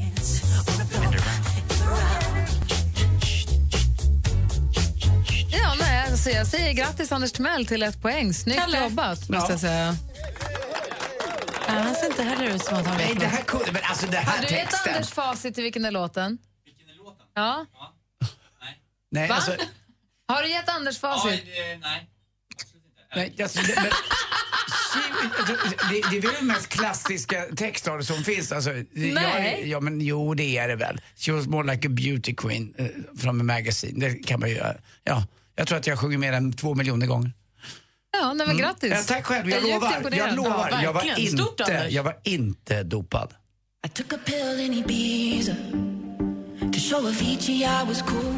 Ja, 6.19 6.21
alltså 6.21 6.38
jag 6.38 6.47
säger 6.47 6.73
grattis 6.73 7.12
Anders 7.12 7.32
Timell 7.32 7.65
till 7.65 7.84
ett 7.84 8.01
poäng. 8.01 8.34
Snyggt 8.34 8.60
Kalle. 8.60 8.84
jobbat, 8.84 9.29
måste 9.29 9.53
jag 9.53 9.60
säga. 9.60 9.95
Ja, 11.67 11.73
han 11.73 11.95
ser 11.95 12.05
inte 12.05 12.23
heller 12.23 12.55
ut 12.55 12.63
som 12.63 12.77
att 12.77 12.88
han 12.88 12.97
vet 12.97 13.08
Nej, 13.08 13.15
det 13.19 13.25
här 13.25 13.43
kunde... 13.43 13.71
Men 13.71 13.82
alltså 13.84 14.08
det 14.08 14.17
här 14.17 14.36
Har 14.36 14.41
du 14.41 14.47
texten... 14.47 14.93
Anders 14.93 15.12
facit 15.12 15.55
till 15.55 15.63
vilken 15.63 15.86
är 15.86 15.91
låten? 15.91 16.38
Vilken 16.65 16.89
är 16.89 16.97
låten? 16.97 17.25
Ja. 17.34 17.65
Nej, 19.12 19.29
Va? 19.29 19.36
alltså... 19.36 19.55
Har 20.27 20.43
du 20.43 20.49
gett 20.49 20.69
Anders 20.69 20.99
facit? 20.99 21.43
nej. 21.82 22.10
Nej, 23.15 23.36
alltså, 23.41 23.60
det, 23.62 23.75
men, 23.75 23.86
det, 25.89 26.10
det 26.10 26.17
är 26.17 26.21
väl 26.21 26.34
den 26.34 26.47
mest 26.47 26.67
klassiska 26.67 27.45
textraden 27.55 28.03
som 28.03 28.23
finns. 28.23 28.51
Alltså, 28.51 28.69
Nej. 28.91 29.58
Jag, 29.60 29.67
ja, 29.67 29.79
men 29.79 30.01
jo, 30.01 30.34
det 30.34 30.58
är 30.58 30.67
det 30.67 30.75
väl. 30.75 31.01
She 31.15 31.32
was 31.32 31.47
more 31.47 31.71
like 31.73 31.88
a 31.88 31.91
beauty 31.91 32.36
queen 32.36 32.73
uh, 32.79 32.88
from 33.21 33.41
a 33.41 33.43
magazine. 33.43 33.99
Det 33.99 34.13
kan 34.13 34.39
man 34.39 34.49
ju 34.49 34.55
göra. 34.55 34.75
Ja, 35.03 35.23
jag 35.60 35.67
tror 35.67 35.78
att 35.78 35.88
jag 35.88 36.00
sjunger 36.00 36.17
mer 36.17 36.34
än 36.34 36.54
två 36.54 36.76
miljoner 36.76 37.08
gånger. 37.08 37.32
Ja, 38.12 38.34
nej, 38.34 38.48
men 38.48 38.58
grattis. 38.58 38.91
Ja, 38.91 39.04
tack 39.08 39.26
själv, 39.26 39.50
jag, 39.50 39.62
djupt 39.62 39.74
lovar. 39.74 40.12
Jag 40.12 40.36
lovar. 40.36 40.69
Ja, 40.72 40.84
jag, 40.84 40.93
var. 40.93 41.02
Stort, 41.28 41.60
inte, 41.60 41.88
jag 41.89 42.04
var 42.04 42.17
inte 42.24 42.84
dopad. 42.84 43.34
I 43.86 43.89
took 43.89 44.13
a 44.13 44.17
pill 44.26 44.60
in 44.60 44.74
Ibiza 44.74 45.56
to 46.74 46.80
show 46.80 47.06
Avicii 47.08 47.63
I 47.63 47.86
was 47.88 48.02
cool. 48.02 48.36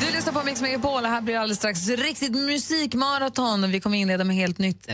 Du 0.00 0.12
lyssnar 0.12 0.32
på 0.32 0.42
Mix 0.42 0.60
Megapol 0.62 1.04
och 1.04 1.10
här 1.10 1.20
blir 1.20 1.34
det 1.34 1.40
alldeles 1.40 1.58
strax 1.58 1.88
riktigt 1.88 2.32
musikmaraton. 2.32 3.70
Vi 3.70 3.80
kommer 3.80 3.98
inleda 3.98 4.24
med 4.24 4.36
helt 4.36 4.58
nytt. 4.58 4.86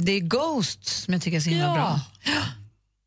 Det 0.00 0.12
är 0.12 0.20
Ghost 0.20 0.86
som 0.86 1.14
jag 1.14 1.22
tycker 1.22 1.36
är 1.36 1.40
så 1.40 1.50
himla 1.50 1.64
Ja. 1.66 1.74
bra. 1.74 2.00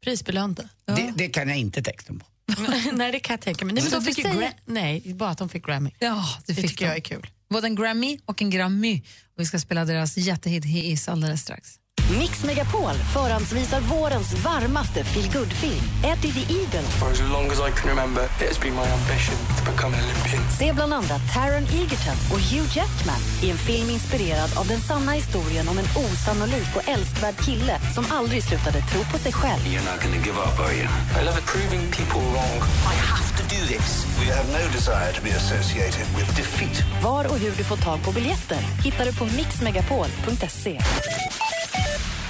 Prisbelönta. 0.04 0.64
Det, 0.86 1.14
det 1.16 1.28
kan 1.28 1.50
jag 1.50 1.58
inte 1.58 1.82
texten 1.84 2.20
på. 2.20 2.26
Nej, 2.94 3.12
det 3.12 3.20
kan 3.20 3.34
jag 3.34 3.42
tänka 3.42 3.66
mig. 3.66 3.74
Nej, 3.76 3.84
men 3.84 3.92
de 3.92 4.02
fick 4.14 4.26
gra- 4.26 4.52
Nej, 4.66 5.14
bara 5.14 5.30
att 5.30 5.38
de 5.38 5.50
fick 5.50 5.66
Grammy. 5.66 5.92
Ja, 6.00 6.26
det, 6.46 6.54
Det 6.54 6.62
tycker 6.62 6.86
de. 6.86 6.90
jag 6.90 6.96
är 6.98 7.02
kul. 7.02 7.28
Både 7.50 7.68
en 7.68 7.76
Grammy 7.76 8.20
och 8.26 8.42
en 8.42 8.50
Grammy. 8.50 9.02
Och 9.36 9.42
vi 9.42 9.46
ska 9.46 9.60
spela 9.60 9.86
deras 9.86 10.18
jättehit 10.18 10.66
He 10.66 10.80
Is 10.80 11.10
alldeles 11.10 11.42
strax. 11.42 11.70
Mix 12.10 12.44
Megapol 12.44 12.94
förhandsvisar 13.14 13.80
vårens 13.80 14.34
varmaste 14.34 15.04
feelgood-film, 15.04 15.82
Eddie 16.04 16.34
the 16.34 16.54
Eagle. 16.54 16.82
For 17.00 17.10
as 17.12 17.22
long 17.22 17.46
as 17.52 17.60
I 17.60 17.72
can 17.78 17.90
remember, 17.90 18.24
it 18.24 18.48
has 18.48 18.60
been 18.60 18.76
my 18.76 18.88
ambition 19.00 19.36
to 19.58 19.72
become 19.72 19.94
an 19.98 20.04
Olympian. 20.04 20.44
Se 20.60 20.74
bland 20.74 20.94
andra 20.94 21.16
Taron 21.34 21.64
Egerton 21.64 22.18
och 22.34 22.40
Hugh 22.50 22.78
Jackman 22.78 23.22
i 23.44 23.50
en 23.50 23.58
film 23.58 23.90
inspirerad 23.90 24.50
av 24.60 24.68
den 24.68 24.82
sanna 24.82 25.12
historien 25.12 25.68
om 25.72 25.78
en 25.78 25.90
osannolik 26.06 26.72
och 26.78 26.90
älskvärd 26.90 27.38
kille 27.46 27.76
som 27.96 28.06
aldrig 28.12 28.44
slutade 28.44 28.80
tro 28.82 29.02
på 29.12 29.18
sig 29.18 29.34
själv. 29.34 29.62
You're 29.62 29.88
not 29.92 30.00
gonna 30.04 30.22
give 30.28 30.40
up, 30.48 30.56
are 30.66 30.74
you? 30.80 30.88
I 31.20 31.22
love 31.28 31.40
proving 31.54 31.84
people 32.00 32.22
wrong. 32.34 32.58
I 32.94 32.96
have 33.14 33.30
to 33.40 33.44
do 33.56 33.62
this. 33.74 33.90
We 34.22 34.26
have 34.38 34.48
no 34.60 34.64
desire 34.78 35.12
to 35.18 35.22
be 35.28 35.32
associated 35.42 36.06
with 36.18 36.28
defeat. 36.42 36.84
Var 37.04 37.24
och 37.32 37.38
hur 37.44 37.52
du 37.60 37.64
får 37.64 37.78
tag 37.78 38.04
på 38.06 38.12
biljetter 38.12 38.62
hittar 38.86 39.06
du 39.06 39.14
på 39.14 39.26
mixmegapol.se. 39.26 40.82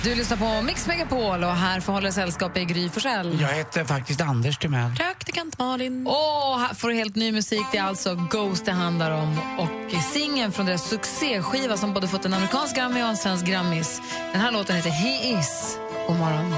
Du 0.05 0.15
lyssnar 0.15 0.37
på 0.37 0.61
Mix 0.61 0.87
Megapol 0.87 1.43
och 1.43 1.51
här 1.51 1.79
förhåller 1.79 2.11
sällskap 2.11 2.57
i 2.57 2.65
Gry 2.65 2.89
Forssell. 2.89 3.41
Jag 3.41 3.47
heter 3.47 3.83
faktiskt 3.83 4.21
Anders 4.21 4.57
Timell. 4.57 4.95
Praktikant 4.95 5.59
Malin. 5.59 6.07
Och 6.07 6.59
här 6.59 6.73
får 6.73 6.89
du 6.89 6.95
helt 6.95 7.15
ny 7.15 7.31
musik. 7.31 7.61
Det 7.71 7.77
är 7.77 7.83
alltså 7.83 8.27
Ghost 8.31 8.65
det 8.65 8.71
handlar 8.71 9.11
om. 9.11 9.39
Och 9.59 10.03
singeln 10.13 10.51
från 10.51 10.65
deras 10.65 10.89
succéskiva 10.89 11.77
som 11.77 11.93
både 11.93 12.07
fått 12.07 12.25
en 12.25 12.33
amerikansk 12.33 12.75
Grammy 12.75 13.01
och 13.01 13.07
en 13.07 13.17
svensk 13.17 13.45
Grammis. 13.45 14.01
Den 14.31 14.41
här 14.41 14.51
låten 14.51 14.75
heter 14.75 14.89
He 14.89 15.39
Is. 15.39 15.77
God 16.07 16.17
morgon. 16.17 16.55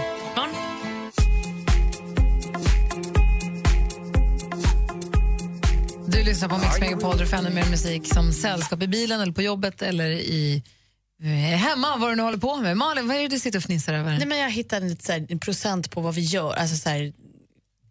Du 6.07 6.23
lyssnar 6.23 6.49
på 6.49 6.57
Mix 6.57 6.79
Megapol, 6.79 7.17
du 7.17 7.27
får 7.27 7.37
ännu 7.37 7.49
mer 7.49 7.69
musik 7.69 8.13
som 8.13 8.33
sällskap 8.33 8.83
i 8.83 8.87
bilen 8.87 9.21
eller 9.21 9.33
på 9.33 9.41
jobbet 9.41 9.81
eller 9.81 10.09
i 10.09 10.63
hemma, 11.23 11.97
vad 11.97 12.11
du 12.11 12.15
nu 12.15 12.21
håller 12.23 12.37
på 12.37 12.55
med. 12.57 12.77
Malin, 12.77 13.07
vad 13.07 13.17
är 13.17 13.21
det 13.21 13.27
du 13.27 13.39
sitter 13.39 13.59
och 13.59 13.63
fnissar 13.63 13.93
över? 13.93 14.17
Nej, 14.17 14.27
men 14.27 14.37
jag 14.37 14.51
hittade 14.51 14.85
lite 14.89 15.05
så 15.05 15.11
här, 15.11 15.25
en 15.29 15.39
procent 15.39 15.91
på 15.91 16.01
vad 16.01 16.15
vi 16.15 16.21
gör. 16.21 16.53
Alltså 16.53 16.75
så 16.75 16.89
här, 16.89 17.13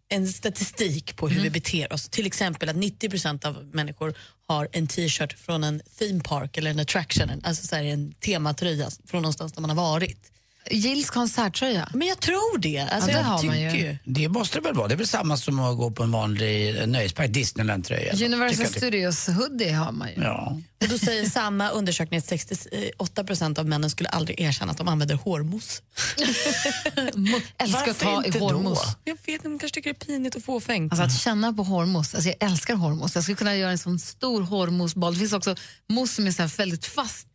en 0.09 0.27
statistik 0.27 1.15
på 1.17 1.27
hur 1.27 1.35
Mm. 1.35 1.43
vi 1.43 1.49
beter 1.49 1.93
oss. 1.93 2.09
Till 2.09 2.25
exempel 2.25 2.69
att 2.69 2.75
90% 2.75 3.45
av 3.45 3.65
människor 3.73 4.13
har 4.47 4.67
en 4.71 4.87
t-shirt 4.87 5.33
från 5.39 5.63
en 5.63 5.81
theme 5.99 6.21
park 6.23 6.57
eller 6.57 6.71
en 6.71 6.79
attraction, 6.79 7.29
alltså 7.43 7.67
så 7.67 7.75
här, 7.75 7.83
en 7.83 8.13
tematröja 8.13 8.89
från 9.05 9.21
någonstans 9.21 9.53
där 9.53 9.61
man 9.61 9.69
har 9.69 9.77
varit. 9.77 10.31
Gills 10.71 11.09
konserttröja? 11.09 11.89
Men 11.93 12.07
jag 12.07 12.19
tror 12.19 12.57
det. 12.57 12.79
Alltså, 12.79 13.09
Ja, 13.09 13.15
det 13.15 13.21
jag 13.21 13.23
har 13.27 13.43
man 13.43 13.55
tycker 13.55 13.75
ju. 13.75 13.97
Det 14.03 14.29
måste 14.29 14.57
det 14.57 14.61
väl 14.63 14.73
vara. 14.73 14.87
Det 14.87 14.93
är 14.93 14.97
väl 14.97 15.07
samma 15.07 15.37
som 15.37 15.59
att 15.59 15.77
gå 15.77 15.91
på 15.91 16.03
en 16.03 16.11
vanlig 16.11 16.87
nöjespark, 16.87 17.29
Disneyland-tröja. 17.33 18.11
tycker 18.11 18.25
Universal 18.25 18.65
det- 18.65 18.77
Studios 18.79 19.27
hoodie 19.27 19.71
har 19.71 19.91
man 19.91 20.07
ju. 20.07 20.13
Ja. 20.23 20.57
Och 20.81 20.87
då 20.89 20.97
säger 20.97 21.29
samma 21.29 21.69
undersökning 21.69 22.17
att 22.17 22.25
68% 22.25 23.59
av 23.59 23.65
männen 23.67 23.89
skulle 23.89 24.09
aldrig 24.09 24.39
erkänna 24.41 24.71
att 24.71 24.77
de 24.77 24.87
använder 24.87 25.15
hårmousse. 25.15 25.81
älskar 27.57 27.91
att 27.91 27.99
ta 27.99 28.23
i 28.25 28.39
hårmousse. 28.39 28.95
Jag 29.03 29.13
vet 29.25 29.27
inte, 29.29 29.47
de 29.49 29.59
kanske 29.59 29.75
tycker 29.75 29.93
det 29.93 30.03
är 30.03 30.05
pinigt 30.05 30.35
och 30.35 30.43
fåfängt. 30.43 30.91
Alltså 30.93 31.05
att 31.05 31.19
känna 31.21 31.53
på 31.53 31.63
hårmousse, 31.63 32.17
alltså 32.17 32.29
jag 32.39 32.49
älskar 32.51 32.75
hårmousse. 32.75 33.17
Jag 33.17 33.23
skulle 33.23 33.35
kunna 33.35 33.55
göra 33.55 33.71
en 33.71 33.77
sån 33.77 33.99
stor 33.99 34.41
hårmousseboll. 34.41 35.13
Det 35.13 35.19
finns 35.19 35.33
också 35.33 35.55
mousse 35.89 36.15
som 36.15 36.27
är 36.27 36.31
så 36.31 36.41
här 36.41 36.57
väldigt 36.57 36.85
fast 36.85 37.27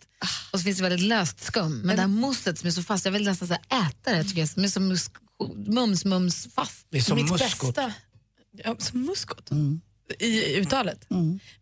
och 0.53 0.59
så 0.59 0.65
finns 0.65 0.77
det 0.79 0.83
väldigt 0.83 1.07
löst 1.09 1.41
skum. 1.45 1.79
Men 1.79 1.97
det 1.97 2.03
här 2.03 2.09
mousset 2.09 2.59
som 2.59 2.67
är 2.67 2.71
så 2.71 2.83
fast, 2.83 3.05
jag 3.05 3.13
vill 3.13 3.25
nästan 3.25 3.49
så 3.49 3.55
här 3.69 3.87
äta 3.89 4.13
det 4.13 4.25
tycker 4.25 4.41
jag. 4.41 4.49
Som 4.49 4.65
är 4.65 4.69
så 4.69 4.81
mus- 4.81 5.11
mums, 5.67 6.05
mums 6.05 6.49
fast. 6.55 6.87
Det 6.91 6.99
är 6.99 7.03
som 7.03 7.17
Mitt 7.17 7.31
muskot. 7.31 7.75
bästa, 7.75 7.93
ja, 8.65 8.77
som 8.79 9.03
muskot 9.03 9.51
i 10.19 10.57
uttalet. 10.57 11.07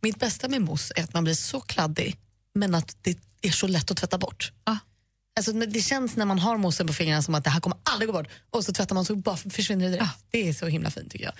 Mitt 0.01 0.19
bästa 0.19 0.49
med 0.49 0.63
mousse 0.63 0.93
är 0.97 1.03
att 1.05 1.15
man 1.15 1.25
blir 1.25 1.35
så 1.35 1.61
kladdig 1.61 2.17
men 2.55 2.75
att 2.75 2.97
det 3.03 3.19
är 3.43 3.51
så 3.51 3.67
lätt 3.67 3.91
att 3.91 3.97
tvätta 3.97 4.19
bort. 4.19 4.53
Alltså, 5.37 5.53
men 5.55 5.73
det 5.73 5.81
känns 5.81 6.17
när 6.17 6.25
man 6.27 6.39
har 6.39 6.57
moussen 6.59 6.87
på 6.87 6.93
fingrarna 6.93 7.23
som 7.23 7.35
att 7.35 7.45
det 7.45 7.51
här 7.51 7.61
kommer 7.61 7.79
aldrig 7.83 8.07
gå 8.09 8.13
bort 8.13 8.29
och 8.51 8.65
så 8.65 8.73
tvättar 8.73 8.95
man 8.95 9.05
så 9.05 9.17
bara 9.17 9.37
försvinner 9.37 9.85
det 9.85 9.93
direkt. 9.93 10.11
Det 10.31 10.49
är 10.49 10.53
så 10.53 10.67
himla 10.67 10.91
fint 10.91 11.11
tycker 11.11 11.25
jag. 11.25 11.35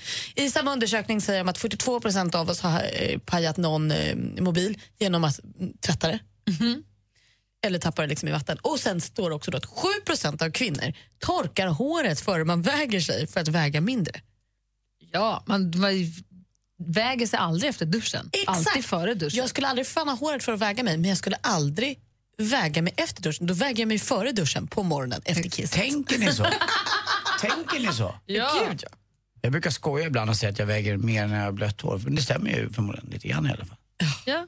I 0.47 0.51
samma 0.51 0.73
undersökning 0.73 1.21
säger 1.21 1.39
de 1.45 1.49
att 1.51 1.59
42 1.59 2.01
procent 2.01 2.35
av 2.35 2.51
oss 2.51 2.61
har 2.61 2.83
eh, 2.93 3.19
pajat 3.19 3.57
någon 3.57 3.91
eh, 3.91 4.17
mobil 4.41 4.79
genom 4.99 5.25
att 5.25 5.41
mm, 5.61 5.73
tvätta 5.81 6.09
det. 6.09 6.19
Eller 7.67 7.79
tappar 7.79 8.03
det 8.03 8.09
liksom 8.09 8.29
i 8.29 8.33
vatten. 8.33 8.59
Och 8.63 8.81
sen 8.81 9.01
står 9.01 9.31
det 9.31 9.37
också 9.37 9.51
då 9.51 9.59
att 9.59 9.67
7 9.67 9.89
procent 10.07 10.43
av 10.43 10.51
kvinnor 10.51 10.93
torkar 11.19 11.67
håret 11.67 12.21
före 12.21 12.45
man 12.45 12.63
väger 12.63 13.01
sig 13.01 13.27
för 13.27 13.41
att 13.41 13.49
väga 13.49 13.81
mindre. 13.81 14.21
Ja, 15.13 15.43
man, 15.47 15.73
man 15.77 15.93
väger 16.87 17.27
sig 17.27 17.39
aldrig 17.39 17.71
efter 17.71 17.87
duschen. 17.87 18.31
Alltid 18.47 18.67
Exakt. 18.67 18.87
före 18.87 19.15
duschen. 19.15 19.39
Jag 19.39 19.49
skulle 19.49 19.69
aldrig 19.69 19.87
fanna 19.87 20.13
håret 20.13 20.45
för 20.45 20.53
att 20.53 20.61
väga 20.61 20.83
mig, 20.83 20.97
men 20.97 21.09
jag 21.09 21.19
skulle 21.19 21.37
aldrig 21.41 21.99
väga 22.39 22.83
mig 22.83 22.95
efter 22.97 23.23
duschen. 23.23 23.47
Då 23.47 23.55
väger 23.55 23.83
jag 23.83 23.89
mig 23.89 23.99
före 23.99 24.33
duschen 24.33 24.67
på 24.67 24.83
morgonen 24.83 25.23
efter 25.25 25.51
kisset. 25.51 25.73
Tänker 25.73 26.19
ni 26.19 26.33
så? 26.33 26.47
Tänker 27.41 27.81
ni 27.81 27.93
så? 27.93 28.15
Ja. 28.27 28.67
Gud, 28.69 28.83
ja. 28.83 28.97
Jag 29.41 29.53
brukar 29.53 29.71
skoja 29.71 30.07
ibland 30.07 30.31
och 30.31 30.37
säga 30.37 30.53
att 30.53 30.59
jag 30.59 30.67
väger 30.67 30.97
mer 30.97 31.27
när 31.27 31.37
jag 31.37 31.45
har 31.45 31.53
blött 31.53 31.81
hår. 31.81 32.01
Men 32.05 32.15
det 32.15 32.23
stämmer 32.23 32.51
ju 32.51 32.71
förmodligen 32.73 33.11
lite 33.11 33.29
grann 33.29 33.47
i 33.47 33.51
alla 33.51 33.65
fall. 33.65 33.77
Ja. 34.25 34.47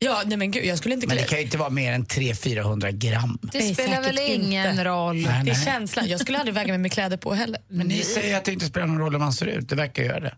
Ja, 0.00 0.22
nej 0.26 0.38
men 0.38 0.50
gud, 0.50 0.64
jag 0.64 0.78
skulle 0.78 0.94
inte 0.94 1.06
Men 1.06 1.16
det 1.16 1.22
kan 1.22 1.38
ju 1.38 1.44
inte 1.44 1.58
vara 1.58 1.70
mer 1.70 1.92
än 1.92 2.04
300-400 2.06 2.90
gram. 2.90 3.38
Det 3.42 3.58
Nej, 3.58 3.74
spelar 3.74 4.02
väl 4.02 4.16
säkert 4.16 4.34
ingen 4.34 4.70
inte. 4.70 4.84
roll. 4.84 5.14
Nej, 5.16 5.24
Det 5.24 5.30
är 5.30 5.44
nej. 5.54 5.64
känslan. 5.64 6.08
Jag 6.08 6.20
skulle 6.20 6.38
aldrig 6.38 6.54
väga 6.54 6.68
mig 6.72 6.78
med 6.78 6.92
kläder 6.92 7.16
på 7.16 7.34
heller. 7.34 7.60
Men 7.68 7.86
ni 7.86 8.02
säger 8.02 8.36
att 8.36 8.44
det 8.44 8.52
inte 8.52 8.66
spelar 8.66 8.86
någon 8.86 8.98
roll 8.98 9.12
hur 9.12 9.18
man 9.18 9.32
ser 9.32 9.46
ut. 9.46 9.68
Det 9.68 9.76
verkar 9.76 10.02
göra 10.02 10.20
det. 10.20 10.34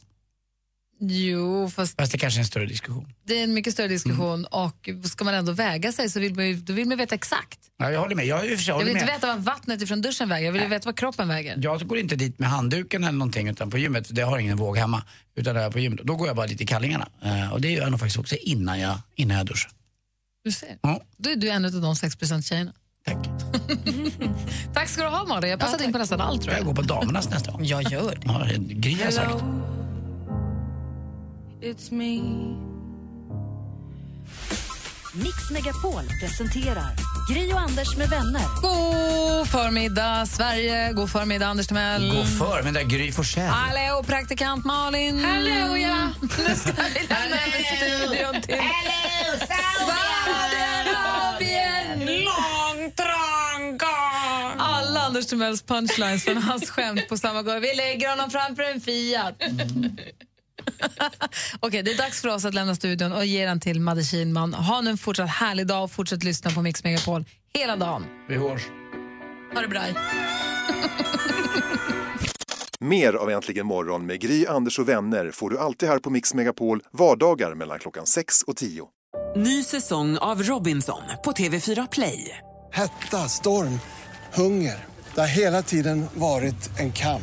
Jo, 1.03 1.70
fast 1.70 1.96
Fast 2.01 2.12
det 2.12 2.18
kanske 2.18 2.38
är 2.38 2.42
en 2.42 2.46
större 2.46 2.66
diskussion. 2.66 3.12
det 3.26 3.38
är 3.38 3.44
en 3.44 3.55
mycket 3.55 3.72
större 3.72 3.88
diskussion 3.88 4.38
Mm. 4.38 4.44
och 4.51 4.88
ska 5.11 5.24
man 5.24 5.34
ändå 5.34 5.53
väga 5.53 5.92
sig 5.92 6.11
så 6.11 6.20
vill 6.20 6.34
man 6.34 6.46
ju, 6.48 6.55
då 6.57 6.72
vill 6.72 6.88
man 6.88 6.98
veta 6.98 7.14
exakt. 7.14 7.59
Ja, 7.78 7.90
jag 7.90 8.01
håller 8.01 8.16
med. 8.16 8.26
Jag, 8.26 8.46
Jag 8.46 8.74
håller 8.74 8.86
vill 8.86 8.94
inte 8.96 9.07
med. 9.07 9.14
veta 9.14 9.26
vad 9.26 9.38
vattnet 9.44 9.82
ifrån 9.82 10.01
duschen 10.03 10.28
väger, 10.28 10.46
jag 10.46 10.53
vill 10.53 10.62
veta 10.68 10.84
vad 10.88 10.96
kroppen 10.98 11.28
väger. 11.28 11.59
Jag 11.62 11.86
går 11.86 11.98
inte 11.98 12.16
dit 12.16 12.38
med 12.38 12.48
handduken 12.48 13.05
eller 13.05 13.18
någonting 13.18 13.48
utan 13.48 13.70
på 13.70 13.78
gymmet, 13.78 14.07
det 14.14 14.22
har 14.22 14.38
ingen 14.38 14.57
våg 14.57 14.76
hemma. 14.78 15.03
Utan 15.36 15.55
det 15.55 15.61
är 15.62 15.70
på 15.70 15.78
gymmet. 15.78 16.01
Då 16.05 16.16
går 16.16 16.26
jag 16.26 16.36
bara 16.36 16.46
dit 16.46 16.61
i 16.61 16.66
kallingarna. 16.66 17.09
Eh, 17.22 17.53
och 17.53 17.61
det 17.61 17.70
gör 17.70 17.82
jag 17.82 17.90
nog 17.90 18.01
faktiskt 18.01 18.18
också 18.18 18.36
innan 18.36 18.80
jag, 18.80 18.98
innan 19.14 19.36
jag 19.36 19.46
duschar. 19.46 19.72
Du 20.44 20.53
ser. 20.53 20.78
Ja. 20.82 21.01
Då 21.16 21.30
är 21.30 21.36
du 21.36 21.48
en 21.51 21.64
av 21.64 21.72
de 21.72 21.96
6 21.96 22.16
tjejerna. 22.44 22.72
Tack. 23.07 23.16
Tack 24.74 24.88
ska 24.88 25.03
du 25.03 25.09
ha 25.09 25.24
Malin, 25.24 25.51
jag 25.51 25.59
har 25.59 25.61
passat 25.66 25.80
in 25.80 25.92
på 25.92 25.98
nästan 25.98 26.20
allt 26.20 26.42
tror 26.42 26.53
jag. 26.53 26.61
Jag 26.61 26.66
går 26.66 26.74
på 26.74 26.82
damernas 26.82 27.30
nästa 27.30 27.51
gång. 27.53 27.64
Jag 27.64 27.82
gör 27.92 28.11
det. 28.14 28.20
Ja, 28.24 28.46
Gry 28.59 29.03
har 29.05 29.11
sagt. 29.11 29.44
It's 31.62 31.90
me. 31.90 32.20
Mix 35.14 35.50
Megapol 35.50 36.02
presenterar 36.20 36.90
Gri 37.30 37.52
och 37.52 37.61
Anders 37.61 37.96
med 37.96 38.08
vänner. 38.08 38.42
God 38.62 39.48
förmiddag 39.48 40.26
Sverige, 40.26 40.92
god 40.92 41.11
förmiddag 41.11 41.46
Anders 41.46 41.66
Timell. 41.66 42.11
God 42.11 42.38
förmiddag 42.38 42.82
Gry 42.82 43.12
Forssell. 43.12 43.46
Hallå 43.46 44.02
praktikant 44.02 44.64
Malin. 44.64 45.24
Hallå, 45.24 45.76
ja. 45.76 46.08
Nu 46.20 46.28
ska 46.54 46.72
vi 46.94 47.00
lämna 47.08 47.36
över 47.36 47.76
studion 47.76 48.42
till 48.42 48.61
Saudiarabien. 49.48 52.18
Alla 54.58 55.00
Anders 55.00 55.26
Timells 55.26 55.62
punchlines 55.62 56.24
från 56.24 56.36
hans 56.36 56.70
skämt 56.70 57.08
på 57.08 57.16
samma 57.16 57.42
gång. 57.42 57.61
Vi 57.61 57.74
lägger 57.74 58.08
honom 58.11 58.30
framför 58.30 58.62
en 58.62 58.80
Fiat. 58.80 59.34
Okej, 61.61 61.83
det 61.83 61.91
är 61.91 61.97
dags 61.97 62.22
för 62.22 62.28
oss 62.28 62.45
att 62.45 62.55
lämna 62.55 62.74
studion 62.74 63.12
och 63.12 63.24
ge 63.24 63.47
den 63.47 63.61
till 63.61 63.81
Madde 63.81 64.05
Kihlman. 64.05 64.55
Ha 64.55 64.81
nu 64.81 64.91
en 64.91 64.99
fortsatt 64.99 65.28
härlig 65.28 65.66
dag 65.66 65.85
och 65.85 65.91
fortsätt 65.91 66.24
lyssna 66.24 66.51
på 66.51 66.62
Mix 66.62 66.85
Megapol 66.85 67.24
hela 67.55 67.76
dagen. 67.76 68.05
Vi 68.28 68.37
hörs. 68.37 68.62
Ha 69.55 69.61
det 69.61 69.68
bra. 69.68 69.83
Mer 72.81 73.12
av 73.12 73.31
Äntligen 73.31 73.66
morgon 73.66 74.07
med 74.07 74.20
Gry, 74.20 74.47
Anders 74.47 74.78
och 74.78 74.89
vänner 74.89 75.31
får 75.31 75.51
du 75.51 75.59
alltid 75.59 75.89
här 75.89 75.99
på 75.99 76.11
Mix 76.11 76.35
Megapol 76.35 76.83
vardagar 76.93 77.55
mellan 77.55 77.78
klockan 77.78 78.07
6 78.07 78.43
och 78.43 78.57
10. 78.57 78.89
Ny 79.37 79.64
säsong 79.64 80.18
av 80.18 80.43
Robinson 80.43 81.03
på 81.24 81.33
TV4 81.33 81.89
Play. 81.93 82.39
Hetta, 82.72 83.16
storm, 83.28 83.81
hunger. 84.35 84.85
Det 85.14 85.20
har 85.20 85.28
hela 85.28 85.62
tiden 85.62 86.07
varit 86.14 86.78
en 86.78 86.93
kamp. 86.93 87.22